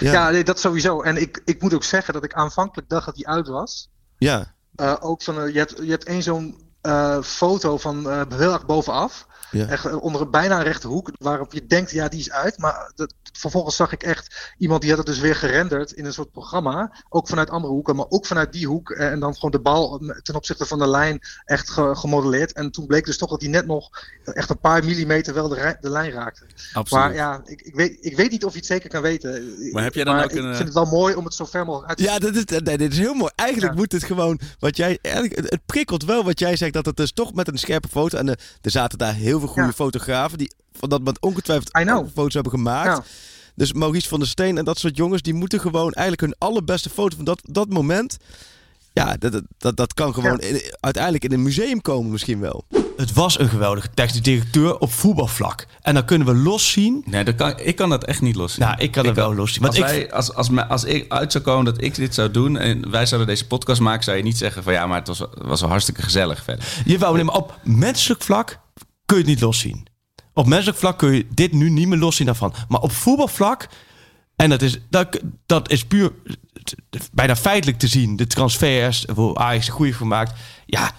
Ja. 0.00 0.12
Ja, 0.12 0.30
nee, 0.30 0.44
dat 0.44 0.60
sowieso. 0.60 1.02
En 1.02 1.16
ik, 1.16 1.42
ik 1.44 1.62
moet 1.62 1.74
ook 1.74 1.84
zeggen 1.84 2.14
dat 2.14 2.24
ik 2.24 2.32
aanvankelijk 2.32 2.88
dacht 2.88 3.06
dat 3.06 3.16
hij 3.16 3.26
uit 3.26 3.48
was. 3.48 3.88
Ja. 4.18 4.54
Eh, 4.74 4.94
ook 5.00 5.22
van, 5.22 5.40
eh, 5.40 5.52
je, 5.52 5.58
hebt, 5.58 5.74
je 5.82 5.90
hebt 5.90 6.04
één 6.04 6.22
zo'n 6.22 6.70
eh, 6.80 7.22
foto 7.22 7.78
van 7.78 8.26
heel 8.34 8.52
erg 8.52 8.66
bovenaf. 8.66 9.26
Ja. 9.52 9.66
Echt 9.66 9.84
eh, 9.86 10.02
onder 10.02 10.20
een 10.20 10.30
bijna 10.30 10.62
rechte 10.62 10.86
hoek, 10.88 11.10
waarop 11.18 11.52
je 11.52 11.66
denkt, 11.66 11.90
ja, 11.90 12.08
die 12.08 12.20
is 12.20 12.30
uit. 12.30 12.58
Maar 12.58 12.92
dat, 12.94 13.14
vervolgens 13.32 13.76
zag 13.76 13.92
ik 13.92 14.02
echt 14.02 14.54
iemand 14.58 14.80
die 14.80 14.90
had 14.90 14.98
het 14.98 15.06
dus 15.06 15.18
weer 15.18 15.36
gerenderd 15.36 15.92
in 15.92 16.04
een 16.04 16.12
soort 16.12 16.30
programma. 16.32 16.92
Ook 17.08 17.28
vanuit 17.28 17.50
andere 17.50 17.72
hoeken, 17.72 17.96
maar 17.96 18.06
ook 18.08 18.26
vanuit 18.26 18.52
die 18.52 18.66
hoek. 18.66 18.90
eh, 18.90 19.10
En 19.10 19.20
dan 19.20 19.34
gewoon 19.34 19.50
de 19.50 19.60
bal 19.60 20.00
eh, 20.00 20.16
ten 20.22 20.34
opzichte 20.34 20.66
van 20.66 20.78
de 20.78 20.86
lijn 20.88 21.20
echt 21.44 21.70
ge- 21.70 21.94
gemodelleerd. 21.94 22.52
En 22.52 22.70
toen 22.70 22.86
bleek 22.86 23.04
dus 23.04 23.18
toch 23.18 23.30
dat 23.30 23.40
hij 23.40 23.50
net 23.50 23.66
nog 23.66 23.90
echt 24.24 24.50
een 24.50 24.58
paar 24.60 24.84
millimeter 24.84 25.34
wel 25.34 25.48
de, 25.48 25.76
lijn 25.80 26.10
raakte. 26.10 26.44
Absoluut. 26.72 27.04
Maar 27.04 27.14
ja, 27.14 27.40
ik, 27.44 27.60
ik, 27.62 27.74
weet, 27.74 27.96
ik 28.00 28.16
weet 28.16 28.30
niet 28.30 28.44
of 28.44 28.52
je 28.52 28.58
het 28.58 28.66
zeker 28.66 28.88
kan 28.88 29.02
weten. 29.02 29.54
Maar 29.72 29.82
heb 29.82 29.94
jij 29.94 30.04
dan 30.04 30.14
Maar 30.14 30.24
ook 30.24 30.30
ik 30.30 30.36
een, 30.38 30.44
eh, 30.50 30.54
vind 30.56 30.64
het 30.64 30.74
wel 30.74 30.84
mooi 30.86 31.14
om 31.14 31.24
het 31.24 31.34
zo 31.34 31.44
ver 31.44 31.64
mogelijk 31.64 31.88
uit 31.88 31.98
te 31.98 32.04
Ja, 32.04 32.18
dat 32.18 32.34
is, 32.34 32.60
nee, 32.60 32.78
dit 32.78 32.92
is 32.92 32.98
heel 32.98 33.14
mooi. 33.14 33.30
Eigenlijk 33.34 33.74
moet 33.74 33.92
het 33.92 34.04
gewoon, 34.04 34.40
wat 34.58 34.76
jij, 34.76 34.98
eigenlijk, 35.02 35.50
het, 35.50 35.60
prikkelt 35.66 36.04
wel 36.04 36.24
wat 36.24 36.38
jij 36.38 36.56
zegt, 36.56 36.72
dat 36.72 36.86
het 36.86 36.96
dus 36.96 37.12
toch 37.12 37.34
met 37.34 37.48
een 37.48 37.58
scherpe 37.58 37.88
foto, 37.88 38.18
en 38.18 38.28
er 38.28 38.38
zaten 38.70 38.98
daar 38.98 39.14
heel 39.14 39.40
veel 39.44 39.52
goede 39.52 39.68
Ja. 39.68 39.74
fotografen, 39.74 40.38
die 40.38 40.52
van 40.78 40.88
dat 40.88 40.98
moment 40.98 41.20
ongetwijfeld 41.20 41.70
foto's 42.14 42.34
hebben 42.34 42.52
gemaakt. 42.52 42.86
Ja. 42.96 43.04
Dus 43.54 43.72
Maurice 43.72 44.08
van 44.08 44.18
der 44.18 44.28
Steen 44.28 44.58
en 44.58 44.64
dat 44.64 44.78
soort 44.78 44.96
jongens, 44.96 45.22
die 45.22 45.34
moeten 45.34 45.60
gewoon 45.60 45.92
eigenlijk 45.92 46.20
hun 46.20 46.48
allerbeste 46.48 46.90
foto 46.90 47.16
van 47.16 47.24
dat, 47.24 47.40
dat 47.44 47.68
moment, 47.68 48.16
ja, 48.92 49.16
dat, 49.16 49.42
dat- 49.58 49.76
dat, 49.76 49.94
kan 49.94 50.14
gewoon 50.14 50.38
in- 50.40 50.62
uiteindelijk 50.80 51.24
in 51.24 51.32
een 51.32 51.42
museum 51.42 51.80
komen 51.80 52.10
misschien 52.10 52.40
wel. 52.40 52.64
Het 52.96 53.12
was 53.12 53.38
een 53.38 53.48
geweldige 53.48 53.88
technisch 53.94 54.22
directeur 54.22 54.78
op 54.78 54.92
voetbalvlak. 54.92 55.66
En 55.82 55.94
dan 55.94 56.04
kunnen 56.04 56.26
we 56.26 56.34
loszien. 56.34 57.02
Nee, 57.06 57.24
dat 57.24 57.34
kan, 57.34 57.58
ik 57.58 57.76
kan 57.76 57.88
dat 57.90 58.04
echt 58.04 58.20
niet 58.20 58.36
loszien. 58.36 58.62
Nou, 58.64 58.74
ik 58.78 58.90
kan 58.90 59.06
het 59.06 59.16
wel 59.16 59.34
loszien. 59.34 59.64
Als, 59.66 59.76
ik, 59.76 59.82
wij, 59.84 60.12
als, 60.12 60.34
als, 60.34 60.48
als 60.68 60.84
ik 60.84 61.12
uit 61.12 61.32
zou 61.32 61.44
komen 61.44 61.64
dat 61.64 61.82
ik 61.82 61.94
dit 61.94 62.14
zou 62.14 62.30
doen 62.30 62.58
en 62.58 62.90
wij 62.90 63.06
zouden 63.06 63.28
deze 63.28 63.46
podcast 63.46 63.80
maken, 63.80 64.04
zou 64.04 64.16
je 64.16 64.22
niet 64.22 64.38
zeggen 64.38 64.62
van 64.62 64.72
ja, 64.72 64.86
maar 64.86 64.98
het 64.98 65.06
was, 65.08 65.22
was 65.34 65.60
wel 65.60 65.70
hartstikke 65.70 66.02
gezellig 66.02 66.42
verder. 66.44 66.64
Jawel, 66.84 67.14
nee, 67.14 67.24
maar 67.24 67.34
op 67.34 67.58
menselijk 67.62 68.22
vlak 68.22 68.58
kun 69.12 69.20
je 69.20 69.26
het 69.30 69.40
niet 69.40 69.44
loszien. 69.44 69.86
Op 70.34 70.46
menselijk 70.46 70.78
vlak 70.78 70.98
kun 70.98 71.12
je 71.14 71.26
dit 71.34 71.52
nu 71.52 71.70
niet 71.70 71.88
meer 71.88 71.98
loszien 71.98 72.26
daarvan. 72.26 72.54
Maar 72.68 72.80
op 72.80 72.92
voetbalvlak, 72.92 73.68
en 74.36 74.50
dat 74.50 74.62
is, 74.62 74.78
dat, 74.90 75.20
dat 75.46 75.70
is 75.70 75.84
puur 75.86 76.12
bijna 77.12 77.36
feitelijk 77.36 77.78
te 77.78 77.86
zien. 77.86 78.16
De 78.16 78.26
transfers, 78.26 79.04
waar 79.14 79.34
Ajax 79.36 79.68
goede 79.68 79.92
voor 79.92 80.06
maakt. 80.06 80.32
Ja, 80.66 80.90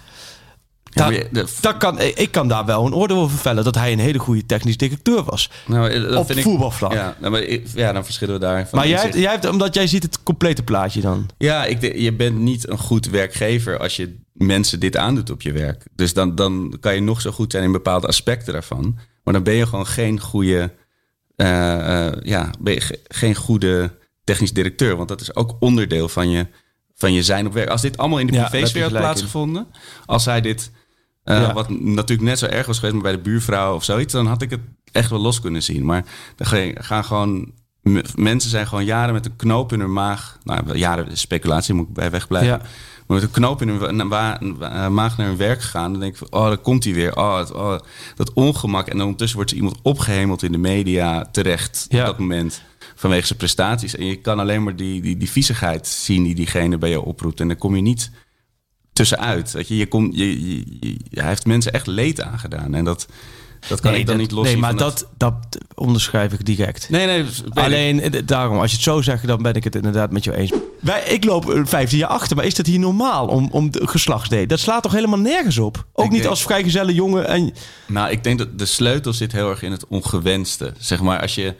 dat, 0.83 1.05
maar 1.05 1.13
je- 1.13 1.47
dat 1.61 1.77
kan, 1.77 1.99
ik 2.01 2.31
kan 2.31 2.47
daar 2.47 2.65
wel 2.65 2.85
een 2.85 2.93
oordeel 2.93 3.17
over 3.17 3.37
vellen. 3.37 3.63
Dat 3.63 3.75
hij 3.75 3.91
een 3.91 3.99
hele 3.99 4.19
goede 4.19 4.45
technisch 4.45 4.77
directeur 4.77 5.23
was. 5.23 5.49
Nou, 5.65 5.89
eh, 5.89 6.01
dat 6.01 6.15
op 6.17 6.25
vind 6.25 6.37
ik- 6.37 6.43
voetbalvlak. 6.43 6.93
Ja, 6.93 7.15
nou, 7.19 7.31
maar 7.31 7.49
ja, 7.75 7.91
dan 7.93 8.03
verschillen 8.05 8.33
we 8.33 8.39
daar. 8.39 8.67
Van 8.69 8.79
maar 8.79 8.87
jij, 8.87 8.95
inzicht. 9.05 9.23
jij 9.23 9.31
hebt, 9.31 9.49
omdat 9.49 9.73
jij 9.73 9.87
ziet 9.87 10.03
het 10.03 10.23
complete 10.23 10.63
plaatje 10.63 11.01
dan. 11.01 11.29
Ja, 11.37 11.65
ik, 11.65 11.97
je 11.97 12.13
bent 12.13 12.37
niet 12.37 12.69
een 12.69 12.77
goed 12.77 13.05
werkgever 13.05 13.79
als 13.79 13.95
je 13.95 14.21
mensen 14.33 14.79
dit 14.79 14.97
aandoet 14.97 15.29
op 15.29 15.41
je 15.41 15.51
werk. 15.51 15.85
Dus 15.95 16.13
dan, 16.13 16.35
dan 16.35 16.77
kan 16.79 16.95
je 16.95 17.01
nog 17.01 17.21
zo 17.21 17.31
goed 17.31 17.51
zijn 17.51 17.63
in 17.63 17.71
bepaalde 17.71 18.07
aspecten 18.07 18.53
daarvan. 18.53 18.97
Maar 19.23 19.33
dan 19.33 19.43
ben 19.43 19.53
je 19.53 19.65
gewoon 19.65 19.87
geen 19.87 20.19
goede, 20.19 20.73
eh, 21.35 22.05
eh, 22.07 22.13
ja, 22.23 22.49
ben 22.59 22.73
je 22.73 22.81
ge- 22.81 22.99
geen 23.07 23.35
goede 23.35 23.97
technisch 24.23 24.53
directeur. 24.53 24.95
Want 24.95 25.09
dat 25.09 25.21
is 25.21 25.35
ook 25.35 25.55
onderdeel 25.59 26.09
van 26.09 26.29
je, 26.29 26.47
van 26.95 27.13
je 27.13 27.23
zijn 27.23 27.45
op 27.47 27.53
werk. 27.53 27.69
Als 27.69 27.81
dit 27.81 27.97
allemaal 27.97 28.19
in 28.19 28.27
de 28.27 28.33
Ja, 28.33 28.47
privésfeer 28.49 28.81
had 28.83 28.91
plaatsgevonden. 28.91 29.67
Als 30.05 30.25
hij 30.25 30.41
dit, 30.41 30.71
eh, 31.23 31.41
Ja. 31.41 31.53
wat 31.53 31.69
natuurlijk 31.69 32.21
net 32.29 32.39
zo 32.39 32.45
erg 32.45 32.65
was 32.65 32.75
geweest, 32.75 32.93
maar 32.93 33.03
bij 33.03 33.11
de 33.15 33.29
buurvrouw 33.29 33.75
of 33.75 33.83
zoiets. 33.83 34.13
Dan 34.13 34.25
had 34.25 34.41
ik 34.41 34.49
het 34.49 34.59
echt 34.91 35.09
wel 35.09 35.19
los 35.19 35.39
kunnen 35.39 35.63
zien. 35.63 35.85
Maar 35.85 36.05
dan 36.35 36.73
gaan 36.83 37.03
gewoon... 37.05 37.51
Mensen 38.15 38.49
zijn 38.49 38.67
gewoon 38.67 38.85
jaren 38.85 39.13
met 39.13 39.25
een 39.25 39.35
knoop 39.35 39.73
in 39.73 39.79
hun 39.79 39.93
maag. 39.93 40.37
Nou, 40.43 40.77
jaren 40.77 41.17
speculatie 41.17 41.73
moet 41.73 41.87
ik 41.87 41.93
bij 41.93 42.11
wegblijven. 42.11 42.49
Ja. 42.51 42.61
Met 43.13 43.23
een 43.23 43.31
knoop 43.31 43.61
in 43.61 43.67
hun 43.67 44.07
wa- 44.07 44.89
maag 44.89 45.17
naar 45.17 45.27
hun 45.27 45.37
werk 45.37 45.61
gegaan. 45.61 45.91
Dan 45.91 45.99
denk 46.01 46.11
ik 46.11 46.17
van, 46.17 46.27
oh, 46.41 46.47
daar 46.47 46.57
komt 46.57 46.83
hij 46.83 46.93
weer. 46.93 47.15
Oh, 47.17 47.37
het- 47.37 47.51
oh, 47.51 47.77
dat 48.15 48.33
ongemak. 48.33 48.87
En 48.87 48.91
dan 48.93 49.01
ondertussen 49.01 49.37
wordt 49.37 49.51
er 49.51 49.57
iemand 49.57 49.77
opgehemeld 49.81 50.43
in 50.43 50.51
de 50.51 50.57
media 50.57 51.25
terecht 51.31 51.85
Ja. 51.89 51.99
op 51.99 52.05
dat 52.05 52.19
moment. 52.19 52.61
Vanwege 52.95 53.25
zijn 53.25 53.37
prestaties. 53.39 53.95
En 53.95 54.05
je 54.05 54.15
kan 54.15 54.39
alleen 54.39 54.63
maar 54.63 54.75
die, 54.75 55.01
die, 55.01 55.17
die 55.17 55.29
viezigheid 55.29 55.87
zien 55.87 56.23
die 56.23 56.35
diegene 56.35 56.77
bij 56.77 56.89
je 56.89 57.01
oproept. 57.01 57.39
En 57.39 57.47
dan 57.47 57.57
kom 57.57 57.75
je 57.75 57.81
niet 57.81 58.11
tussenuit. 58.93 59.51
Weet 59.51 59.67
je, 59.67 59.77
je 59.77 59.87
komt, 59.87 60.15
je, 60.17 60.47
je, 60.55 60.63
je- 60.79 60.97
hij 61.11 61.27
heeft 61.27 61.45
mensen 61.45 61.73
echt 61.73 61.87
leed 61.87 62.21
aangedaan. 62.21 62.73
En 62.73 62.83
dat, 62.83 63.07
dat 63.67 63.79
kan 63.79 63.91
Nee, 63.91 63.99
ik 63.99 64.05
dan 64.05 64.15
dat- 64.17 64.25
niet 64.25 64.35
los 64.35 64.45
Nee, 64.45 64.57
maar 64.57 64.75
dat, 64.75 65.07
dat 65.17 65.33
onderschrijf 65.75 66.33
ik 66.33 66.45
direct. 66.45 66.89
Nee, 66.89 67.05
nee. 67.05 67.23
ik. 67.23 67.29
Alleen 67.53 68.01
eh, 68.01 68.21
daarom, 68.25 68.59
als 68.59 68.69
je 68.69 68.75
het 68.75 68.85
zo 68.85 69.01
zegt, 69.01 69.27
dan 69.27 69.41
ben 69.41 69.53
ik 69.53 69.63
het 69.63 69.75
inderdaad 69.75 70.11
met 70.11 70.23
jou 70.23 70.37
eens. 70.37 70.51
Wij, 70.79 71.03
ik 71.03 71.23
loop 71.23 71.47
een 71.47 71.67
15 71.67 71.97
jaar 71.97 72.09
achter, 72.09 72.35
maar 72.35 72.45
is 72.45 72.55
dat 72.55 72.65
hier 72.65 72.79
normaal 72.79 73.27
om, 73.27 73.47
om 73.51 73.71
de 73.71 73.87
geslachtsdate? 73.87 74.45
Dat 74.45 74.59
slaat 74.59 74.83
toch 74.83 74.91
helemaal 74.93 75.19
nergens 75.19 75.57
op? 75.57 75.85
Ook 75.93 76.05
Ik 76.05 76.11
niet 76.11 76.19
denk- 76.19 76.29
als 76.31 76.43
vrijgezelle 76.43 76.93
jongen. 76.93 77.27
En, 77.27 77.53
Nou, 77.87 78.11
ik 78.11 78.23
denk 78.23 78.37
dat 78.37 78.59
de 78.59 78.65
sleutel 78.65 79.13
zit 79.13 79.31
heel 79.31 79.49
erg 79.49 79.61
in 79.63 79.71
het 79.71 79.87
ongewenste. 79.87 80.73
Zeg 80.79 81.01
maar, 81.01 81.21
als 81.21 81.35
je 81.35 81.53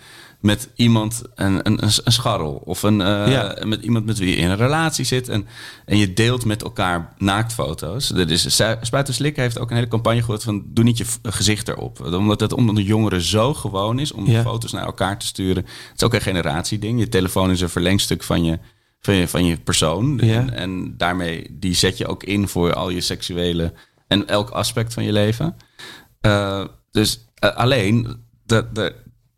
met 0.44 0.70
iemand 0.76 1.22
een, 1.36 1.54
een, 1.54 1.84
een, 1.84 1.89
een 2.04 2.12
scharrel 2.12 2.54
of 2.66 2.84
een, 2.84 3.02
eh, 3.02 3.32
Ja. 3.32 3.58
met 3.66 3.84
iemand 3.84 4.06
met 4.06 4.18
wie 4.18 4.30
je 4.30 4.36
in 4.36 4.50
een 4.50 4.58
relatie 4.58 5.06
zit 5.06 5.30
en, 5.30 5.48
en 5.86 5.98
je 5.98 6.14
deelt 6.14 6.46
met 6.46 6.64
elkaar 6.64 7.14
naaktfoto's. 7.18 8.08
Dat 8.08 8.30
is, 8.30 8.62
Spuiten 8.82 9.14
Slik 9.14 9.36
heeft 9.36 9.60
ook 9.60 9.70
een 9.70 9.76
hele 9.76 9.88
campagne 9.88 10.20
gehoord 10.20 10.44
van 10.44 10.64
doe 10.68 10.84
niet 10.84 10.98
je 10.98 11.06
gezicht 11.24 11.68
erop. 11.68 12.02
Omdat 12.14 12.39
het 12.39 12.54
onder 12.54 12.76
de 12.76 12.84
jongeren 12.84 13.22
zo 13.22 13.54
gewoon 13.54 14.00
is 14.00 14.12
om 14.12 14.28
Ja. 14.28 14.41
foto's 14.41 14.72
naar 14.72 14.86
elkaar 14.86 15.20
te 15.20 15.26
sturen. 15.26 15.64
Het 15.64 15.94
is 15.96 16.04
ook 16.04 16.14
een 16.14 16.22
generatieding. 16.22 17.00
Je 17.00 17.10
telefoon 17.10 17.52
is 17.52 17.62
een 17.62 17.70
verlengstuk 17.70 18.24
van 18.24 18.44
je, 18.44 18.60
van 19.00 19.14
je, 19.14 19.28
van 19.28 19.46
je 19.46 19.58
persoon. 19.58 20.18
Ja. 20.22 20.34
En, 20.39 20.54
en 20.54 20.98
daarmee 20.98 21.48
die 21.60 21.74
zet 21.74 21.98
je 21.98 22.08
ook 22.08 22.24
in 22.24 22.48
voor 22.48 22.74
al 22.74 22.89
je 22.89 23.02
seksuele 23.02 23.74
en 24.08 24.28
elk 24.28 24.50
aspect 24.50 24.94
van 24.94 25.04
je 25.04 25.12
leven. 25.12 25.56
Eh, 26.22 26.66
dus 26.91 27.26
eh, 27.36 27.56
alleen, 27.56 28.24
dat, 28.46 28.76
dat, 28.76 28.94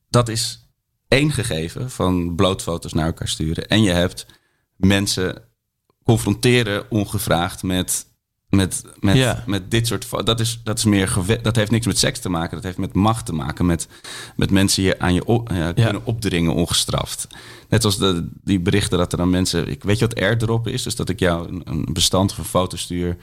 dat 0.09 0.29
is 0.29 0.59
één 1.07 1.31
gegeven 1.31 1.91
van 1.91 2.35
blootfoto's 2.35 2.93
naar 2.93 3.05
elkaar 3.05 3.27
sturen. 3.27 3.67
En 3.67 3.83
je 3.83 3.91
hebt 3.91 4.25
mensen 4.75 5.41
confronteren 6.03 6.91
ongevraagd 6.91 7.63
met, 7.63 8.05
met, 8.49 8.83
met, 8.99 9.15
Ja. 9.15 9.43
met 9.45 9.71
dit 9.71 9.87
soort... 9.87 10.25
Dat, 10.25 10.39
is, 10.39 10.61
dat, 10.63 10.77
is 10.77 10.85
meer 10.85 11.13
dat 11.41 11.55
heeft 11.55 11.71
niks 11.71 11.85
met 11.85 11.97
seks 11.97 12.19
te 12.19 12.29
maken. 12.29 12.55
Dat 12.55 12.63
heeft 12.63 12.77
met 12.77 12.93
macht 12.93 13.25
te 13.25 13.33
maken. 13.33 13.65
Met, 13.65 13.87
met 14.35 14.51
mensen 14.51 14.83
je 14.83 14.99
aan 14.99 15.13
je 15.13 15.25
op, 15.25 15.49
eh, 15.49 15.69
kunnen 15.73 16.05
opdringen 16.05 16.53
ongestraft. 16.53 17.27
Net 17.69 17.85
als 17.85 17.97
de, 17.97 18.29
die 18.43 18.59
berichten 18.59 18.97
dat 18.97 19.11
er 19.11 19.17
dan 19.17 19.29
mensen... 19.29 19.67
Ik 19.67 19.83
weet 19.83 19.99
je 19.99 20.07
wat 20.07 20.19
airdrop 20.19 20.67
is? 20.67 20.83
Dus 20.83 20.95
dat 20.95 21.09
ik 21.09 21.19
jou 21.19 21.47
een, 21.47 21.61
een 21.65 21.87
bestand 21.93 22.31
of 22.31 22.37
een 22.37 22.45
foto 22.45 22.77
stuur 22.77 23.17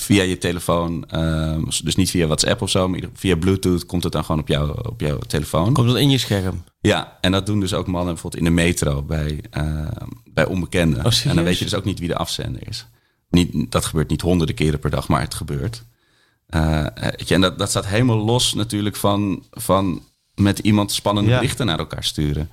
via 0.00 0.22
je 0.22 0.38
telefoon. 0.38 1.04
ehm, 1.08 1.64
dus 1.84 1.96
niet 1.96 2.10
via 2.10 2.26
WhatsApp 2.26 2.62
of 2.62 2.70
zo, 2.70 2.88
maar 2.88 3.00
via 3.14 3.36
Bluetooth 3.36 3.86
komt 3.86 4.02
het 4.02 4.12
dan 4.12 4.24
gewoon 4.24 4.40
op, 4.40 4.48
jou, 4.48 4.88
op 4.88 5.00
jouw 5.00 5.18
telefoon. 5.18 5.72
Komt 5.72 5.88
dat 5.88 5.96
in 5.96 6.10
je 6.10 6.18
scherm? 6.18 6.64
Ja, 6.80 7.18
en 7.20 7.32
dat 7.32 7.46
doen 7.46 7.60
dus 7.60 7.74
ook 7.74 7.86
mannen 7.86 8.12
bijvoorbeeld 8.12 8.42
in 8.42 8.48
de 8.54 8.62
metro 8.62 9.02
bij, 9.02 9.40
eh, 9.50 9.86
bij 10.24 10.46
onbekenden. 10.46 11.04
Oh, 11.06 11.12
en 11.24 11.34
dan 11.34 11.44
weet 11.44 11.58
je 11.58 11.64
dus 11.64 11.74
ook 11.74 11.84
niet 11.84 11.98
wie 11.98 12.08
de 12.08 12.16
afzender 12.16 12.68
is. 12.68 12.86
Niet, 13.30 13.70
dat 13.72 13.84
gebeurt 13.84 14.10
niet 14.10 14.20
honderden 14.20 14.54
keren 14.54 14.78
per 14.78 14.90
dag, 14.90 15.08
maar 15.08 15.20
het 15.20 15.34
gebeurt. 15.34 15.84
Eh, 16.46 16.86
je, 17.16 17.34
en 17.34 17.40
dat, 17.40 17.58
dat 17.58 17.70
staat 17.70 17.86
helemaal 17.86 18.24
los 18.24 18.54
natuurlijk 18.54 18.96
van, 18.96 19.42
van 19.50 20.02
met 20.34 20.58
iemand 20.58 20.92
spannende 20.92 21.30
Ja. 21.30 21.36
berichten 21.38 21.66
naar 21.66 21.78
elkaar 21.78 22.04
sturen. 22.04 22.50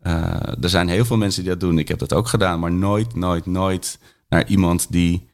Eh, 0.00 0.62
er 0.62 0.68
zijn 0.68 0.88
heel 0.88 1.04
veel 1.04 1.16
mensen 1.16 1.42
die 1.42 1.50
dat 1.50 1.60
doen. 1.60 1.78
Ik 1.78 1.88
heb 1.88 1.98
dat 1.98 2.12
ook 2.12 2.28
gedaan, 2.28 2.58
maar 2.60 2.72
nooit, 2.72 3.14
nooit, 3.14 3.46
nooit 3.46 3.98
naar 4.28 4.48
iemand 4.48 4.86
die 4.90 5.28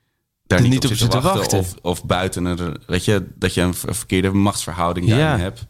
daar 0.51 0.61
niet, 0.61 0.71
niet 0.71 0.85
op 0.85 0.91
op 0.91 0.97
zit 0.97 1.11
te 1.11 1.17
zit 1.17 1.23
te 1.23 1.29
wachten. 1.29 1.41
wachten. 1.59 1.59
Of, 1.83 1.99
of 1.99 2.05
buiten 2.07 2.45
een, 2.45 2.77
weet 2.87 3.05
je, 3.05 3.27
dat 3.35 3.55
je 3.55 3.61
een 3.61 3.75
ver- 3.75 3.95
verkeerde 3.95 4.31
machtsverhouding 4.31 5.07
Ja. 5.07 5.17
daarin 5.17 5.41
hebt. 5.45 5.67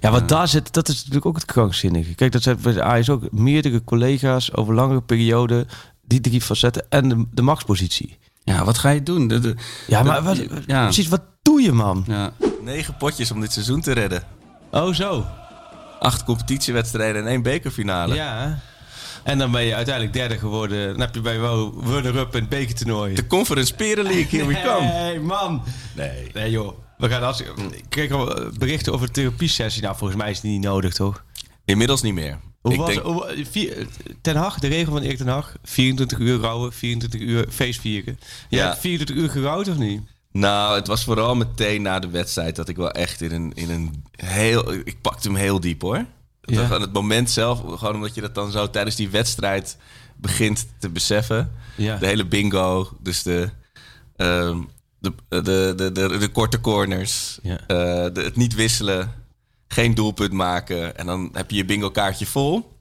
Ja, 0.00 0.10
want 0.10 0.28
daar 0.28 0.48
zit, 0.48 0.72
dat 0.72 0.88
is 0.88 0.96
natuurlijk 0.96 1.26
ook 1.26 1.34
het 1.36 1.44
krankzinnige. 1.44 2.14
Kijk, 2.14 2.32
dat 2.32 2.42
zijn 2.42 2.58
bij 2.62 2.82
Ajax 2.82 3.10
ook 3.10 3.30
meerdere 3.32 3.84
collega's 3.84 4.54
over 4.54 4.74
langere 4.74 5.00
perioden. 5.00 5.68
Die 6.02 6.20
drie 6.20 6.40
facetten 6.40 6.86
en 6.88 7.08
de, 7.08 7.24
de 7.30 7.42
machtspositie. 7.42 8.18
Ja, 8.44 8.64
wat 8.64 8.78
ga 8.78 8.88
je 8.90 9.02
doen? 9.02 9.28
De, 9.28 9.38
de- 9.38 9.54
Ja, 9.86 10.02
maar 10.02 10.22
wat, 10.22 10.36
ja. 10.66 10.82
precies, 10.84 11.08
wat 11.08 11.22
doe 11.42 11.62
je, 11.62 11.72
man? 11.72 12.04
Ja. 12.06 12.32
Negen 12.62 12.96
potjes 12.96 13.30
om 13.30 13.40
dit 13.40 13.52
seizoen 13.52 13.80
te 13.80 13.92
redden. 13.92 14.22
Oh, 14.70 14.94
zo. 14.94 15.26
Acht 16.00 16.24
competitiewedstrijden 16.24 17.22
en 17.22 17.28
één 17.28 17.42
bekerfinale. 17.42 18.14
Ja. 18.14 18.58
En 19.28 19.38
dan 19.38 19.50
ben 19.50 19.62
je 19.64 19.74
uiteindelijk 19.74 20.14
derde 20.14 20.38
geworden. 20.38 20.88
Dan 20.88 21.00
heb 21.00 21.14
je 21.14 21.20
bij 21.20 21.40
wel 21.40 21.74
runner-up 21.84 22.34
in 22.34 22.40
het 22.40 22.48
bekertoernooi. 22.48 23.14
De 23.14 23.26
Conference 23.26 23.74
Peren 23.74 24.04
League, 24.04 24.40
here 24.40 24.46
we 24.46 24.60
come. 24.64 24.86
Nee, 24.92 25.20
man. 25.20 25.62
Nee. 25.96 26.30
Nee, 26.34 26.50
joh. 26.50 26.78
We 26.98 27.08
gaan 27.08 27.22
als, 27.22 27.40
ik 27.40 27.84
kreeg 27.88 28.10
al 28.10 28.36
eh, 28.36 28.52
berichten 28.58 28.92
over 28.92 29.06
de 29.06 29.12
therapiesessie. 29.12 29.82
Nou, 29.82 29.96
volgens 29.96 30.18
mij 30.20 30.30
is 30.30 30.40
die 30.40 30.50
niet 30.50 30.62
nodig, 30.62 30.94
toch? 30.94 31.24
Inmiddels 31.64 32.02
niet 32.02 32.14
meer. 32.14 32.38
Hoe 32.60 32.72
Ik 32.72 32.78
was 32.78 32.88
denk- 32.88 33.02
hoe- 33.02 33.44
vier- 33.50 33.86
Ten 34.20 34.36
Hag, 34.36 34.58
de 34.58 34.68
regel 34.68 34.92
van 34.92 35.02
Erik 35.02 35.16
Ten 35.16 35.28
Hag. 35.28 35.54
24 35.62 36.18
uur 36.18 36.38
rouwen, 36.38 36.72
24 36.72 37.20
uur 37.20 37.46
feest 37.50 37.80
vieren. 37.80 38.18
Jij 38.48 38.60
Ja. 38.60 38.66
hebt 38.68 38.80
24 38.80 39.16
uur 39.16 39.30
gerouwd 39.30 39.68
of 39.68 39.76
niet? 39.78 40.00
Nou, 40.32 40.74
het 40.76 40.86
was 40.86 41.04
vooral 41.04 41.34
meteen 41.36 41.82
na 41.82 41.98
de 41.98 42.08
wedstrijd 42.08 42.56
dat 42.56 42.68
ik 42.68 42.76
wel 42.76 42.90
echt 42.90 43.20
in 43.20 43.32
een, 43.32 43.52
in 43.54 43.70
een 43.70 44.04
heel... 44.16 44.72
Ik 44.72 45.00
pakte 45.00 45.28
hem 45.28 45.36
heel 45.36 45.60
diep 45.60 45.80
hoor. 45.82 46.04
Het 46.56 46.68
Ja. 46.68 46.74
aan 46.74 46.80
het 46.80 46.92
moment 46.92 47.30
zelf, 47.30 47.58
gewoon 47.78 47.94
omdat 47.94 48.14
je 48.14 48.20
dat 48.20 48.34
dan 48.34 48.50
zo 48.50 48.70
tijdens 48.70 48.96
die 48.96 49.10
wedstrijd 49.10 49.76
begint 50.16 50.66
te 50.78 50.88
beseffen. 50.88 51.52
Ja. 51.76 51.96
De 51.96 52.06
hele 52.06 52.26
bingo, 52.26 52.90
dus 53.00 53.22
de, 53.22 53.50
ehm, 54.16 54.60
de 54.98 55.12
de, 55.28 55.72
de, 55.92 56.18
de, 56.18 56.28
korte 56.32 56.60
corners, 56.60 57.38
Ja. 57.42 57.58
eh, 57.66 57.66
de, 58.12 58.20
het 58.22 58.36
niet 58.36 58.54
wisselen, 58.54 59.12
geen 59.68 59.94
doelpunt 59.94 60.32
maken. 60.32 60.96
En 60.96 61.06
dan 61.06 61.30
heb 61.32 61.50
je 61.50 61.56
je 61.56 61.64
bingo 61.64 61.90
kaartje 61.90 62.26
vol. 62.26 62.77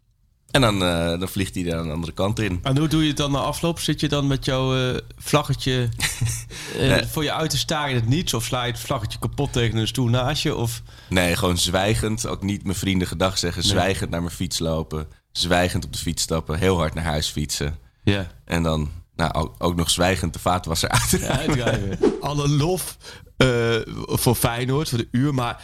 En 0.52 0.62
dan, 0.62 0.84
eh, 0.84 1.20
dan 1.20 1.30
vliegt 1.30 1.56
hij 1.56 1.66
er 1.66 1.78
aan 1.78 1.88
de 1.88 1.94
andere 1.94 2.14
kant 2.14 2.40
in. 2.40 2.60
En 2.64 2.78
hoe 2.78 2.88
doe 2.88 3.02
je 3.02 3.08
het 3.08 3.18
dan 3.18 3.32
na 3.32 3.40
afloop? 3.40 3.80
Zit 3.80 4.00
je 4.00 4.08
dan 4.08 4.28
met 4.28 4.46
jouw 4.46 4.94
eh, 4.94 5.02
vlaggetje 5.18 5.90
eh, 6.80 6.90
Nee. 6.90 7.06
voor 7.06 7.24
je 7.24 7.34
uit 7.34 7.50
te 7.50 7.58
staren 7.58 7.90
in 7.90 7.96
het 7.96 8.08
niets? 8.08 8.34
Of 8.34 8.44
sla 8.46 8.64
je 8.64 8.72
het 8.72 8.82
vlaggetje 8.82 9.20
kapot 9.20 9.54
tegen 9.54 9.78
een 9.78 9.88
stoel 9.88 10.08
naast 10.08 10.44
je? 10.44 10.56
Of... 10.56 10.82
Nee, 11.10 11.36
gewoon 11.36 11.58
zwijgend. 11.58 12.28
Ook 12.28 12.44
niet 12.44 12.64
mijn 12.64 12.76
vrienden 12.76 13.08
gedag 13.08 13.38
zeggen. 13.38 13.62
Nee. 13.62 13.72
Zwijgend 13.72 14.10
naar 14.10 14.22
mijn 14.22 14.36
fiets 14.36 14.60
lopen. 14.60 15.08
Zwijgend 15.32 15.86
op 15.86 15.94
de 15.94 16.00
fiets 16.00 16.24
stappen. 16.24 16.58
Heel 16.60 16.78
hard 16.78 16.94
naar 16.94 17.04
huis 17.04 17.30
fietsen. 17.30 17.78
Ja. 18.04 18.28
En 18.46 18.64
dan 18.64 18.90
nou, 19.16 19.34
ook, 19.34 19.56
ook 19.58 19.76
nog 19.76 19.90
zwijgend 19.90 20.34
de 20.34 20.40
vaatwasser 20.40 20.90
uitrijden. 20.90 22.00
Alle 22.22 22.50
lof 22.50 22.98
eh, 23.38 23.76
voor 23.96 24.36
Feyenoord, 24.36 24.90
voor 24.90 24.98
de 24.98 25.08
uur. 25.12 25.34
Maar 25.34 25.62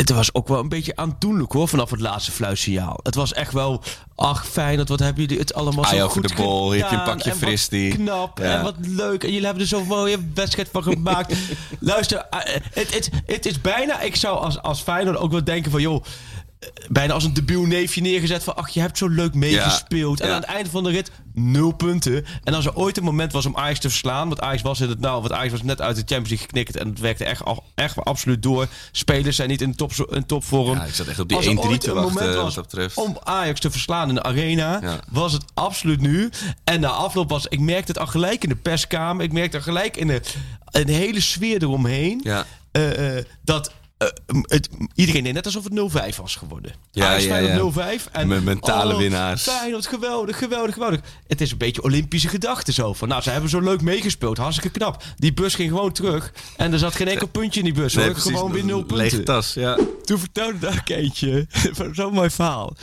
het 0.00 0.10
was 0.10 0.34
ook 0.34 0.48
wel 0.48 0.58
een 0.58 0.68
beetje 0.68 0.96
aandoenlijk 0.96 1.52
hoor, 1.52 1.68
vanaf 1.68 1.90
het 1.90 2.00
laatste 2.00 2.32
fluitsignaal. 2.32 3.00
Het 3.02 3.14
was 3.14 3.32
echt 3.32 3.52
wel, 3.52 3.82
ach 4.14 4.46
Feyenoord, 4.46 4.88
wat 4.88 4.98
hebben 4.98 5.22
jullie 5.22 5.38
het 5.38 5.54
allemaal 5.54 5.84
Ai 5.84 5.96
zo 5.96 6.04
over 6.04 6.20
goed 6.20 6.28
de 6.28 6.34
bol, 6.34 6.70
heb 6.70 6.90
je 6.90 6.96
een 6.96 7.02
pakje 7.02 7.34
fristie. 7.34 7.94
knap 7.94 8.38
Ja. 8.38 8.44
en 8.44 8.62
wat 8.62 8.74
leuk. 8.78 9.22
En 9.22 9.28
jullie 9.28 9.44
hebben 9.44 9.62
er 9.62 9.68
zo'n 9.68 9.86
mooie 9.86 10.18
wedstrijd 10.34 10.68
van 10.72 10.82
gemaakt. 10.82 11.36
Luister, 11.78 12.26
eh, 12.30 12.60
het 13.26 13.46
is 13.46 13.60
bijna, 13.60 14.00
ik 14.00 14.16
zou 14.16 14.38
als, 14.38 14.62
als 14.62 14.80
Feyenoord 14.80 15.16
ook 15.16 15.30
wel 15.30 15.44
denken 15.44 15.70
van 15.70 15.80
joh... 15.80 16.04
Bijna 16.88 17.12
als 17.12 17.24
een 17.24 17.34
debiel 17.34 17.62
neefje 17.64 18.00
neergezet 18.00 18.44
van... 18.44 18.56
ach, 18.56 18.68
je 18.68 18.80
hebt 18.80 18.98
zo 18.98 19.08
leuk 19.08 19.34
meegespeeld. 19.34 20.20
En 20.20 20.28
Ja. 20.28 20.34
aan 20.34 20.40
het 20.40 20.50
einde 20.50 20.70
van 20.70 20.84
de 20.84 20.90
rit 20.90 21.10
nul 21.34 21.72
punten. 21.72 22.24
En 22.44 22.54
als 22.54 22.66
er 22.66 22.74
ooit 22.74 22.96
een 22.96 23.04
moment 23.04 23.32
was 23.32 23.46
om 23.46 23.56
Ajax 23.56 23.78
te 23.78 23.88
verslaan... 23.88 24.28
want 24.28 24.40
Ajax 24.40 24.62
was 24.62 24.80
in 24.80 24.88
het 24.88 25.00
nou... 25.00 25.20
want 25.20 25.32
Ajax 25.32 25.50
was 25.50 25.62
net 25.62 25.80
uit 25.80 25.96
de 25.96 26.00
Champions 26.00 26.28
League 26.28 26.46
geknikt... 26.46 26.76
en 26.76 26.88
het 26.88 26.98
werkte 26.98 27.24
echt, 27.24 27.42
echt 27.74 28.04
absoluut 28.04 28.42
door. 28.42 28.66
Spelers 28.92 29.36
zijn 29.36 29.48
niet 29.48 29.60
in, 29.60 29.74
top, 29.74 29.92
in 29.92 30.26
topvorm. 30.26 30.76
Ja, 30.76 30.84
ik 30.84 30.94
zat 30.94 31.06
echt 31.06 31.18
op 31.18 31.28
die 31.28 31.36
Als 31.36 31.46
er 31.46 31.52
1-3 31.52 31.54
ooit 31.56 31.80
te 31.80 31.88
een 31.88 31.94
wachten, 31.94 32.42
wat 32.42 32.70
dat 32.70 32.92
om 32.94 33.18
Ajax 33.22 33.60
te 33.60 33.70
verslaan 33.70 34.08
in 34.08 34.14
de 34.14 34.22
arena... 34.22 34.78
Ja. 34.82 35.00
was 35.10 35.32
het 35.32 35.44
absoluut 35.54 36.00
nu. 36.00 36.30
En 36.64 36.80
na 36.80 36.88
afloop 36.88 37.28
was... 37.28 37.46
ik 37.46 37.60
merkte 37.60 37.92
het 37.92 38.00
al 38.00 38.06
gelijk 38.06 38.42
in 38.42 38.48
de 38.48 38.56
perskamer... 38.56 39.24
ik 39.24 39.32
merkte 39.32 39.56
al 39.56 39.62
gelijk 39.62 39.96
in 39.96 40.06
de, 40.06 40.20
in 40.70 40.86
de 40.86 40.92
hele 40.92 41.20
sfeer 41.20 41.62
eromheen... 41.62 42.20
Ja. 42.24 42.46
eh, 42.72 43.16
eh, 43.18 43.24
dat... 43.44 43.72
eh, 44.00 44.08
het, 44.42 44.68
iedereen 44.94 45.24
deed 45.24 45.32
net 45.32 45.44
alsof 45.44 45.64
het 45.64 46.12
0-5 46.12 46.16
was 46.16 46.36
geworden. 46.36 46.72
Ja, 46.90 47.14
ja, 47.14 47.36
ja. 47.36 47.98
0-5. 47.98 48.10
En, 48.12 48.28
Met 48.28 48.44
mentale 48.44 48.92
oh, 48.92 48.98
winnaars. 48.98 49.42
Feyenoord, 49.42 49.86
geweldig, 49.86 50.38
geweldig, 50.38 50.74
geweldig. 50.74 51.00
Het 51.26 51.40
is 51.40 51.50
een 51.50 51.58
beetje 51.58 51.82
Olympische 51.82 52.28
gedachten 52.28 52.74
zo. 52.74 52.92
Van, 52.92 53.08
nou, 53.08 53.22
ze 53.22 53.30
hebben 53.30 53.50
zo 53.50 53.60
leuk 53.60 53.80
meegespeeld. 53.80 54.36
Hartstikke 54.36 54.78
knap. 54.78 55.02
Die 55.16 55.32
bus 55.32 55.54
ging 55.54 55.68
gewoon 55.68 55.92
terug. 55.92 56.32
En 56.56 56.72
er 56.72 56.78
zat 56.78 56.94
geen 56.94 57.08
enkel 57.08 57.26
puntje 57.26 57.60
in 57.60 57.64
die 57.64 57.74
bus. 57.74 57.94
Nee, 57.94 58.04
hoor. 58.04 58.12
precies. 58.12 58.32
Gewoon 58.32 58.52
weer 58.52 58.64
nul 58.64 58.78
punten. 58.78 58.96
Lege 58.96 59.22
tas, 59.22 59.54
ja. 59.54 59.78
Toen 60.04 60.18
vertelde 60.18 60.58
daar 60.58 60.78
ook 60.80 60.88
eentje. 60.88 61.46
Zo'n 61.92 62.12
mooi 62.12 62.30
verhaal. 62.30 62.76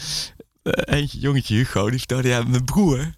Eh, 0.63 0.97
eentje, 0.99 1.19
jongetje 1.19 1.55
Hugo, 1.55 1.89
die 1.89 1.97
vertelde... 1.97 2.27
Ja, 2.27 2.43
mijn 2.43 2.65
broer, 2.65 3.11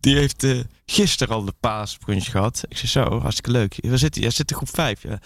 die 0.00 0.16
heeft 0.16 0.44
eh, 0.44 0.58
gisteren 0.86 1.34
al 1.34 1.44
de 1.44 1.54
paasbrunch 1.60 2.30
gehad. 2.30 2.62
Ik 2.68 2.76
zei 2.76 2.90
zo, 2.90 3.20
hartstikke 3.20 3.50
leuk. 3.50 3.78
Waar 3.80 3.98
zit 3.98 4.14
hij? 4.14 4.22
Hij 4.22 4.32
zit 4.32 4.50
in 4.50 4.56
groep 4.56 4.74
5, 4.74 5.02
ja. 5.02 5.18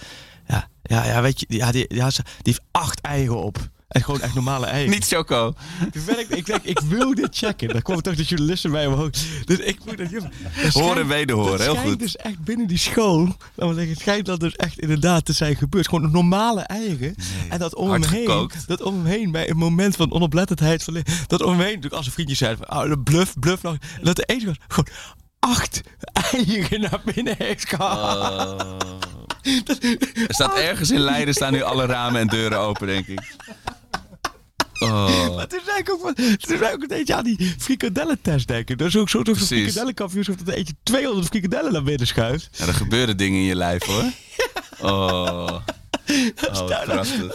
Ja, 0.88 1.04
ja, 1.04 1.22
weet 1.22 1.40
je, 1.40 1.46
ja, 1.48 1.72
die, 1.72 1.94
ja, 1.94 2.10
ze- 2.10 2.22
die 2.22 2.52
heeft 2.52 2.62
acht 2.70 3.00
eigen 3.00 3.36
op. 3.36 3.68
En 3.88 4.02
gewoon 4.04 4.20
echt 4.20 4.34
normale 4.34 4.66
eigen. 4.66 4.90
Niet 4.90 5.06
choco. 5.06 5.54
Toen 5.92 6.04
ben 6.06 6.18
ik, 6.18 6.28
ik 6.28 6.46
denk, 6.46 6.62
ik 6.62 6.80
wil 6.80 7.14
dit 7.14 7.36
checken. 7.36 7.68
Dan 7.68 7.82
kwam 7.82 8.02
toch 8.02 8.14
de 8.14 8.22
journalisten 8.22 8.70
bij 8.70 8.86
omhoog. 8.86 9.10
Dus 9.44 9.58
ik 9.58 9.84
moet 9.84 9.98
dat... 9.98 10.10
dat 10.62 10.72
Horen 10.72 11.02
en 11.02 11.08
wederhoren, 11.08 11.50
dat 11.52 11.60
heel 11.60 11.70
schijnt 11.74 11.90
goed. 11.90 11.98
dus 11.98 12.16
echt 12.16 12.38
binnen 12.44 12.66
die 12.66 12.78
school... 12.78 13.18
Laten 13.24 13.36
we 13.54 13.74
zeggen, 13.74 13.88
het 13.88 13.98
schijnt 14.00 14.26
dat 14.26 14.40
dus 14.40 14.56
echt 14.56 14.78
inderdaad 14.80 15.24
te 15.24 15.32
zijn 15.32 15.56
gebeurd. 15.56 15.88
Gewoon 15.88 16.10
normale 16.10 16.60
eigen. 16.60 17.14
en 17.48 17.58
dat 17.58 17.74
om 17.74 17.90
hem 17.90 18.02
heen... 18.02 18.10
gekookt. 18.26 18.68
Dat 18.68 18.82
om 18.82 18.94
hem 18.94 19.04
heen, 19.06 19.30
bij 19.30 19.50
een 19.50 19.56
moment 19.56 19.96
van 19.96 20.12
onoplettendheid... 20.12 20.84
Van, 20.84 21.02
dat 21.26 21.42
om 21.42 21.48
hem 21.50 21.58
heen, 21.58 21.66
natuurlijk 21.66 21.94
als 21.94 22.06
een 22.06 22.12
vriendje 22.12 22.34
zei... 22.34 22.56
Van, 22.56 22.78
oh, 22.92 23.02
bluff, 23.04 23.34
bluff 23.38 23.62
nog. 23.62 23.76
Dat 24.02 24.16
de 24.16 24.42
was 24.44 24.56
gewoon 24.68 24.88
acht 25.38 25.80
eigen 26.32 26.80
naar 26.80 27.00
binnen 27.14 27.34
heeft 27.38 27.68
gehaald. 27.68 28.64
Er 30.28 30.34
staat 30.34 30.56
ergens 30.56 30.90
in 30.90 31.00
Leiden 31.00 31.34
staan 31.34 31.52
nu 31.52 31.62
alle 31.62 31.86
ramen 31.86 32.20
en 32.20 32.26
deuren 32.26 32.58
open, 32.58 32.86
denk 32.86 33.06
ik. 33.06 33.20
Oh. 34.78 35.36
Maar 35.36 35.46
toen 35.46 35.60
zei 35.64 35.78
ik 35.78 35.90
ook, 35.90 36.14
toen 36.14 36.58
zei 36.58 36.64
ik 36.64 36.74
ook 36.74 36.82
een 36.82 36.88
beetje 36.88 37.14
aan 37.14 37.24
die 37.24 37.54
frikadellentest 37.58 38.48
denken. 38.48 38.78
Dat 38.78 38.86
is 38.86 38.96
ook 38.96 39.08
zo 39.08 39.18
toch 39.22 39.40
een 39.40 39.46
Precies. 39.46 39.62
frikadellenkampioenschap 39.62 40.38
dat 40.38 40.48
er 40.48 40.54
eentje 40.54 40.74
200 40.82 41.26
frikadellen 41.26 41.72
naar 41.72 41.82
binnen 41.82 42.06
schuift. 42.06 42.48
Ja, 42.52 42.66
er 42.66 42.74
gebeuren 42.74 43.16
dingen 43.16 43.38
in 43.38 43.44
je 43.44 43.54
lijf, 43.54 43.84
hoor. 43.84 44.04
Oh. 44.80 45.58
Oh, 46.48 46.68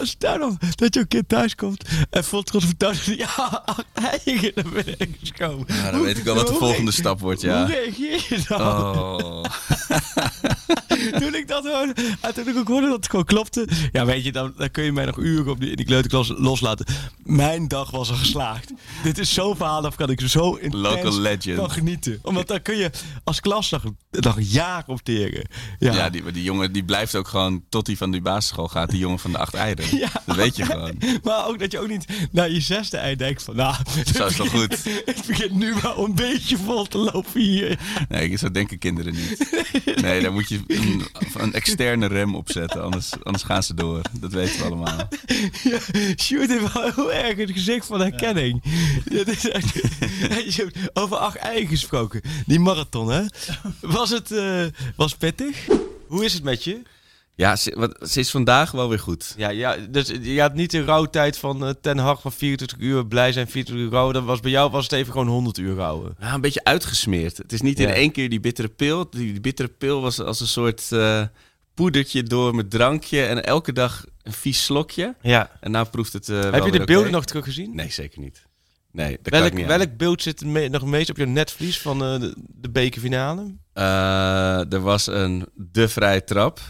stel 0.00 0.38
nou 0.38 0.56
dat 0.74 0.94
je 0.94 1.00
een 1.00 1.08
kind 1.08 1.28
thuis 1.28 1.54
komt 1.54 1.84
en 2.10 2.24
vol 2.24 2.42
trots 2.42 2.64
vertelt 2.64 3.06
dat 3.06 3.18
ja, 3.18 3.64
eigen 3.92 4.52
naar 4.54 4.72
binnen 4.72 4.96
is 4.98 5.30
gekomen. 5.34 5.66
Ja, 5.68 5.90
dan 5.90 6.02
weet 6.02 6.18
ik 6.18 6.24
wel 6.24 6.34
wat 6.34 6.46
de 6.46 6.54
volgende 6.54 6.90
stap 6.90 7.20
wordt, 7.20 7.40
ja. 7.40 7.64
Hoe 7.66 7.74
reageer 7.74 8.26
je 8.28 8.42
dan? 8.48 8.60
Oh. 8.60 9.44
toen 11.20 11.34
ik 11.34 11.48
dat 11.48 11.64
hoorde, 11.66 11.94
en 12.20 12.34
toen 12.34 12.48
ik 12.48 12.56
ook 12.56 12.68
hoorde 12.68 12.86
dat 12.86 12.96
het 12.96 13.08
gewoon 13.10 13.24
klopte. 13.24 13.68
Ja, 13.92 14.04
weet 14.04 14.24
je, 14.24 14.32
dan, 14.32 14.52
dan 14.56 14.70
kun 14.70 14.84
je 14.84 14.92
mij 14.92 15.04
nog 15.04 15.18
uren 15.18 15.52
op 15.52 15.60
die, 15.60 15.70
in 15.70 15.76
die 15.76 15.86
kleuterklas 15.86 16.32
loslaten. 16.36 16.86
Mijn 17.22 17.68
dag 17.68 17.90
was 17.90 18.10
al 18.10 18.16
geslaagd. 18.16 18.72
Dit 19.02 19.18
is 19.18 19.34
zo'n 19.34 19.56
verhaal, 19.56 19.82
daar 19.82 19.94
kan 19.96 20.10
ik 20.10 20.20
zo 20.20 20.52
intens 20.54 20.82
Local 20.82 21.20
legend. 21.20 21.58
van 21.58 21.70
genieten. 21.70 22.18
Omdat 22.22 22.48
dan 22.48 22.62
kun 22.62 22.76
je 22.76 22.90
als 23.24 23.40
klas 23.40 23.70
nog, 23.70 23.82
nog 24.10 24.36
jaren 24.40 24.88
opteren. 24.88 25.48
Ja. 25.78 25.92
Ja, 25.94 26.10
die, 26.10 26.32
die 26.32 26.42
jongen 26.42 26.72
die 26.72 26.84
blijft 26.84 27.14
ook 27.14 27.28
gewoon 27.28 27.62
tot 27.68 27.86
hij 27.86 27.96
van 27.96 28.10
die 28.10 28.20
basisschool 28.20 28.68
gaat. 28.68 28.90
Die 28.90 28.98
jongen 28.98 29.18
van 29.18 29.32
de 29.32 29.38
acht 29.38 29.54
eieren. 29.54 29.84
Ja. 30.04 30.10
Dat 30.26 30.36
weet 30.36 30.56
je 30.56 30.64
gewoon. 30.64 30.98
Maar 31.22 31.46
ook 31.46 31.58
dat 31.58 31.72
je 31.72 31.78
ook 31.78 31.88
niet 31.88 32.04
naar 32.30 32.50
je 32.50 32.60
zesde 32.60 32.96
eind 32.96 33.18
denkt 33.18 33.42
van... 33.42 33.56
Nou, 33.56 33.74
Zo 34.14 34.26
is 34.26 34.36
toch 34.36 34.50
goed? 34.50 34.84
het 35.04 35.22
begint 35.26 35.52
nu 35.52 35.74
wel 35.82 36.04
een 36.04 36.14
beetje 36.14 36.56
vol 36.56 36.84
te 36.84 36.98
lopen 36.98 37.40
hier. 37.40 37.78
Nee, 38.08 38.36
zo 38.36 38.50
denken 38.50 38.78
kinderen 38.78 39.12
niet. 39.12 39.50
Nee, 40.02 40.20
daar 40.22 40.32
moet 40.32 40.48
je 40.48 40.60
een, 40.84 41.02
een 41.34 41.52
externe 41.52 42.06
rem 42.06 42.34
op 42.34 42.50
zetten. 42.50 42.82
Anders, 42.82 43.12
anders 43.22 43.44
gaan 43.44 43.62
ze 43.62 43.74
door. 43.74 44.00
Dat 44.20 44.32
weten 44.32 44.58
we 44.58 44.64
allemaal. 44.64 45.08
Ja, 45.62 45.78
Sjoerd 46.16 46.48
heeft 46.48 46.72
wel 46.72 46.92
heel 46.94 47.12
erg 47.12 47.36
het 47.36 47.50
gezicht 47.50 47.86
van 47.86 48.00
herkenning. 48.00 48.62
Dat 49.04 49.28
is 49.28 49.48
echt, 49.48 49.80
over 50.92 51.16
acht 51.16 51.36
eigen 51.36 51.68
gesproken. 51.68 52.20
Die 52.46 52.60
marathon, 52.60 53.10
hè? 53.10 53.22
Was 53.80 54.10
het 54.10 54.30
eh, 54.30 54.64
was 54.96 55.16
pittig? 55.16 55.66
Hoe 56.06 56.24
is 56.24 56.32
het 56.32 56.42
met 56.42 56.64
je? 56.64 56.82
Ja, 57.36 57.56
ze, 57.56 57.74
wat, 57.78 58.10
ze 58.10 58.20
is 58.20 58.30
vandaag 58.30 58.70
wel 58.70 58.88
weer 58.88 58.98
goed. 58.98 59.34
Ja, 59.36 59.48
ja 59.48 59.76
dus 59.90 60.12
je 60.22 60.40
had 60.40 60.54
niet 60.54 60.70
de 60.70 60.84
rouwtijd 60.84 61.38
van 61.38 61.64
eh, 61.64 61.70
Ten 61.80 61.98
Hag 61.98 62.20
van 62.20 62.32
24 62.32 62.78
uur 62.78 63.06
blij 63.06 63.32
zijn, 63.32 63.46
24 63.48 63.86
uur 63.86 63.92
rouwen. 63.92 64.14
Dat 64.14 64.24
was 64.24 64.40
bij 64.40 64.50
jou 64.50 64.70
was 64.70 64.82
het 64.82 64.92
even 64.92 65.12
gewoon 65.12 65.28
100 65.28 65.58
uur 65.58 65.74
rouwen. 65.74 66.14
Ja, 66.20 66.34
een 66.34 66.40
beetje 66.40 66.64
uitgesmeerd. 66.64 67.36
Het 67.36 67.52
is 67.52 67.60
niet 67.60 67.80
in 67.80 67.88
één 67.88 68.10
keer 68.12 68.28
die 68.30 68.40
bittere 68.40 68.68
pil. 68.68 69.10
Die, 69.10 69.30
die 69.32 69.40
bittere 69.40 69.68
pil 69.68 70.00
was 70.00 70.20
als 70.20 70.40
een 70.40 70.46
soort 70.46 70.92
eh, 70.92 71.22
poedertje 71.74 72.22
door 72.22 72.54
mijn 72.54 72.68
drankje. 72.68 73.22
En 73.24 73.44
elke 73.44 73.72
dag 73.72 74.04
een 74.22 74.32
vies 74.32 74.64
slokje. 74.64 75.14
Ja. 75.20 75.50
En 75.60 75.70
nou 75.70 75.86
proeft 75.86 76.12
het 76.12 76.26
wel 76.26 76.52
Heb 76.52 76.64
je 76.64 76.70
de 76.70 76.84
beelden 76.84 77.06
oké. 77.06 77.10
nog 77.16 77.24
teruggezien? 77.24 77.74
Nee, 77.74 77.90
zeker 77.90 78.20
niet. 78.20 78.42
Nee, 78.92 79.18
dat 79.22 79.30
kan 79.32 79.40
Welk, 79.40 79.52
ik 79.52 79.58
niet 79.58 79.66
welk 79.66 79.96
beeld 79.96 80.22
zit 80.22 80.44
me- 80.44 80.68
nog 80.68 80.84
meest 80.84 81.10
op 81.10 81.16
je 81.16 81.26
netvlies 81.26 81.80
van 81.80 81.98
de, 81.98 82.34
de 82.48 82.70
bekerfinale? 82.70 83.54
Er 84.70 84.80
was 84.80 85.06
een 85.06 85.46
de 85.54 85.88
vrije 85.88 86.24
trap. 86.24 86.60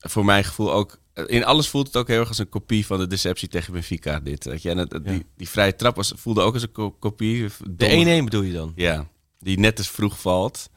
Voor 0.00 0.24
mijn 0.24 0.44
gevoel 0.44 0.72
ook. 0.72 0.98
In 1.26 1.44
alles 1.44 1.68
voelt 1.68 1.86
het 1.86 1.96
ook 1.96 2.08
heel 2.08 2.18
erg 2.20 2.28
als 2.28 2.38
een 2.38 2.48
kopie 2.48 2.86
van 2.86 2.98
de 2.98 3.06
deceptie 3.06 3.48
tegen 3.48 3.72
Benfica. 3.72 4.20
Dit, 4.20 4.44
weet 4.44 4.62
je. 4.62 4.70
En 4.70 4.78
het, 4.78 4.92
het- 4.92 5.04
die, 5.06 5.26
die 5.36 5.48
vrije 5.48 5.76
trap 5.76 5.96
was, 5.96 6.12
voelde 6.16 6.40
ook 6.40 6.54
als 6.54 6.62
een 6.62 6.72
ko- 6.72 6.90
kopie. 6.90 7.48
De 7.70 8.20
1-1 8.20 8.24
bedoel 8.24 8.42
je 8.42 8.52
dan? 8.52 8.72
Ja, 8.76 9.06
die 9.38 9.58
net 9.58 9.76
te 9.76 9.84
vroeg 9.84 10.20
valt. 10.20 10.70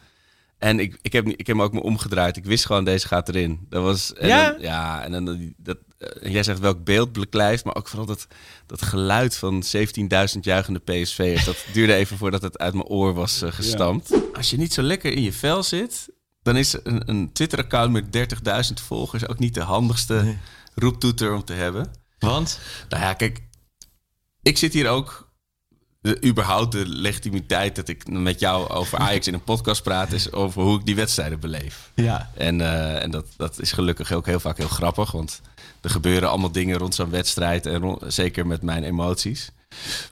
En 0.57 0.79
ik, 0.79 0.97
ik, 1.01 1.13
heb, 1.13 1.25
niet- 1.25 1.39
ik 1.39 1.47
heb 1.47 1.55
hem 1.55 1.65
ook 1.65 1.73
me 1.73 1.81
omgedraaid. 1.81 2.37
Ik 2.37 2.45
wist 2.45 2.65
gewoon, 2.65 2.85
deze 2.85 3.07
gaat 3.07 3.29
erin. 3.29 3.65
Dat 3.69 3.83
was, 3.83 4.13
en 4.13 4.27
Ja? 4.27 4.51
Dan, 4.51 4.61
ja, 4.61 5.03
en 5.03 5.11
dan, 5.11 5.53
dat, 5.57 5.77
eh, 5.97 6.31
jij 6.31 6.43
zegt 6.43 6.59
welk 6.59 6.83
beeld 6.83 7.11
beklijft, 7.13 7.63
maar 7.63 7.75
ook 7.75 7.87
vooral 7.87 8.05
dat, 8.07 8.27
dat 8.65 8.81
geluid 8.81 9.35
van 9.35 9.63
17.000 9.63 10.39
juichende 10.41 10.79
PSV'ers. 10.79 11.45
Dat 11.45 11.65
duurde 11.73 11.93
even 11.93 12.17
voordat 12.17 12.41
het 12.41 12.57
uit 12.57 12.73
mijn 12.73 12.85
oor 12.85 13.13
was 13.13 13.41
eh, 13.41 13.51
gestampt. 13.51 14.11
Als 14.33 14.49
je 14.49 14.57
niet 14.57 14.73
zo 14.73 14.81
lekker 14.81 15.11
in 15.13 15.21
je 15.21 15.33
vel 15.33 15.63
zit, 15.63 16.09
dan 16.43 16.57
is 16.57 16.75
een, 16.83 17.09
een 17.09 17.31
Twitter-account 17.33 17.91
met 17.91 18.05
30.000 18.69 18.73
volgers 18.85 19.27
ook 19.27 19.39
niet 19.39 19.53
de 19.53 19.61
handigste 19.61 20.35
roeptoeter 20.75 21.33
om 21.33 21.43
te 21.43 21.53
hebben. 21.53 21.91
Want? 22.19 22.59
Nou 22.89 23.03
ja, 23.03 23.13
kijk, 23.13 23.41
ik 24.41 24.57
zit 24.57 24.73
hier 24.73 24.89
ook. 24.89 25.31
De, 26.01 26.23
überhaupt 26.25 26.71
de 26.71 26.85
legitimiteit 26.87 27.75
dat 27.75 27.87
ik 27.87 28.07
met 28.07 28.39
jou 28.39 28.69
over 28.69 28.97
Ajax 28.97 29.27
in 29.27 29.33
een 29.33 29.43
podcast 29.43 29.83
praat, 29.83 30.11
is 30.11 30.31
over 30.31 30.61
hoe 30.61 30.79
ik 30.79 30.85
die 30.85 30.95
wedstrijden 30.95 31.39
beleef. 31.39 31.91
Ja. 31.95 32.29
En, 32.37 32.61
eh, 32.61 33.01
en 33.01 33.11
dat, 33.11 33.25
dat 33.37 33.59
is 33.59 33.71
gelukkig 33.71 34.11
ook 34.11 34.25
heel 34.25 34.39
vaak 34.39 34.57
heel 34.57 34.67
grappig, 34.67 35.11
want 35.11 35.41
er 35.81 35.89
gebeuren 35.89 36.29
allemaal 36.29 36.51
dingen 36.51 36.77
rond 36.77 36.95
zo'n 36.95 37.09
wedstrijd 37.09 37.65
en 37.65 37.79
rond- 37.79 38.13
zeker 38.13 38.47
met 38.47 38.61
mijn 38.61 38.83
emoties. 38.83 39.51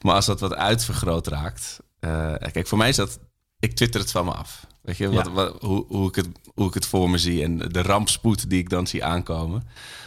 Maar 0.01 0.15
als 0.15 0.25
dat 0.25 0.39
wat 0.39 0.53
uitvergroot 0.53 1.27
raakt, 1.27 1.79
eh, 1.99 2.33
kijk, 2.51 2.67
voor 2.67 2.77
mij 2.77 2.89
is 2.89 2.95
dat, 2.95 3.19
ik 3.59 3.75
twitter 3.75 4.01
het 4.01 4.11
van 4.11 4.25
me 4.25 4.31
af. 4.31 4.67
Weet 4.81 4.97
je, 4.97 5.09
wat, 5.11 5.25
Ja. 5.25 5.31
wat, 5.31 5.61
hoe, 5.61 5.85
hoe, 5.87 6.07
ik 6.07 6.15
het, 6.15 6.27
hoe 6.53 6.67
ik 6.67 6.73
het 6.73 6.85
voor 6.85 7.09
me 7.09 7.17
zie 7.17 7.43
en 7.43 7.57
de 7.57 7.81
rampspoed 7.81 8.49
die 8.49 8.59
ik 8.59 8.69
dan 8.69 8.87
zie 8.87 9.03
aankomen. 9.03 9.63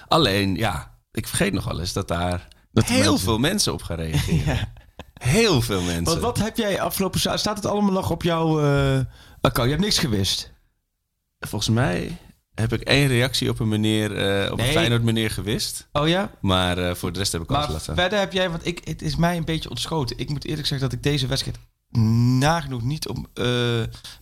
Alleen, 0.08 0.54
ja, 0.56 0.98
ik 1.12 1.26
vergeet 1.28 1.52
nog 1.52 1.64
wel 1.64 1.80
eens 1.80 1.92
dat 1.92 2.08
daar 2.08 2.48
Dat 2.72 2.84
heel 2.84 2.98
mensen- 2.98 3.18
veel 3.18 3.38
mensen 3.38 3.72
op 3.72 3.82
gaan 3.82 3.96
reageren. 3.96 4.72
Heel 5.14 5.60
veel 5.62 5.82
mensen. 5.82 6.04
Want 6.04 6.18
wat 6.20 6.38
heb 6.38 6.56
jij 6.56 6.80
afgelopen 6.80 7.20
Staat 7.20 7.44
het 7.56 7.66
allemaal 7.66 7.92
nog 7.92 8.10
op 8.10 8.22
jouw 8.22 8.60
eh, 8.60 9.00
account? 9.40 9.68
Je 9.70 9.74
hebt 9.76 9.80
niks 9.80 9.98
gewist. 9.98 10.52
Volgens 11.38 11.70
mij 11.74 12.16
heb 12.54 12.72
ik 12.72 12.80
één 12.80 13.06
reactie 13.06 13.50
op 13.50 13.58
een 13.60 13.68
meneer, 13.68 14.16
eh, 14.16 14.52
op 14.52 14.56
Nee. 14.58 14.66
een 14.66 14.72
Feyenoord 14.72 15.02
meneer 15.02 15.30
gewist. 15.30 15.88
Oh 15.92 16.08
ja? 16.08 16.30
Maar 16.40 16.78
eh, 16.78 16.94
voor 16.94 17.12
de 17.12 17.18
rest 17.18 17.32
heb 17.32 17.42
ik 17.42 17.50
alles 17.50 17.68
laten. 17.68 17.94
verder 17.94 18.18
heb 18.18 18.32
jij, 18.32 18.50
want 18.50 18.66
ik, 18.66 18.80
het 18.84 19.02
is 19.02 19.16
mij 19.16 19.36
een 19.36 19.44
beetje 19.44 19.70
ontschoten. 19.70 20.18
Ik 20.18 20.28
moet 20.28 20.44
eerlijk 20.44 20.66
zeggen 20.66 20.88
dat 20.88 20.98
ik 20.98 21.02
deze 21.04 21.26
wedstrijd 21.26 21.58
nagenoeg 22.38 22.82
niet 22.82 23.08
om, 23.08 23.26
eh, 23.34 23.44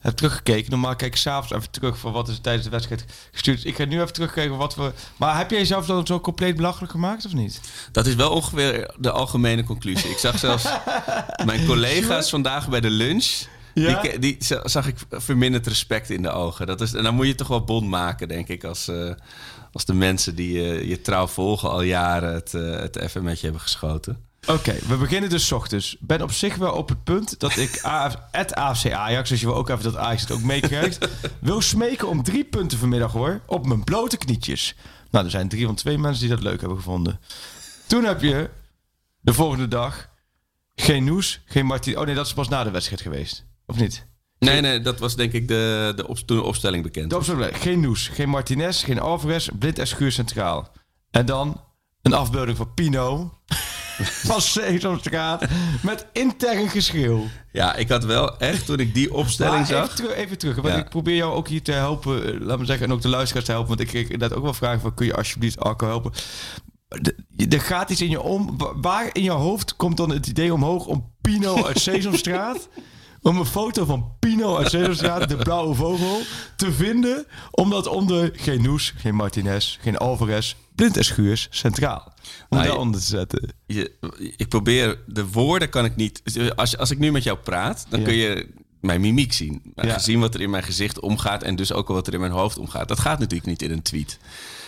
heb 0.00 0.14
teruggekeken. 0.16 0.70
Normaal 0.70 0.96
kijk 0.96 1.12
ik 1.12 1.20
s'avonds 1.20 1.52
even 1.52 1.70
terug 1.70 1.98
van 1.98 2.12
wat 2.12 2.28
is 2.28 2.34
er 2.36 2.40
tijdens 2.40 2.64
de 2.64 2.70
wedstrijd 2.70 3.04
gestuurd. 3.32 3.56
Dus 3.56 3.66
ik 3.66 3.76
ga 3.76 3.84
nu 3.84 4.00
even 4.00 4.12
terugkijken 4.12 4.56
wat 4.56 4.74
we... 4.74 4.92
Maar 5.16 5.36
heb 5.38 5.50
jij 5.50 5.58
jezelf 5.58 5.86
dan 5.86 6.06
zo 6.06 6.20
compleet 6.20 6.56
belachelijk 6.56 6.92
gemaakt 6.92 7.26
of 7.26 7.32
niet? 7.32 7.60
Dat 7.92 8.06
is 8.06 8.14
wel 8.14 8.30
ongeveer 8.30 8.94
de 8.98 9.10
algemene 9.10 9.64
conclusie. 9.64 10.10
Ik 10.10 10.18
zag 10.18 10.38
zelfs 10.38 10.64
mijn 11.44 11.66
collega's 11.66 12.30
vandaag 12.30 12.68
bij 12.68 12.80
de 12.80 12.90
lunch. 12.90 13.26
Ja? 13.74 14.00
Die, 14.00 14.18
die 14.18 14.36
za- 14.38 14.68
zag 14.68 14.86
ik 14.86 14.96
verminderd 15.10 15.66
respect 15.66 16.10
in 16.10 16.22
de 16.22 16.30
ogen. 16.30 16.66
Dat 16.66 16.80
is, 16.80 16.94
en 16.94 17.02
dan 17.02 17.14
moet 17.14 17.26
je 17.26 17.34
toch 17.34 17.48
wel 17.48 17.64
bond 17.64 17.88
maken, 17.88 18.28
denk 18.28 18.48
ik, 18.48 18.64
als, 18.64 18.88
eh, 18.88 19.10
als 19.72 19.84
de 19.84 19.94
mensen 19.94 20.34
die 20.34 20.64
eh, 20.64 20.88
je 20.88 21.00
trouw 21.00 21.26
volgen 21.26 21.70
al 21.70 21.82
jaren 21.82 22.34
het, 22.34 22.52
het 22.52 22.96
even 22.96 23.22
met 23.22 23.36
je 23.36 23.44
hebben 23.44 23.62
geschoten. 23.62 24.30
Oké, 24.47 24.74
we 24.86 24.97
beginnen 24.97 25.30
dus 25.30 25.47
's 25.47 25.53
ochtends. 25.53 25.97
Ben 26.01 26.22
op 26.22 26.32
zich 26.32 26.57
wel 26.57 26.72
op 26.72 26.88
het 26.88 27.05
punt 27.05 27.40
dat 27.40 27.57
ik 27.57 27.78
AF, 27.82 28.16
het 28.30 28.55
AFC 28.55 28.90
Ajax, 28.90 29.28
dus 29.28 29.40
je 29.40 29.47
wil 29.47 29.55
ook 29.55 29.68
even 29.68 29.82
dat 29.82 29.97
Ajax 29.97 30.20
het 30.20 30.30
ook 30.30 30.43
meekrijgt, 30.43 31.09
wil 31.40 31.61
smeken 31.61 32.09
om 32.09 32.22
drie 32.22 32.45
punten 32.45 32.78
vanmiddag 32.78 33.12
hoor, 33.12 33.40
op 33.47 33.66
mijn 33.66 33.84
blote 33.84 34.16
knietjes. 34.16 34.74
Nou, 35.11 35.24
er 35.24 35.30
zijn 35.30 35.49
drie 35.49 35.66
van 35.66 35.74
twee 35.74 35.99
mensen 35.99 36.20
die 36.20 36.34
dat 36.34 36.45
leuk 36.45 36.61
hebben 36.61 36.78
gevonden. 36.78 37.20
Toen 37.86 38.05
heb 38.05 38.20
je 38.20 38.51
de 39.20 39.32
volgende 39.32 39.68
dag 39.68 40.09
geen 40.74 41.05
Noes, 41.05 41.40
geen 41.45 41.66
Martin. 41.66 41.99
Oh 41.99 42.07
nee, 42.07 42.14
dat 42.14 42.26
is 42.26 42.34
pas 42.34 42.49
na 42.49 42.64
de 42.64 42.70
wedstrijd 42.70 43.01
geweest. 43.01 43.45
Of 43.66 43.76
niet? 43.76 44.07
Nee, 44.38 44.61
nee, 44.61 44.80
dat 44.80 44.99
was 44.99 45.16
denk 45.16 45.32
ik 45.32 45.49
de, 45.49 45.93
de 45.97 46.09
op, 46.09 46.18
toen 46.18 46.36
de 46.36 46.43
opstelling 46.43 46.82
bekend. 46.82 47.11
De 47.11 47.16
opstelling. 47.16 47.57
Geen 47.57 47.80
Noes, 47.80 48.09
geen 48.09 48.28
Martinez, 48.28 48.84
geen 48.84 49.01
Alvarez, 49.01 49.49
Blind 49.59 49.78
en 49.78 49.86
Schuur 49.86 50.12
centraal. 50.12 50.72
En 51.11 51.26
dan 51.26 51.64
een 52.03 52.12
afbeelding 52.12 52.57
van 52.57 52.74
Pino 52.74 53.38
van 54.28 54.40
Sesamstraat 54.40 55.45
met 55.82 56.07
intern 56.12 56.68
geschreeuw. 56.68 57.26
Ja, 57.53 57.74
ik 57.74 57.88
had 57.88 58.05
wel 58.05 58.38
echt, 58.38 58.66
toen 58.66 58.78
ik 58.78 58.95
die 58.95 59.14
opstelling 59.14 59.57
Maar 59.57 59.66
zag... 59.66 59.82
Even 59.84 59.97
terug, 59.97 60.14
even 60.14 60.38
terug 60.38 60.57
want 60.57 60.68
Ja. 60.74 60.80
ik 60.80 60.88
probeer 60.88 61.14
jou 61.16 61.34
ook 61.34 61.49
hier 61.49 61.62
te 61.62 61.72
helpen, 61.72 62.34
eh, 62.34 62.40
laat 62.47 62.59
me 62.59 62.64
zeggen, 62.64 62.86
en 62.86 62.93
ook 62.93 63.03
de 63.03 63.09
luisteraars 63.09 63.45
te 63.47 63.51
helpen. 63.53 63.68
Want 63.68 63.80
ik 63.80 63.86
kreeg 63.86 64.09
inderdaad 64.09 64.38
ook 64.38 64.45
wel 64.45 64.55
vragen 64.55 64.80
van, 64.80 64.95
kun 64.95 65.07
je 65.07 65.16
alsjeblieft 65.16 65.61
Arco 65.61 65.86
helpen? 65.86 66.12
Er 67.49 67.61
gaat 67.61 67.90
iets 67.90 68.01
in 68.01 68.11
je 68.11 68.20
om. 68.20 68.59
Wa- 68.59 68.72
Waar 68.80 69.11
in 69.12 69.22
je 69.22 69.30
hoofd 69.30 69.76
komt 69.76 69.97
dan 69.97 70.11
het 70.11 70.26
idee 70.26 70.53
omhoog 70.55 70.86
om 70.86 71.12
Pino 71.20 71.64
uit 71.66 71.78
Sesamstraat... 71.88 72.68
om 73.20 73.38
een 73.38 73.47
foto 73.47 73.84
van 73.84 74.12
Pino 74.18 74.57
uit 74.57 74.70
Sesamstraat, 74.70 75.28
de 75.28 75.36
blauwe 75.36 75.74
vogel, 75.74 76.20
te 76.57 76.72
vinden... 76.72 77.26
om 77.51 77.70
dat 77.70 77.86
onder 77.86 78.30
geen 78.34 78.62
Noes, 78.62 78.93
geen 78.97 79.14
Martinez, 79.14 79.78
geen 79.80 79.97
Alvarez, 79.97 80.55
Blind 80.74 80.96
en 80.96 81.04
Schuurs 81.04 81.46
centraal. 81.50 82.12
Om 82.48 82.56
Nou, 82.58 82.68
daaronder 82.68 83.00
te 83.00 83.06
zetten. 83.06 83.52
je, 83.66 83.92
ik 84.36 84.48
probeer 84.48 84.98
de 85.06 85.26
woorden 85.26 85.68
kan 85.68 85.84
ik 85.84 85.96
niet. 85.96 86.22
Als, 86.56 86.76
als 86.78 86.90
ik 86.90 86.98
nu 86.98 87.12
met 87.12 87.22
jou 87.22 87.38
praat, 87.38 87.86
dan 87.88 88.00
Ja. 88.00 88.06
kun 88.06 88.14
je 88.14 88.48
mijn 88.80 89.00
mimiek 89.00 89.32
zien. 89.32 89.62
Ja. 89.74 89.92
Gezien 89.92 90.20
wat 90.20 90.34
er 90.34 90.40
in 90.40 90.50
mijn 90.50 90.62
gezicht 90.62 91.00
omgaat 91.00 91.42
en 91.42 91.56
dus 91.56 91.72
ook 91.72 91.88
wat 91.88 92.06
er 92.06 92.14
in 92.14 92.20
mijn 92.20 92.32
hoofd 92.32 92.58
omgaat. 92.58 92.88
Dat 92.88 93.00
gaat 93.00 93.18
natuurlijk 93.18 93.48
niet 93.50 93.62
in 93.62 93.70
een 93.70 93.82
tweet. 93.82 94.18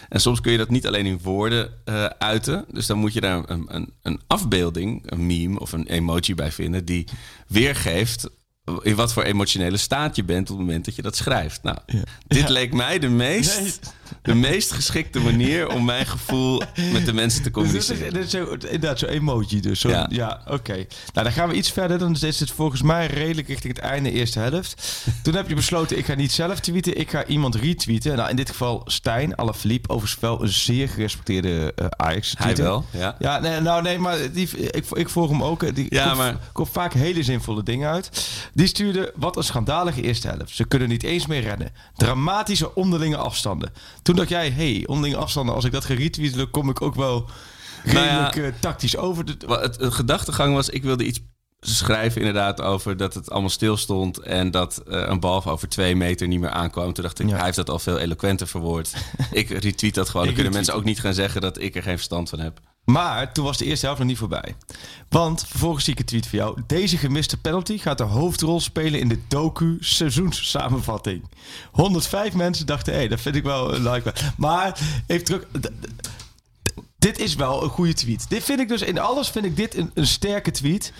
En 0.09 0.21
soms 0.21 0.41
kun 0.41 0.53
je 0.53 0.59
dat 0.59 0.71
niet 0.71 0.87
alleen 0.87 1.07
in 1.07 1.19
woorden 1.23 1.71
eh, 1.85 2.05
uiten. 2.05 2.65
Dus 2.73 2.87
dan 2.87 2.99
moet 2.99 3.13
je 3.13 3.21
daar 3.21 3.43
een, 3.51 3.65
een, 3.75 3.93
een 4.03 4.21
afbeelding, 4.27 5.11
een 5.11 5.27
meme 5.27 5.59
of 5.61 5.73
een 5.73 5.87
emoji 5.87 6.35
bij 6.35 6.53
vinden 6.53 6.85
die 6.85 7.05
weergeeft 7.49 8.29
in 8.83 8.95
wat 8.95 9.13
voor 9.13 9.23
emotionele 9.23 9.77
staat 9.77 10.17
je 10.17 10.25
bent 10.25 10.51
op 10.51 10.57
het 10.59 10.67
moment 10.67 10.85
dat 10.85 10.97
je 10.97 11.03
dat 11.03 11.17
schrijft. 11.17 11.63
Nou, 11.63 11.79
dit 12.27 12.39
Ja. 12.47 12.49
leek 12.51 12.73
mij 12.73 12.99
de 12.99 13.09
meest. 13.09 13.81
De 14.23 14.35
meest 14.35 14.73
geschikte 14.73 15.21
manier 15.21 15.69
om 15.69 15.85
mijn 15.85 16.07
gevoel 16.07 16.63
met 16.93 17.07
de 17.07 17.13
mensen 17.13 17.43
te 17.43 17.51
Dus 17.51 17.53
dit 17.53 17.53
communiceren. 17.53 18.07
is, 18.07 18.13
dit 18.13 18.25
is 18.25 18.31
zo, 18.31 18.53
inderdaad 18.53 18.99
zo'n 18.99 19.09
emoji. 19.09 19.61
Dus 19.61 19.81
zo, 19.81 19.89
ja, 19.89 20.07
Ja. 20.11 20.41
oké. 20.49 20.73
Nou, 20.75 20.87
dan 21.13 21.33
gaan 21.33 21.49
we 21.49 21.55
iets 21.55 21.71
verder. 21.73 21.99
Dan 21.99 22.17
is 22.21 22.41
het 22.41 22.51
volgens 22.51 22.83
mij 22.83 23.07
redelijk 23.07 23.49
richting 23.49 23.77
het 23.77 23.85
einde 23.85 24.11
eerste 24.13 24.39
helft. 24.39 25.03
Toen 25.23 25.35
heb 25.35 25.49
je 25.49 25.55
besloten, 25.55 25.99
ik 25.99 26.05
ga 26.07 26.15
niet 26.15 26.33
zelf 26.33 26.61
tweeten. 26.61 26.99
Ik 26.99 27.11
ga 27.11 27.25
iemand 27.27 27.55
retweeten. 27.55 28.17
Nou, 28.17 28.31
in 28.31 28.37
dit 28.37 28.49
geval 28.51 28.83
Stijn 28.85 29.37
Alaphilippe. 29.37 29.89
Overigens 29.89 30.21
wel 30.21 30.43
een 30.43 30.49
zeer 30.49 30.89
gerespecteerde 30.89 31.73
eh 31.77 31.87
Ajax. 31.97 32.35
Hij 32.39 32.57
wel, 32.57 32.85
ja. 32.91 33.17
Ja, 33.19 33.39
nee, 33.41 33.61
nou 33.61 33.83
nee, 33.83 33.99
maar 33.99 34.17
die, 34.33 34.49
ik, 34.71 34.85
ik 34.91 35.09
volg 35.09 35.31
hem 35.31 35.43
ook. 35.43 35.75
Die 35.75 35.87
Ja, 35.89 36.05
komt, 36.05 36.17
maar- 36.17 36.37
komt 36.53 36.69
vaak 36.73 36.93
hele 36.93 37.23
zinvolle 37.23 37.63
dingen 37.63 37.91
uit. 37.91 38.29
Die 38.55 38.67
stuurde, 38.67 39.13
wat 39.17 39.37
een 39.37 39.43
schandalige 39.45 40.03
eerste 40.03 40.29
helft. 40.29 40.55
Ze 40.57 40.65
kunnen 40.65 40.89
niet 40.89 41.03
eens 41.03 41.27
meer 41.27 41.41
rennen. 41.41 41.73
Dramatische 41.97 42.75
onderlinge 42.75 43.17
afstanden. 43.17 43.73
Toen 44.05 44.17
dacht 44.17 44.29
jij, 44.29 44.51
hey, 44.51 44.85
onderlinge 44.87 45.17
afstanden, 45.17 45.55
als 45.55 45.65
ik 45.65 45.73
dat 45.73 45.85
ga 45.85 45.95
retweeten, 45.95 46.39
dan 46.39 46.51
kom 46.51 46.71
ik 46.71 46.83
ook 46.83 46.95
wel 46.95 47.29
Nou 47.85 47.99
ja, 47.99 48.29
redelijk 48.29 48.55
eh, 48.55 48.61
tactisch 48.61 48.97
over. 48.97 49.25
De, 49.25 49.37
Het, 49.47 49.81
het 49.81 49.95
gedachtegang 49.95 50.55
was, 50.55 50.69
ik 50.69 50.83
wilde 50.83 51.05
iets 51.05 51.21
schrijven 51.61 52.21
inderdaad 52.21 52.61
over 52.61 52.97
dat 52.97 53.15
het 53.15 53.31
allemaal 53.31 53.51
stil 53.51 53.77
stond 53.77 54.19
en 54.19 54.51
dat 54.51 54.79
eh, 54.79 55.03
een 55.07 55.21
bal 55.21 55.45
over 55.45 55.69
twee 55.69 55.97
meter 55.97 56.29
niet 56.29 56.41
meer 56.41 56.51
aankwam. 56.51 56.93
Toen 56.93 57.05
dacht 57.05 57.21
ik, 57.21 57.29
hij 57.29 57.45
heeft 57.45 57.57
dat 57.57 57.71
al 57.71 57.79
veel 57.79 57.99
eloquenter 57.99 58.47
verwoord. 58.47 58.93
ik 59.31 59.49
retweet 59.49 59.95
dat 59.95 60.09
gewoon. 60.09 60.27
Dan 60.27 60.35
kunnen 60.35 60.53
mensen 60.53 60.75
ook 60.75 60.85
niet 60.85 61.01
gaan 61.01 61.15
zeggen 61.15 61.41
dat 61.41 61.61
ik 61.61 61.77
er 61.77 61.83
geen 61.83 61.97
verstand 61.97 62.29
van 62.29 62.41
heb. 62.41 62.61
Maar 62.85 63.33
toen 63.33 63.45
was 63.45 63.57
de 63.59 63.65
eerste 63.65 63.85
helft 63.87 64.01
nog 64.01 64.09
niet 64.11 64.19
voorbij. 64.19 64.55
Want 65.09 65.45
vervolgens 65.47 65.85
zie 65.85 65.93
ik 65.93 65.99
een 65.99 66.05
tweet 66.05 66.27
van 66.27 66.39
jou. 66.39 66.61
Deze 66.67 66.97
gemiste 66.97 67.37
penalty 67.41 67.79
gaat 67.79 67.99
de 67.99 68.05
hoofdrol 68.05 68.61
spelen 68.61 69.01
in 69.01 69.09
de 69.09 69.19
docu 69.29 69.77
seizoenssamenvatting. 69.81 71.25
105 71.73 72.35
mensen 72.35 72.67
dachten, 72.67 72.93
hé, 72.93 72.99
hey, 72.99 73.09
dat 73.09 73.21
vind 73.21 73.35
ik 73.37 73.43
wel 73.43 73.75
een 73.75 73.91
like. 73.91 74.13
Maar 74.37 74.79
even 75.07 75.25
terug. 75.25 75.43
d- 75.61 75.63
d- 75.63 75.71
Dit 76.99 77.19
is 77.19 77.35
wel 77.35 77.63
een 77.63 77.69
goede 77.69 77.93
tweet. 77.95 78.27
Dit 78.29 78.45
vind 78.45 78.61
ik 78.61 78.69
dus 78.69 78.83
in 78.83 78.99
alles 78.99 79.29
vind 79.29 79.45
ik 79.45 79.57
dit 79.57 79.75
een, 79.77 79.91
een 79.95 80.07
sterke 80.07 80.51
tweet. 80.51 80.93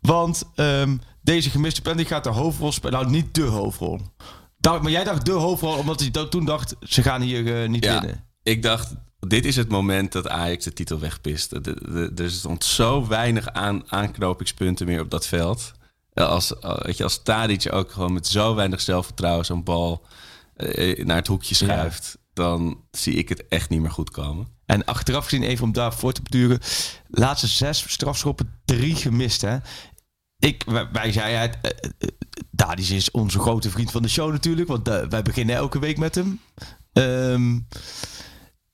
Want 0.00 0.42
ehm, 0.54 0.96
deze 1.20 1.50
gemiste 1.50 1.82
penalty 1.82 2.04
gaat 2.04 2.24
de 2.24 2.30
hoofdrol 2.30 2.72
spelen. 2.72 3.00
Nou, 3.00 3.10
niet 3.12 3.34
de 3.34 3.42
hoofdrol. 3.42 4.00
Dacht, 4.58 4.82
maar 4.82 4.90
jij 4.90 5.04
dacht 5.04 5.24
de 5.26 5.32
hoofdrol 5.32 5.76
omdat 5.76 6.08
dat 6.12 6.30
toen 6.30 6.44
dacht, 6.44 6.74
ze 6.80 7.02
gaan 7.02 7.20
hier 7.20 7.62
eh, 7.62 7.68
niet 7.68 7.84
Ja, 7.84 8.00
winnen. 8.00 8.24
ik 8.42 8.62
dacht, 8.62 8.94
dit 9.28 9.44
is 9.44 9.56
het 9.56 9.68
moment 9.68 10.12
dat 10.12 10.28
Ajax 10.28 10.64
de 10.64 10.72
titel 10.72 10.98
wegpist. 10.98 11.52
Er 12.16 12.30
stond 12.30 12.64
zo 12.64 13.06
weinig 13.06 13.52
aan, 13.52 13.82
aanknopingspunten 13.90 14.86
meer 14.86 15.00
op 15.00 15.10
dat 15.10 15.26
veld. 15.26 15.72
Eh, 16.12 16.28
Als, 16.28 16.58
eh, 16.58 16.78
weet 16.78 16.96
je, 16.96 17.04
als 17.04 17.22
Tadic 17.22 17.72
ook 17.72 17.92
gewoon 17.92 18.12
met 18.12 18.26
zo 18.26 18.54
weinig 18.54 18.80
zelfvertrouwen 18.80 19.44
zo'n 19.44 19.64
bal 19.64 20.06
eh, 20.56 21.04
naar 21.04 21.16
het 21.16 21.26
hoekje 21.26 21.54
schuift... 21.54 22.18
dan 22.32 22.84
zie 22.90 23.14
ik 23.14 23.28
het 23.28 23.48
echt 23.48 23.70
niet 23.70 23.80
meer 23.80 23.90
goed 23.90 24.10
komen. 24.10 24.46
En 24.66 24.84
achteraf 24.84 25.24
gezien, 25.24 25.42
even 25.42 25.64
om 25.64 25.72
daar 25.72 25.94
voor 25.94 26.12
te 26.12 26.22
beduren. 26.22 26.58
Laatste 27.08 27.46
zes 27.46 27.92
strafschoppen, 27.92 28.60
drie 28.64 28.94
gemist. 28.94 29.40
Hè? 29.40 29.56
Ik, 30.38 30.62
wij, 30.66 30.88
wij 30.92 31.12
zeiden, 31.12 31.58
het, 32.56 32.90
is 32.90 33.10
onze 33.10 33.38
grote 33.38 33.70
vriend 33.70 33.90
van 33.90 34.02
de 34.02 34.08
show 34.08 34.30
natuurlijk. 34.32 34.68
Want 34.68 34.88
wij 34.88 35.22
beginnen 35.22 35.56
elke 35.56 35.78
week 35.78 35.98
met 35.98 36.14
hem. 36.14 36.40
Ehm, 36.92 37.58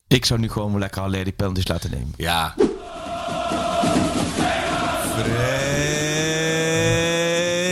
ik 0.09 0.25
zou 0.25 0.41
nu 0.41 0.49
gewoon 0.49 0.79
lekker 0.79 1.03
alleen 1.03 1.25
die 1.25 1.33
penalties 1.33 1.69
laten 1.69 1.91
nemen. 1.91 2.13
Ja. 2.17 2.55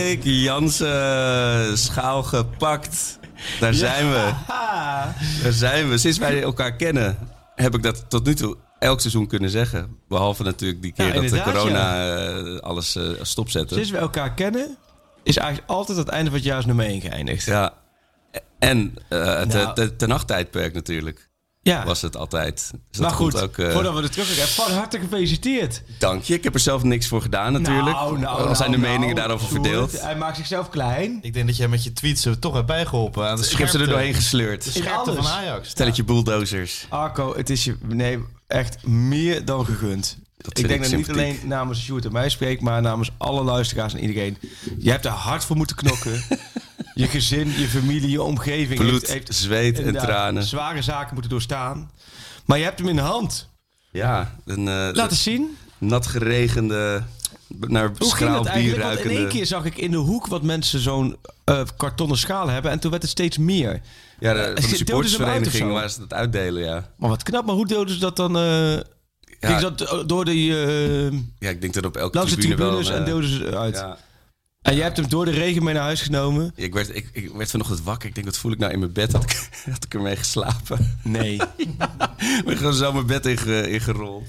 Freek 0.07 0.21
Jansen, 0.23 1.79
schaal 1.79 2.23
gepakt. 2.23 3.19
Daar 3.61 3.75
zijn 3.75 4.11
we. 4.11 4.33
Daar 5.43 5.53
zijn 5.53 5.89
we. 5.89 5.99
Sinds 5.99 6.19
wij 6.19 6.43
elkaar 6.43 6.77
kennen, 6.77 7.19
heb 7.55 7.75
ik 7.75 7.83
dat 7.83 8.11
tot 8.11 8.25
nu 8.25 8.35
toe 8.35 8.57
elk 8.79 9.01
seizoen 9.01 9.27
kunnen 9.27 9.51
zeggen. 9.51 9.97
Behalve 10.09 10.43
natuurlijk 10.43 10.83
die 10.83 10.93
keer 10.93 11.07
Ja, 11.07 11.21
dat 11.21 11.29
de 11.31 11.43
corona 11.43 12.15
eh, 12.17 12.57
alles 12.59 12.97
eh, 12.97 13.05
stopzette. 13.23 13.75
Sinds 13.75 13.91
we 13.91 13.97
elkaar 13.97 14.35
kennen, 14.35 14.77
is 15.23 15.37
eigenlijk 15.37 15.71
altijd 15.71 15.99
het 15.99 16.09
einde 16.09 16.27
van 16.31 16.39
het 16.39 16.47
jaar 16.47 16.57
als 16.57 16.67
nummer 16.67 16.87
1 16.87 17.01
geëindigd. 17.01 17.45
Ja. 17.45 17.73
En 18.59 18.95
het 19.09 19.53
Nou. 19.53 19.75
te, 19.75 19.97
te 19.97 20.07
nachttijdperk 20.07 20.75
natuurlijk. 20.75 21.26
Ja. 21.67 21.85
Was 21.85 22.03
het 22.03 22.17
altijd. 22.17 22.71
Dus 22.91 23.01
maar 23.01 23.09
dat 23.09 23.19
goed, 23.19 23.43
ook, 23.43 23.59
eh, 23.59 23.73
voordat 23.73 23.95
we 23.95 24.03
er 24.03 24.11
terug 24.11 24.39
gaan, 24.39 24.67
van 24.67 24.77
harte 24.77 24.99
gefeliciteerd. 24.99 25.83
Dank 25.99 26.23
je. 26.23 26.35
Ik 26.35 26.45
heb 26.45 26.55
er 26.55 26.61
zelf 26.61 26.83
niks 26.83 27.09
voor 27.09 27.23
gedaan 27.23 27.53
natuurlijk. 27.53 27.97
Nou, 27.97 28.19
nou, 28.19 28.49
Al 28.49 28.57
zijn 28.57 28.71
de 28.71 28.77
nou, 28.77 28.91
meningen 28.91 29.15
nou, 29.15 29.29
daarover 29.29 29.49
verdeeld. 29.49 30.01
Hij 30.01 30.17
maakt 30.17 30.37
zichzelf 30.37 30.69
klein. 30.69 31.19
Ik 31.23 31.33
denk 31.33 31.47
dat 31.47 31.57
jij 31.57 31.69
met 31.69 31.85
je 31.85 31.93
tweets 31.93 32.25
er 32.25 32.39
toch 32.39 32.55
hebt 32.55 32.67
bijgeholpen 32.67 33.29
aan 33.29 33.37
de 33.37 33.49
Ik 33.51 33.57
heb 33.57 33.69
ze 33.69 33.79
er 33.79 33.89
doorheen 33.89 34.15
gesleurd. 34.15 34.65
De 34.65 34.71
scherpte 34.71 35.15
van. 35.15 35.27
Ajax. 35.27 35.69
Stelletje 35.69 36.05
bulldozers. 36.05 36.87
Arco, 36.89 37.37
het 37.37 37.51
is 37.51 37.65
je 37.65 37.77
nee, 37.87 38.19
echt 38.47 38.87
meer 38.87 39.45
dan 39.45 39.65
gegund. 39.65 40.19
ik 40.37 40.69
denk 40.69 40.85
ik 40.85 40.91
dat 40.91 40.99
niet 40.99 41.11
alleen 41.11 41.39
namens 41.45 41.83
Sjoerd 41.83 42.05
en 42.05 42.13
mij 42.13 42.29
spreek, 42.29 42.61
maar 42.61 42.83
namens 42.83 43.11
alle 43.17 43.43
luisteraars 43.43 43.95
en 43.95 44.01
iedereen. 44.01 44.39
Je 44.79 44.91
hebt 44.91 45.05
er 45.05 45.11
hard 45.11 45.45
voor 45.45 45.57
moeten 45.57 45.77
knokken. 45.77 46.23
je 46.97 47.07
gezin, 47.09 47.49
je 47.59 47.69
familie, 47.69 48.11
je 48.11 48.23
omgeving. 48.23 48.79
Bloed, 48.81 49.21
zweet 49.29 49.79
en 49.81 49.93
tranen. 49.93 50.43
Zware 50.43 50.83
zaken 50.83 51.13
moeten 51.13 51.31
doorstaan. 51.31 51.91
Maar 52.45 52.59
je 52.59 52.65
hebt 52.65 52.79
hem 52.79 52.89
in 52.89 52.97
de 52.97 53.03
hand. 53.03 53.49
Ja, 53.91 54.35
een... 54.45 54.69
eh, 54.69 54.89
Laat 54.93 55.11
eens 55.11 55.23
zien. 55.23 55.57
Nat 55.79 56.07
geregende, 56.07 57.03
naar 57.49 57.87
Hoe 57.87 57.97
ging 57.97 58.11
schraal 58.11 58.43
dat 58.43 58.53
bier 58.53 58.53
eigenlijk? 58.55 58.73
Want 58.73 58.75
in 58.75 58.81
ruikende... 58.81 59.19
één 59.19 59.29
keer 59.29 59.47
zag 59.47 59.65
ik 59.65 59.77
in 59.79 59.91
de 59.91 59.97
hoek 59.97 60.27
wat 60.27 60.43
mensen 60.43 60.81
zo'n 60.81 61.17
eh, 61.45 61.61
kartonnen 61.77 62.19
schaal 62.19 62.49
hebben. 62.49 62.71
En 62.71 62.79
toen 62.79 62.91
werd 62.91 63.03
het 63.03 63.11
steeds 63.11 63.39
meer. 63.39 63.81
Ja, 64.21 64.33
de, 64.33 64.39
Eh, 64.39 64.45
van 64.63 64.71
de 64.71 64.77
supportersvereniging 64.77 65.73
waar 65.73 65.91
ze 65.91 66.01
het 66.01 66.13
uitdelen, 66.13 66.63
ja. 66.63 66.91
Maar 66.97 67.09
wat 67.11 67.23
knap, 67.23 67.47
maar 67.47 67.55
hoe 67.55 67.67
deelden 67.67 67.95
ze 67.95 68.01
dat 68.01 68.17
dan? 68.17 68.39
eh 68.39 68.79
Ging 69.41 69.61
dat 69.61 70.05
door 70.09 70.25
eh, 70.25 71.11
Ja, 71.39 71.49
ik 71.51 71.61
denk 71.61 71.75
dat 71.75 71.85
op 71.85 71.97
elke 71.97 72.17
langs 72.17 72.33
de 72.35 72.39
tribune 72.41 72.61
tribunes 72.63 72.89
wel... 72.89 72.99
en 72.99 73.05
deelden 73.05 73.29
ze 73.31 73.57
uit. 73.57 73.75
Ja. 73.75 73.99
En 74.67 74.75
jij 74.75 74.85
hebt 74.85 74.97
hem 74.97 75.09
door 75.09 75.25
de 75.25 75.31
regen 75.31 75.63
mee 75.65 75.75
naar 75.75 75.83
huis 75.83 76.03
genomen. 76.03 76.53
Ik 76.55 76.75
werd, 76.75 76.97
ik, 76.97 77.09
ik 77.13 77.31
werd 77.35 77.51
vanochtend 77.51 77.83
wakker. 77.83 78.09
Ik 78.09 78.15
denk, 78.15 78.27
wat 78.27 78.39
voel 78.39 78.53
ik 78.53 78.59
nou 78.59 78.73
in 78.73 78.79
mijn 78.79 78.93
bed? 78.93 79.13
Had 79.13 79.23
ik, 79.23 79.49
had 79.73 79.85
ik 79.85 79.95
ermee 79.95 80.17
geslapen? 80.17 80.99
Nee. 81.03 81.35
ik 81.57 82.43
ben 82.45 82.57
gewoon 82.57 82.75
zo 82.75 82.93
mijn 82.93 83.07
bed 83.07 83.27
inge- 83.27 83.71
ingerold. 83.71 84.29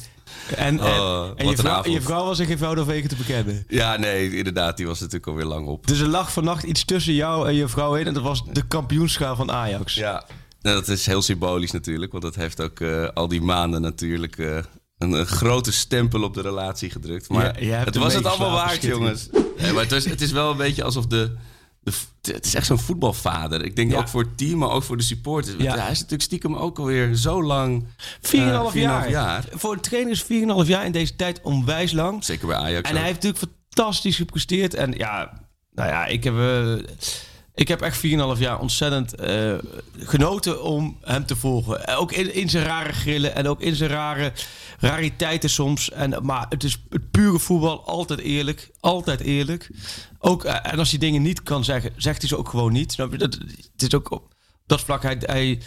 En, 0.55 0.79
en, 0.79 0.99
Oh, 0.99 1.29
en 1.35 1.47
je, 1.47 1.55
vrouw, 1.55 1.89
je 1.89 2.01
vrouw 2.01 2.25
was 2.25 2.39
in 2.39 2.57
geen 2.57 2.85
weken 2.85 3.09
te 3.09 3.15
bekennen. 3.15 3.65
Ja, 3.67 3.97
nee, 3.97 4.37
inderdaad. 4.37 4.77
Die 4.77 4.87
was 4.87 4.99
natuurlijk 4.99 5.27
alweer 5.27 5.45
lang 5.45 5.67
op. 5.67 5.87
Dus 5.87 5.99
er 5.99 6.07
lag 6.07 6.31
vannacht 6.31 6.63
iets 6.63 6.85
tussen 6.85 7.13
jou 7.13 7.47
en 7.47 7.53
je 7.55 7.67
vrouw 7.67 7.95
in. 7.95 8.07
En 8.07 8.13
dat 8.13 8.23
was 8.23 8.43
de 8.51 8.67
kampioenschaal 8.67 9.35
van 9.35 9.51
Ajax. 9.51 9.95
Ja. 9.95 10.25
Nou, 10.61 10.75
dat 10.75 10.87
is 10.87 11.05
heel 11.05 11.21
symbolisch 11.21 11.71
natuurlijk. 11.71 12.11
Want 12.11 12.23
dat 12.23 12.35
heeft 12.35 12.61
ook 12.61 12.79
eh, 12.79 13.07
al 13.13 13.27
die 13.27 13.41
maanden 13.41 13.81
natuurlijk 13.81 14.37
eh, 14.37 14.57
een, 14.97 15.11
een 15.11 15.25
grote 15.25 15.71
stempel 15.71 16.23
op 16.23 16.33
de 16.33 16.41
relatie 16.41 16.89
gedrukt. 16.89 17.29
Maar 17.29 17.63
Ja, 17.63 17.83
het 17.83 17.95
was 17.95 18.13
het 18.13 18.25
allemaal 18.25 18.51
waard, 18.51 18.81
jongens. 18.83 19.29
Ja, 19.57 19.71
maar 19.73 19.81
het, 19.81 19.91
was, 19.91 20.05
het 20.05 20.21
is 20.21 20.31
wel 20.31 20.51
een 20.51 20.57
beetje 20.57 20.83
alsof 20.83 21.07
de... 21.07 21.35
de 21.79 21.91
het 22.21 22.45
is 22.45 22.53
echt 22.55 22.65
zo'n 22.65 22.79
voetbalvader. 22.79 23.65
Ik 23.65 23.75
denk 23.75 23.91
Ja. 23.91 23.97
ook 23.97 24.07
voor 24.07 24.21
het 24.21 24.37
team, 24.37 24.57
maar 24.57 24.69
ook 24.69 24.83
voor 24.83 24.97
de 24.97 25.03
supporters. 25.03 25.55
Ja. 25.57 25.77
Hij 25.77 25.91
is 25.91 25.95
natuurlijk 25.97 26.21
stiekem 26.21 26.55
ook 26.55 26.79
alweer 26.79 27.15
zo 27.15 27.43
lang... 27.43 27.85
4,5 27.85 27.89
eh, 28.31 28.65
4,5 28.73 28.73
jaar. 28.73 29.09
jaar. 29.09 29.45
Voor 29.51 29.73
een 29.73 29.81
trainer 29.81 30.11
is 30.11 30.23
4,5 30.23 30.67
jaar 30.67 30.85
in 30.85 30.91
deze 30.91 31.15
tijd 31.15 31.41
onwijs 31.43 31.91
lang. 31.91 32.23
Zeker 32.23 32.47
bij 32.47 32.55
Ajax 32.55 32.89
En 32.89 32.95
hij 32.95 33.05
heeft 33.05 33.23
natuurlijk 33.23 33.51
fantastisch 33.69 34.15
gepresteerd. 34.15 34.73
En 34.73 34.91
ja, 34.91 35.41
nou 35.73 35.89
ja, 35.89 36.05
ik 36.05 36.23
heb, 36.23 36.33
eh, 36.37 36.73
ik 37.57 37.67
heb 37.67 37.81
echt 37.81 38.05
4,5 38.05 38.39
jaar 38.39 38.59
ontzettend 38.59 39.15
eh, 39.15 39.53
genoten 39.97 40.63
om 40.63 40.97
hem 41.01 41.25
te 41.25 41.35
volgen. 41.35 41.85
Eh, 41.85 41.99
Ook 41.99 42.11
in, 42.11 42.49
zijn 42.49 42.63
rare 42.63 42.93
grillen 42.93 43.35
en 43.35 43.47
ook 43.47 43.61
in 43.61 43.75
zijn 43.75 43.89
rare 43.89 44.31
rariteiten 44.79 45.49
soms. 45.49 45.91
En, 45.91 46.25
maar 46.25 46.45
het 46.49 46.63
is 46.63 46.77
het 46.89 47.11
pure 47.11 47.39
voetbal, 47.39 47.85
altijd 47.85 48.19
eerlijk. 48.19 48.69
Altijd 48.79 49.19
eerlijk. 49.19 49.69
Ook, 50.19 50.43
eh, 50.43 50.71
en 50.71 50.79
als 50.79 50.89
hij 50.89 50.99
dingen 50.99 51.21
niet 51.21 51.43
kan 51.43 51.63
zeggen, 51.63 51.93
zegt 51.95 52.19
hij 52.19 52.29
ze 52.29 52.37
ook 52.37 52.49
gewoon 52.49 52.71
niet. 52.71 52.97
Dat, 52.97 53.11
het 53.11 53.81
is 53.81 53.93
ook 53.93 54.11
op 54.11 54.33
dat 54.65 54.81
vlak, 54.81 55.03
hij, 55.03 55.61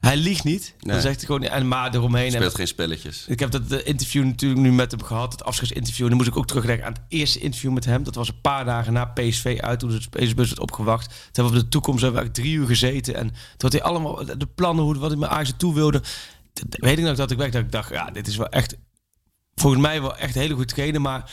hij 0.00 0.16
liegt 0.16 0.44
niet. 0.44 0.74
Dan 0.78 1.00
zegt 1.00 1.16
hij 1.16 1.24
gewoon, 1.24 1.42
en 1.42 1.68
maar 1.68 1.94
eromheen. 1.94 2.30
Speelt 2.30 2.50
en, 2.50 2.56
geen 2.56 2.66
spelletjes. 2.66 3.24
ik 3.28 3.40
heb 3.40 3.50
dat 3.50 3.72
eh, 3.72 3.86
interview 3.86 4.24
natuurlijk 4.24 4.60
nu 4.60 4.72
met 4.72 4.90
hem 4.90 5.02
gehad, 5.02 5.32
het 5.32 5.44
afscheidsinterview. 5.44 6.02
En 6.02 6.08
dan 6.08 6.16
moest 6.16 6.30
ik 6.30 6.36
ook 6.36 6.46
terugdenken 6.46 6.86
aan 6.86 6.92
het 6.92 7.02
eerste 7.08 7.38
interview 7.38 7.72
met 7.72 7.84
hem. 7.84 8.02
Dat 8.02 8.14
was 8.14 8.28
een 8.28 8.40
paar 8.40 8.64
dagen 8.64 8.92
na 8.92 9.04
PSV 9.04 9.58
uit, 9.60 9.78
toen 9.78 9.90
de 9.90 10.00
spelersbus 10.00 10.48
werd 10.48 10.60
opgewacht. 10.60 11.06
Toen 11.06 11.16
hebben 11.32 11.52
we 11.52 11.58
op 11.58 11.64
de 11.64 11.68
toekomst 11.68 12.02
hebben 12.02 12.22
we 12.22 12.30
drie 12.30 12.54
uur 12.54 12.66
gezeten. 12.66 13.14
En 13.14 13.26
toen 13.28 13.36
had 13.58 13.72
hij 13.72 13.82
allemaal 13.82 14.24
de 14.38 14.48
plannen, 14.54 14.84
hoe, 14.84 14.98
wat 14.98 15.10
hij 15.10 15.18
met 15.18 15.28
Ajax 15.28 15.52
toe 15.56 15.74
wilde. 15.74 16.02
Weet 16.68 16.98
ik 16.98 17.04
nog 17.04 17.16
dat 17.16 17.30
ik 17.30 17.38
weg 17.38 17.50
dat 17.50 17.62
ik 17.62 17.72
dacht, 17.72 17.90
ja, 17.90 18.10
dit 18.10 18.26
is 18.26 18.36
wel 18.36 18.48
echt, 18.48 18.76
volgens 19.54 19.82
mij 19.82 20.00
wel 20.00 20.16
echt 20.16 20.34
hele 20.34 20.54
goede 20.54 20.72
trainer. 20.72 21.00
Maar 21.00 21.30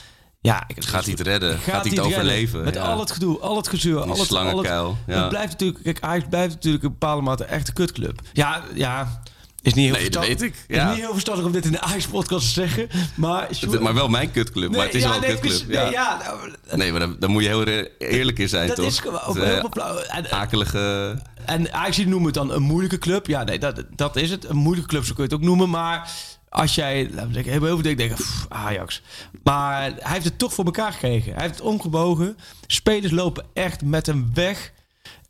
ja, 0.48 0.64
ik, 0.68 0.84
Gaat 0.86 1.04
hij 1.04 1.12
het 1.18 1.22
redden? 1.28 1.52
Gaat, 1.54 1.66
hij 1.66 1.74
het 1.76 1.86
redden? 1.86 2.06
overleven? 2.06 2.64
Met 2.64 2.74
Ja. 2.74 2.82
al 2.82 3.00
het 3.00 3.12
gedoe, 3.12 3.40
al 3.40 3.56
het 3.58 3.68
gezeur, 3.68 4.02
Die 4.02 4.12
al 4.12 4.18
het 4.18 4.28
slangenkuil, 4.28 4.84
al 4.86 4.98
het- 5.06 5.16
ja. 5.16 5.20
Het 5.22 5.30
blijft 5.30 5.52
natuurlijk, 5.52 5.84
kijk, 5.84 6.00
Ajax 6.02 6.26
blijft 6.30 6.54
natuurlijk 6.54 6.84
een 6.84 6.90
bepaalde 6.92 7.22
mate 7.22 7.44
echt 7.44 7.68
een 7.68 7.74
kutclub. 7.74 8.20
Ja, 8.34 8.62
ja. 8.74 9.22
Is 9.62 9.74
niet 9.74 9.86
heel 9.86 9.94
Nee, 9.94 10.10
dat 10.10 10.26
verstandig- 10.26 10.56
weet 10.58 10.68
ik, 10.70 10.76
ja. 10.78 10.84
Is 10.90 10.96
niet 10.96 11.04
heel 11.04 11.12
verstandig 11.14 11.46
om 11.46 11.52
dit 11.52 11.66
in 11.66 11.72
de 11.72 11.82
Ajax-podcast 11.82 12.46
te 12.48 12.54
zeggen. 12.54 12.88
Maar, 13.16 13.48
Het- 13.60 13.80
maar 13.80 13.94
wel 13.94 14.08
mijn 14.08 14.32
kutclub. 14.32 14.72
maar 14.72 14.86
het 14.86 14.94
is 14.96 15.02
ja, 15.02 15.08
wel 15.08 15.18
een 15.18 15.24
nee, 15.24 15.40
kutclub. 15.40 15.68
nee, 15.68 15.92
ja, 15.92 16.18
nou, 16.24 16.52
Nee, 16.78 16.92
maar 16.92 17.20
daar 17.20 17.30
moet 17.30 17.44
je 17.44 17.48
heel 17.50 17.64
eerlijk 17.98 18.40
in 18.40 18.50
zijn, 18.50 18.68
dat 18.68 18.76
toch? 18.76 18.86
is 18.86 19.00
gewoon 19.00 19.20
heel 19.38 19.70
eh. 19.70 20.18
En, 20.18 20.32
akelige... 20.32 21.16
en 21.46 21.74
Ajax 21.74 21.98
noemen 21.98 22.24
het 22.26 22.34
dan 22.34 22.52
een 22.52 22.62
moeilijke 22.62 22.98
club. 22.98 23.28
Ja, 23.28 23.44
nee, 23.44 23.60
dat, 23.60 23.84
dat 23.96 24.16
is 24.16 24.30
het. 24.32 24.50
Een 24.50 24.56
moeilijke 24.56 24.90
club, 24.90 25.06
zo 25.06 25.14
kun 25.14 25.24
je 25.24 25.30
het 25.30 25.40
ook 25.40 25.46
noemen. 25.46 25.70
Maar 25.70 26.12
als 26.50 26.76
jij, 26.76 27.10
we 27.12 27.28
zeggen, 27.32 27.52
heel 27.52 27.60
veel 27.80 27.82
denken, 27.82 28.16
pff, 28.16 28.46
Ajax. 28.50 29.02
Maar 29.44 29.82
hij 29.82 30.14
heeft 30.14 30.26
het 30.26 30.40
toch 30.40 30.54
voor 30.54 30.66
elkaar 30.66 30.92
gekregen. 30.92 31.34
Hij 31.34 31.42
heeft 31.42 31.56
het 31.56 31.68
omgebogen. 31.68 32.38
Spelers 32.68 33.12
lopen 33.12 33.46
echt 33.54 33.82
met 33.82 34.06
hem 34.06 34.30
weg. 34.34 34.72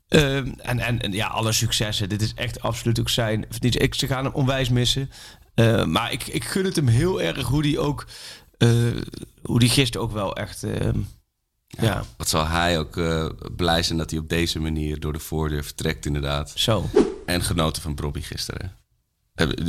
Ehm, 0.08 0.52
en, 0.58 0.80
en, 0.80 1.02
en 1.02 1.12
ja, 1.12 1.28
alle 1.28 1.52
successen. 1.52 2.10
Dit 2.10 2.22
is 2.22 2.34
echt 2.34 2.62
absoluut 2.62 3.00
ook 3.00 3.10
zijn. 3.10 3.46
Ik, 3.60 3.94
ze 3.96 4.08
gaan 4.08 4.24
hem 4.24 4.34
onwijs 4.34 4.70
missen. 4.70 5.12
Eh, 5.54 5.86
maar 5.86 6.12
ik, 6.12 6.28
ik 6.28 6.44
gun 6.44 6.66
het 6.66 6.76
hem 6.76 6.88
heel 6.88 7.22
erg 7.22 7.48
hoe 7.48 7.62
die 7.62 7.80
ook... 7.80 8.06
eh, 8.58 8.70
hoe 9.44 9.60
die 9.60 9.70
gisteren 9.70 10.08
ook 10.08 10.14
wel 10.14 10.36
echt... 10.36 10.64
ehm, 10.64 11.00
ja. 11.68 12.04
Wat 12.18 12.30
zal 12.30 12.48
hij 12.48 12.80
ook 12.80 12.98
eh, 12.98 13.30
blij 13.56 13.84
zijn 13.84 13.98
dat 13.98 14.10
hij 14.10 14.20
op 14.20 14.30
deze 14.30 14.60
manier 14.60 15.00
door 15.00 15.14
de 15.14 15.20
voordeur 15.20 15.64
vertrekt, 15.64 16.06
inderdaad. 16.06 16.52
Zo. 16.56 16.90
En 17.26 17.42
genoten 17.42 17.82
van 17.82 17.96
Bobby 17.96 18.22
gisteren. 18.22 18.76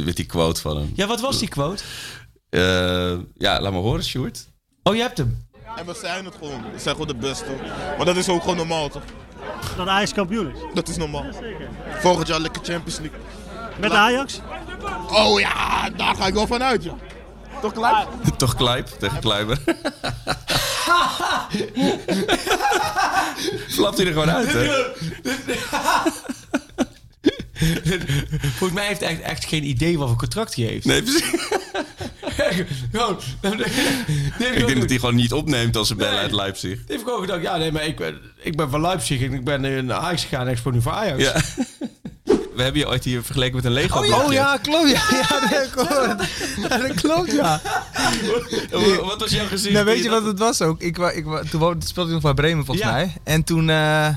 Met 0.04 0.16
die 0.16 0.26
quote 0.26 0.60
van 0.60 0.76
hem. 0.76 0.92
Ja, 0.94 1.06
wat 1.06 1.20
was 1.20 1.38
die 1.38 1.48
quote? 1.48 1.82
Eh, 2.50 2.60
ja, 3.34 3.60
laat 3.60 3.72
maar 3.72 3.80
horen, 3.80 4.04
Sjoerd. 4.04 4.48
Oh, 4.82 4.94
je 4.94 5.00
hebt 5.00 5.18
hem. 5.18 5.46
En 5.76 5.86
we 5.86 5.94
zijn 6.02 6.24
het 6.24 6.34
gewoon. 6.34 6.62
We 6.72 6.78
zijn 6.78 6.94
gewoon 6.94 7.06
de 7.06 7.14
beste. 7.14 7.44
Maar 7.96 8.06
dat 8.06 8.16
is 8.16 8.28
ook 8.28 8.40
gewoon 8.40 8.56
normaal, 8.56 8.88
toch? 8.88 9.02
Dat 9.76 9.88
Ajax 9.88 10.12
kampioen 10.12 10.50
is. 10.54 10.60
Dat 10.74 10.88
is 10.88 10.96
normaal. 10.96 11.24
Volgend 12.00 12.28
jaar 12.28 12.40
lekker 12.40 12.62
Champions 12.64 12.98
League. 12.98 13.18
Met 13.80 13.90
Ajax? 13.90 14.40
Oh 15.10 15.40
ja, 15.40 15.90
daar 15.90 16.14
ga 16.14 16.26
ik 16.26 16.34
wel 16.34 16.46
van 16.46 16.62
uit, 16.62 16.84
ja. 16.84 16.94
Toch 17.60 17.72
klaar? 17.72 18.06
Toch 18.36 18.54
Kluip 18.54 18.86
tegen 18.86 19.20
Kluiber. 19.20 19.58
Flapt 23.68 23.96
hij 23.96 24.06
er 24.06 24.12
gewoon 24.12 24.30
uit, 24.30 24.52
hè? 24.52 24.66
Volgens 28.40 28.72
mij 28.72 28.86
heeft 28.86 29.00
hij 29.00 29.08
echt, 29.10 29.20
echt 29.20 29.44
geen 29.44 29.64
idee 29.64 29.98
wat 29.98 30.08
voor 30.08 30.16
contract 30.16 30.54
hij 30.54 30.64
heeft. 30.64 30.84
Nee, 30.84 31.02
precies. 31.02 31.24
Gewoon. 32.92 33.18
Ik 34.38 34.66
denk 34.66 34.80
dat 34.80 34.88
hij 34.88 34.98
gewoon 34.98 35.14
niet 35.14 35.32
opneemt 35.32 35.76
als 35.76 35.88
ze 35.88 35.94
bellen 35.94 36.18
uit 36.18 36.32
Leipzig. 36.32 36.70
Die 36.78 36.84
heeft 36.86 37.02
gewoon 37.02 37.20
gedacht, 37.20 37.42
ja 37.42 37.56
nee, 37.56 37.72
maar 37.72 37.86
ik 37.86 37.96
ben, 37.96 38.18
ik 38.42 38.56
ben 38.56 38.70
van 38.70 38.80
Leipzig 38.80 39.22
en 39.22 39.32
ik 39.32 39.44
ben 39.44 39.84
naar 39.86 39.96
Ajax 39.98 40.22
gegaan 40.24 40.46
en 40.46 40.52
ik 40.52 40.58
speel 40.58 40.72
nu 40.72 40.82
voor 40.82 40.92
Ajax. 40.92 41.22
Ja. 41.22 41.34
We 42.54 42.62
hebben 42.64 42.80
je 42.82 42.88
ooit 42.88 43.04
hier 43.04 43.22
vergeleken 43.22 43.56
met 43.56 43.64
een 43.64 43.72
Lego 43.72 43.98
Oh 43.98 44.06
blokje. 44.06 44.32
ja, 44.32 44.56
klopt. 44.62 44.90
Ja, 44.90 45.02
ja, 45.10 45.48
dat, 45.50 45.70
klopt. 45.70 46.26
Ja, 46.68 46.78
dat 46.78 46.94
klopt, 47.00 47.32
ja. 47.32 47.60
Wat 49.04 49.20
was 49.20 49.30
jouw 49.30 49.46
gezin? 49.46 49.72
Nou, 49.72 49.84
weet 49.84 50.02
je 50.02 50.08
wat 50.10 50.24
het 50.24 50.38
was 50.38 50.62
ook? 50.62 50.80
Ik, 50.82 50.98
ik, 50.98 51.24
toen 51.50 51.82
speelde 51.84 52.08
ik 52.08 52.14
nog 52.14 52.22
bij 52.22 52.34
Bremen 52.34 52.64
volgens 52.64 52.86
Ja. 52.86 52.92
mij. 52.92 53.12
En 53.24 53.44
toen... 53.44 53.70
eh, 53.70 54.08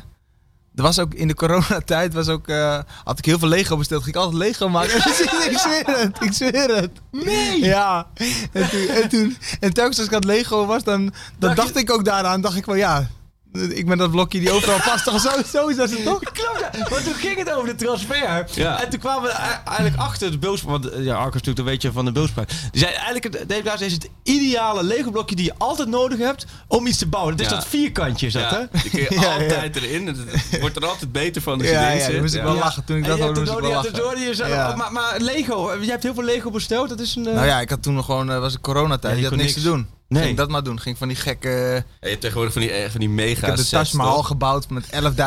er 0.76 0.84
was 0.84 1.00
ook 1.00 1.14
in 1.14 1.28
de 1.28 1.34
coronatijd 1.34 2.14
was 2.14 2.28
ook, 2.28 2.48
eh, 2.48 2.80
had 3.04 3.18
ik 3.18 3.26
heel 3.26 3.40
veel 3.40 3.48
Lego 3.48 3.78
besteld. 3.78 4.04
Ging 4.04 4.16
ik 4.16 4.22
altijd 4.22 4.42
Lego 4.42 4.70
maken. 4.70 4.98
ik 5.52 5.58
zweer 5.58 5.84
het, 5.86 6.22
ik 6.22 6.34
zweer 6.34 6.76
het. 6.76 6.92
Nee! 7.12 7.60
Ja. 7.60 8.08
En 8.52 8.70
toen, 8.70 8.88
en, 8.88 9.10
toen, 9.10 9.38
en 9.60 9.74
telkens 9.74 9.98
als 9.98 10.08
ik 10.08 10.14
aan 10.14 10.20
het 10.20 10.30
Lego 10.30 10.66
was, 10.66 10.84
dan, 10.84 11.14
dan 11.40 11.56
dacht 11.56 11.76
ik 11.76 11.92
ook 11.92 12.06
daaraan. 12.06 12.42
Dacht 12.42 12.58
ik 12.58 12.64
van 12.64 12.78
ja, 12.78 13.10
ik 13.54 13.86
ben 13.88 13.98
dat 13.98 14.12
blokje 14.12 14.40
die 14.40 14.52
overal 14.52 14.80
past. 14.92 15.04
Toch 15.04 15.20
zo, 15.22 15.30
zo 15.52 15.68
is 15.68 15.76
dat 15.76 15.90
het 15.90 16.04
toch? 16.04 16.20
Klopt, 16.32 16.60
ja. 16.78 16.88
want 16.90 17.04
toen 17.04 17.14
ging 17.14 17.38
het 17.38 17.52
over 17.54 17.68
de 17.68 17.76
transfer. 17.76 18.46
Ja. 18.56 18.84
En 18.84 18.90
toen 18.90 19.00
kwamen 19.00 19.24
we 19.24 19.30
e- 19.30 19.68
eigenlijk 19.68 19.98
achter 19.98 20.32
de 20.32 20.38
beeldspraak. 20.38 20.72
Want 20.72 20.90
eh, 20.90 21.04
ja, 21.04 21.14
Arcus 21.16 21.34
natuurlijk, 21.34 21.56
dan 21.58 21.66
weet 21.66 21.82
je 21.82 21.92
van 21.92 22.06
de 22.06 22.12
beeldspraak. 22.12 22.50
Die 22.50 22.82
zei 22.82 22.92
eigenlijk, 22.94 23.24
het- 23.24 23.50
Dave 23.66 23.86
is 23.86 23.94
het 23.94 24.10
ideale 24.24 24.84
Lego-blokje 24.84 25.36
die 25.36 25.46
je 25.46 25.54
altijd 25.58 25.88
nodig 25.88 26.18
hebt 26.20 26.46
om 26.68 26.88
iets 26.88 26.98
te 26.98 27.08
bouwen. 27.08 27.38
Dat 27.38 27.46
is 27.46 27.52
Ja. 27.52 27.58
dat 27.58 27.68
vierkantje, 27.68 28.28
is 28.28 28.34
dat, 28.34 28.42
Ja, 28.42 28.68
hè? 28.72 28.80
die 28.82 28.90
kun 29.08 29.20
je 29.20 29.28
altijd 29.40 29.76
erin. 29.76 30.08
Het 30.08 30.18
het 30.50 30.60
wordt 30.62 30.76
er 30.76 30.86
altijd 30.86 31.12
beter 31.12 31.42
van 31.42 31.54
als 31.54 31.64
je 31.64 31.70
Ja, 31.74 31.90
erin 31.92 32.02
zit. 32.02 32.22
moest 32.22 32.34
ik 32.36 32.42
wel 32.44 32.56
lachen. 32.56 32.84
Toen 32.84 32.98
ik 32.98 33.06
dat 33.06 33.20
hoorde, 33.20 33.40
moest 33.40 33.52
ik 33.52 33.56
het 33.58 33.62
wel 33.62 33.70
door, 33.70 33.70
je 33.70 33.76
hebt 33.76 33.98
het 33.98 34.06
lachen. 34.06 34.18
door, 34.18 34.28
je 34.28 34.36
zei- 34.36 34.52
Ja. 34.54 34.76
maar, 34.76 34.92
maar 34.92 35.20
Lego, 35.20 35.74
je 35.82 35.90
hebt 35.90 36.04
heel 36.04 36.14
veel 36.14 36.24
Lego 36.24 36.50
besteld. 36.52 36.90
Dat 36.90 37.00
is 37.00 37.16
een... 37.16 37.28
eh, 37.28 37.34
Nou 37.34 37.46
ja, 37.46 37.60
ik 37.62 37.70
had 37.70 37.84
toen 37.84 37.94
nog 37.94 38.06
gewoon, 38.06 38.32
eh, 38.32 38.40
was 38.40 38.54
ik 38.54 38.62
coronatijd. 38.62 39.14
Ja, 39.16 39.22
je 39.22 39.28
had 39.28 39.36
niks. 39.38 39.54
te 39.54 39.62
doen. 39.62 39.88
Nee. 40.12 40.22
Ging 40.22 40.32
ik 40.32 40.38
dat 40.38 40.50
maar 40.50 40.64
doen. 40.64 40.80
Ging 40.80 40.98
van 40.98 41.08
die 41.08 41.18
gekke... 41.18 41.50
Ja, 41.50 41.84
je 42.02 42.08
hebt 42.08 42.22
tegenwoordig 42.22 42.54
van 42.54 42.62
die, 42.62 42.72
eh, 42.72 42.90
van 42.90 43.00
die 43.00 43.10
mega 43.10 43.40
ik 43.40 43.46
heb 43.46 43.56
de 43.56 43.64
sets, 43.64 43.90
Taj 43.90 44.00
Mahal 44.00 44.16
toch? 44.16 44.28
gebouwd 44.28 44.70
met 44.70 44.86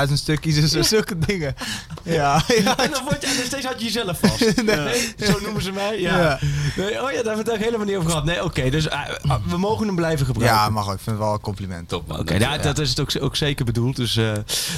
11.000 0.08 0.12
stukjes 0.12 0.56
en 0.56 0.68
zo, 0.68 0.82
zulke 0.82 1.18
dingen. 1.18 1.54
Ja, 2.02 2.42
ja. 2.46 2.76
En 2.84 2.90
dan 2.90 3.04
word 3.04 3.20
je, 3.20 3.26
en 3.26 3.46
steeds 3.46 3.66
had 3.66 3.78
je 3.78 3.84
jezelf 3.84 4.18
vast. 4.18 4.62
Nee, 4.64 5.14
Zo 5.18 5.40
noemen 5.42 5.62
ze 5.62 5.72
mij. 5.72 6.00
Ja. 6.00 6.18
Ja. 6.18 6.38
Nee, 6.76 7.02
oh 7.02 7.10
ja, 7.10 7.22
daar 7.22 7.34
hebben 7.34 7.44
we 7.44 7.50
het 7.52 7.60
helemaal 7.60 7.86
niet 7.86 7.96
over 7.96 8.10
gehad. 8.10 8.24
Nee, 8.24 8.44
oké. 8.44 8.70
dus 8.70 8.88
eh, 8.88 8.98
ah, 9.28 9.36
we 9.46 9.56
mogen 9.56 9.86
hem 9.86 9.96
blijven 9.96 10.26
gebruiken. 10.26 10.58
Ja, 10.58 10.70
mag 10.70 10.86
ook. 10.86 10.94
Ik 10.94 11.00
vind 11.00 11.16
het 11.16 11.24
wel 11.24 11.34
een 11.34 11.40
compliment. 11.40 11.88
Top 11.88 12.06
man. 12.08 12.18
Oké, 12.18 12.34
ja, 12.34 12.58
dat 12.58 12.78
is 12.78 12.88
het 12.88 13.00
ook, 13.00 13.10
ook 13.20 13.36
zeker 13.36 13.64
bedoeld. 13.64 13.96
Dus, 13.96 14.16
eh, 14.16 14.32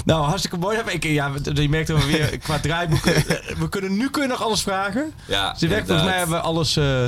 nou, 0.04 0.24
hartstikke 0.24 0.56
mooi. 0.56 0.78
Ik, 0.86 1.04
ja, 1.04 1.32
je 1.54 1.68
merkt 1.68 1.88
dat 1.88 2.04
we 2.04 2.06
weer 2.06 2.38
qua 2.46 2.58
draaiboeken... 2.58 3.14
we 3.58 3.68
kunnen, 3.70 3.96
nu 3.96 4.10
kun 4.10 4.22
je 4.22 4.28
nog 4.28 4.42
alles 4.42 4.62
vragen. 4.62 5.12
Ja, 5.26 5.52
Dus 5.58 5.68
volgens 5.70 6.02
mij 6.04 6.16
hebben 6.18 6.36
we 6.36 6.42
alles 6.42 6.76
eh, 6.76 7.04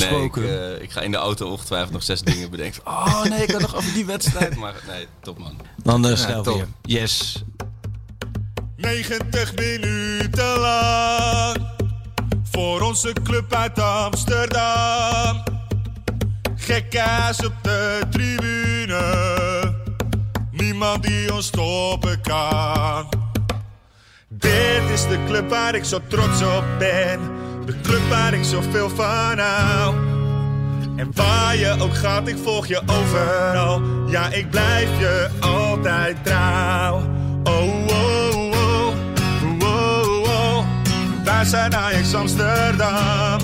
besproken. 0.00 0.42
Nee, 0.42 0.70
ik, 0.72 0.76
eh, 0.76 0.82
ik 0.82 0.90
ga 0.90 1.00
in 1.00 1.10
de 1.10 1.16
auto 1.16 1.50
ongetwijfeld 1.50 1.92
nog 1.92 2.02
zes 2.02 2.20
dingen 2.30 2.50
bedenken. 2.50 2.80
Oh 2.86 3.22
nee, 3.24 3.42
ik 3.42 3.50
had 3.50 3.60
nog 3.60 3.76
over 3.76 3.92
die 3.92 4.04
wedstrijd. 4.06 4.56
Maar 4.56 4.74
nee, 4.86 5.06
top 5.20 5.38
man. 5.38 5.60
Dan 5.82 6.04
eh 6.04 6.10
Ja, 6.10 6.16
snel 6.16 6.44
weer. 6.44 6.66
Yes. 6.82 7.44
90 8.76 9.54
minuten 9.54 10.58
lang. 10.58 11.56
Voor 12.50 12.80
onze 12.80 13.12
club 13.22 13.54
uit 13.54 13.78
Amsterdam. 13.78 15.42
Gekkaas 16.56 17.44
op 17.44 17.52
de 17.62 18.00
tribune. 18.10 19.02
Niemand 20.50 21.02
die 21.02 21.34
ons 21.34 21.46
stoppen 21.46 22.20
kan. 22.20 23.08
Dit 24.28 24.82
is 24.92 25.02
de 25.02 25.18
club 25.26 25.50
waar 25.50 25.74
ik 25.74 25.84
zo 25.84 25.98
trots 26.08 26.42
op 26.42 26.64
ben. 26.78 27.20
De 27.66 27.80
club 27.82 28.08
waar 28.08 28.34
ik 28.34 28.44
zoveel 28.44 28.90
van 28.90 29.38
hou. 29.38 29.94
En 30.96 31.10
waar 31.14 31.56
je 31.56 31.76
ook 31.80 31.94
gaat, 31.94 32.28
ik 32.28 32.36
volg 32.42 32.66
je 32.66 32.82
overal. 32.86 33.82
Ja, 34.06 34.28
ik 34.28 34.50
blijf 34.50 34.88
je 34.98 35.28
altijd 35.40 36.24
trouw. 36.24 37.02
Oh, 37.44 37.86
oh, 37.86 38.36
oh, 38.52 38.94
oh, 39.62 40.22
oh. 40.22 40.64
Wij 41.24 41.44
zijn 41.44 41.74
Ajax 41.76 42.14
Amsterdam. 42.14 43.38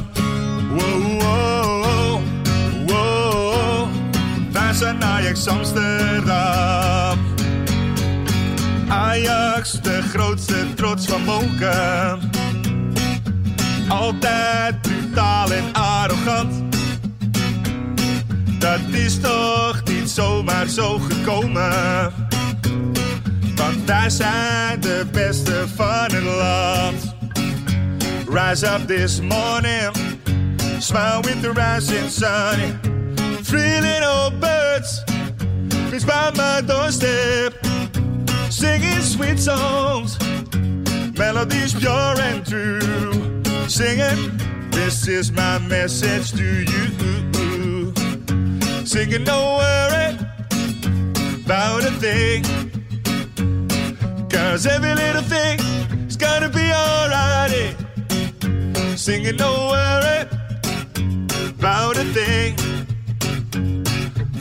Wow, 0.70 1.20
wow, 1.20 1.84
wow, 1.84 2.20
wow. 2.86 3.88
Wij 4.52 4.72
zijn 4.72 5.04
Ajax 5.04 5.46
Amsterdam. 5.46 7.18
Ajax, 8.88 9.80
de 9.80 10.02
grootste 10.02 10.74
trots 10.74 11.06
van 11.06 11.24
Moken. 11.24 12.30
Altijd 13.91 14.80
brutaal 14.80 15.53
en 15.53 15.72
arrogant. 15.72 16.74
Dat 18.59 18.80
is 18.91 19.20
toch 19.20 19.82
niet 19.84 20.11
zomaar 20.11 20.66
zo 20.66 20.99
gekomen. 20.99 22.12
Want 23.55 23.84
wij 23.84 24.11
zijn 24.11 24.80
de 24.80 25.07
beste 25.12 25.64
van 25.76 26.12
het 26.12 26.22
land. 26.22 27.14
Rise 28.28 28.66
up 28.66 28.86
this 28.86 29.20
morning, 29.20 29.91
smile 30.78 31.20
with 31.22 31.43
the 31.43 31.53
rising 31.53 32.11
sun. 32.11 32.78
Three 33.43 33.80
little 33.80 34.30
birds, 34.38 35.03
reach 35.91 36.07
by 36.07 36.30
my 36.36 36.62
doorstep, 36.66 37.59
singing 38.49 39.03
sweet 39.03 39.43
songs, 39.43 40.16
melodies 41.16 41.74
pure 41.74 42.20
and 42.22 42.47
true. 42.47 43.39
Singing, 43.68 44.36
this 44.70 45.08
is 45.08 45.32
my 45.32 45.58
message 45.58 46.32
to 46.32 46.64
you. 46.72 47.92
Singing, 48.84 49.24
don't 49.24 49.58
worry 49.58 50.16
about 51.44 51.84
a 51.84 51.90
thing. 52.00 52.42
Cause 54.28 54.66
every 54.66 54.94
little 54.94 55.22
thing 55.22 55.58
is 56.08 56.16
gonna 56.16 56.48
be 56.48 56.72
alright. 56.72 57.76
Singing, 58.96 59.36
don't 59.36 59.70
worry 59.70 60.28
about 61.58 61.96
a 61.96 62.04
thing. 62.12 62.56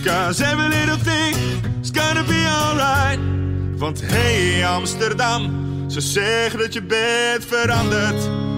Cause 0.04 0.42
every 0.42 0.70
little 0.70 0.98
thing 0.98 1.36
is 1.82 1.92
gonna 1.92 2.24
be 2.24 2.46
alright. 2.48 3.20
Want 3.78 4.02
hey 4.02 4.64
Amsterdam, 4.64 5.42
ze 5.88 6.02
zeggen 6.02 6.60
dat 6.60 6.74
je 6.74 6.82
bent 6.82 7.46
veranderd. 7.46 8.49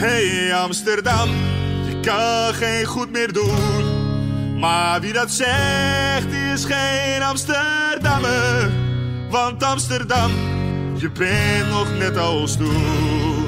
Hey 0.00 0.54
Amsterdam, 0.54 1.28
je 1.88 2.00
kan 2.00 2.54
geen 2.54 2.84
goed 2.84 3.10
meer 3.10 3.32
doen. 3.32 4.58
Maar 4.58 5.00
wie 5.00 5.12
dat 5.12 5.30
zegt, 5.30 6.32
is 6.52 6.64
geen 6.64 7.22
Amsterdammer. 7.22 8.70
Want 9.30 9.62
Amsterdam, 9.62 10.30
je 10.96 11.10
bent 11.10 11.70
nog 11.70 11.86
net 11.98 12.18
als 12.18 12.56
toen. 12.56 13.46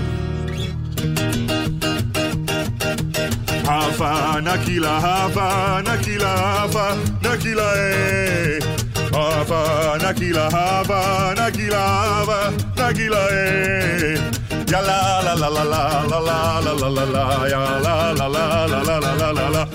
Hava, 3.65 4.41
Nakila, 4.41 5.01
Hava, 5.01 5.81
Nakila, 5.81 6.37
Hava, 6.37 6.95
Nakila, 7.21 7.73
eh. 7.73 8.63
Hava, 9.11 9.97
Nakila, 9.97 10.51
Hava, 10.51 11.33
Nakila, 11.35 11.79
Hava, 11.79 12.51
Nakila, 12.75 13.27
eh. 13.27 14.42
Ja 14.73 14.81
la 14.81 15.21
la 15.21 15.35
la 15.35 15.49
la 15.51 15.65
la 15.65 15.83
la 16.09 16.19
la 16.19 16.61
la 16.65 16.73
la 16.81 16.89
la 16.89 17.05
la 17.05 17.25
ja 17.47 17.61
la 17.85 18.13
la 18.19 18.27
la 18.27 18.47
la 18.47 18.81
la 18.81 18.99
la 19.01 19.11
la 19.21 19.31
la 19.39 19.49
la 19.55 19.67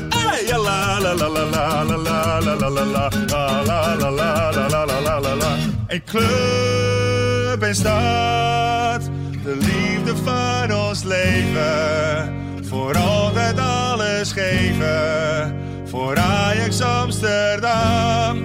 ja 0.50 0.58
la 0.58 0.98
la 0.98 1.14
la 1.14 1.28
la 1.28 1.44
la 1.54 1.78
la 1.86 1.98
la 1.98 2.18
la 2.42 2.56
la 2.56 2.66
la 2.66 2.88
la 2.88 3.06
la 3.06 3.80
la 3.94 4.10
la 4.10 4.32
la 4.58 4.86
la 4.86 4.86
la 4.86 5.20
la 5.20 5.36
la 5.36 5.50
Een 5.88 6.04
club 6.04 7.62
en 7.62 7.76
stad, 7.76 9.02
de 9.44 9.56
liefde 9.56 10.16
van 10.24 10.74
ons 10.74 11.04
leven. 11.04 12.34
Voor 12.70 12.98
altijd 12.98 13.60
alles 13.60 14.32
geven, 14.32 15.56
voor 15.86 16.18
Ajax 16.18 16.82
Amsterdam. 16.82 18.38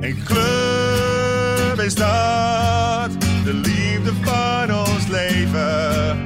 Een 0.00 0.22
club 0.24 1.78
en 1.78 1.90
stad, 1.90 3.10
de 3.44 3.54
liefde 3.54 4.12
van 4.22 4.74
ons 4.74 4.81
leven. 5.12 6.16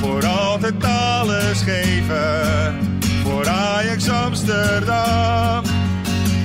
Voor 0.00 0.26
altijd 0.26 0.84
alles 0.84 1.62
geven, 1.62 2.76
voor 3.22 3.48
Ajax 3.48 4.08
Amsterdam. 4.08 5.64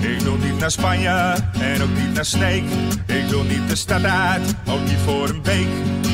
Ik 0.02 0.20
wil 0.20 0.38
niet 0.38 0.60
naar 0.60 0.72
Spanje 0.72 1.36
en 1.60 1.82
ook 1.82 1.98
niet 1.98 2.14
naar 2.14 2.26
Sneek. 2.26 2.64
Ik 3.06 3.26
wil 3.30 3.44
niet 3.44 3.70
de 3.70 3.76
stad 3.76 4.04
uit, 4.04 4.56
ook 4.68 4.84
niet 4.86 5.00
voor 5.06 5.30
een 5.30 5.44
week. 5.44 5.68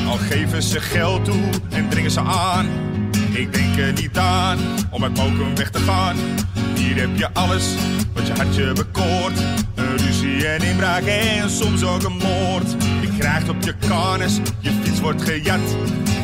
Al 0.06 0.16
geven 0.16 0.62
ze 0.62 0.80
geld 0.80 1.24
toe 1.24 1.42
en 1.70 1.88
dringen 1.88 2.10
ze 2.10 2.20
aan. 2.20 2.66
Ik 3.32 3.52
denk 3.52 3.78
er 3.78 3.92
niet 3.92 4.18
aan 4.18 4.58
om 4.90 5.02
uit 5.02 5.16
Mokum 5.16 5.56
weg 5.56 5.70
te 5.70 5.78
gaan. 5.78 6.16
Hier 6.74 6.96
heb 6.96 7.10
je 7.16 7.28
alles 7.32 7.74
wat 8.14 8.26
je 8.26 8.32
hartje 8.32 8.72
bekoort. 8.72 9.38
Een 9.74 9.96
ruzie 9.96 10.46
en 10.46 10.62
inbraak 10.62 11.02
en 11.02 11.50
soms 11.50 11.84
ook 11.84 12.02
een 12.02 12.16
moord. 12.16 12.81
Krijgt 13.18 13.48
op 13.48 13.62
je 13.62 13.74
karnes, 13.88 14.40
je 14.58 14.70
fiets 14.82 15.00
wordt 15.00 15.22
gejat. 15.22 15.76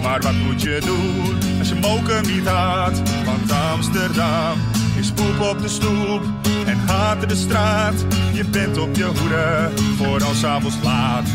Maar 0.02 0.20
wat 0.20 0.32
moet 0.32 0.62
je 0.62 0.80
doen 0.84 1.58
als 1.58 1.68
je 1.68 1.74
Mokum 1.74 2.34
niet 2.34 2.46
had? 2.46 3.02
Want 3.24 3.52
Amsterdam 3.72 4.58
is 4.98 5.10
poep 5.12 5.40
op 5.40 5.62
de 5.62 5.68
stoep 5.68 6.22
en 6.66 6.78
haat 6.78 7.28
de 7.28 7.36
straat. 7.36 8.04
Je 8.32 8.44
bent 8.44 8.78
op 8.78 8.96
je 8.96 9.04
hoede 9.04 9.70
voor 9.96 10.24
als 10.24 10.44
avonds 10.44 10.76
laat. 10.82 11.28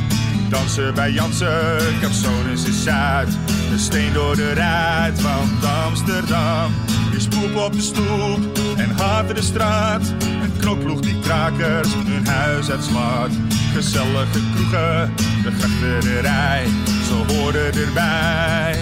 Dansen 0.49 0.93
bij 0.93 1.11
Jansen, 1.11 1.99
Capsones 2.01 2.65
is 2.65 2.83
Zuid. 2.83 3.37
De 3.69 3.77
steen 3.77 4.13
door 4.13 4.35
de 4.35 4.53
ruit 4.53 5.21
van 5.21 5.69
Amsterdam. 5.85 6.71
Is 7.15 7.27
poep 7.27 7.55
op 7.55 7.73
de 7.73 7.81
stoep 7.81 8.59
en 8.77 8.89
haat 8.89 9.35
de 9.35 9.41
straat. 9.41 10.13
Een 10.43 10.57
knokploeg 10.59 10.99
die 10.99 11.19
krakers 11.19 11.93
hun 11.93 12.27
huis 12.27 12.69
uitslaat. 12.69 13.31
Gezellige 13.73 14.39
kroegen, 14.55 15.13
de 15.43 15.51
grachterij, 15.59 16.65
ze 17.07 17.33
horen 17.33 17.73
erbij. 17.73 18.77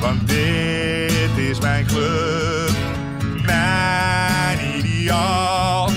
Want 0.00 0.28
dit 0.28 1.36
is 1.50 1.60
mijn 1.60 1.86
club, 1.86 2.70
mijn 3.46 4.58
ideaal. 4.76 5.90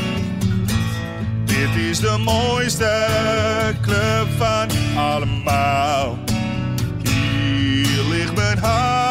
Dit 1.46 1.76
is 1.90 2.00
de 2.00 2.18
mooiste 2.24 3.08
club 3.82 4.28
van 4.38 4.68
allemaal. 4.96 6.18
Hier 7.02 8.04
ligt 8.10 8.36
mijn 8.36 8.58
hart, 8.58 9.11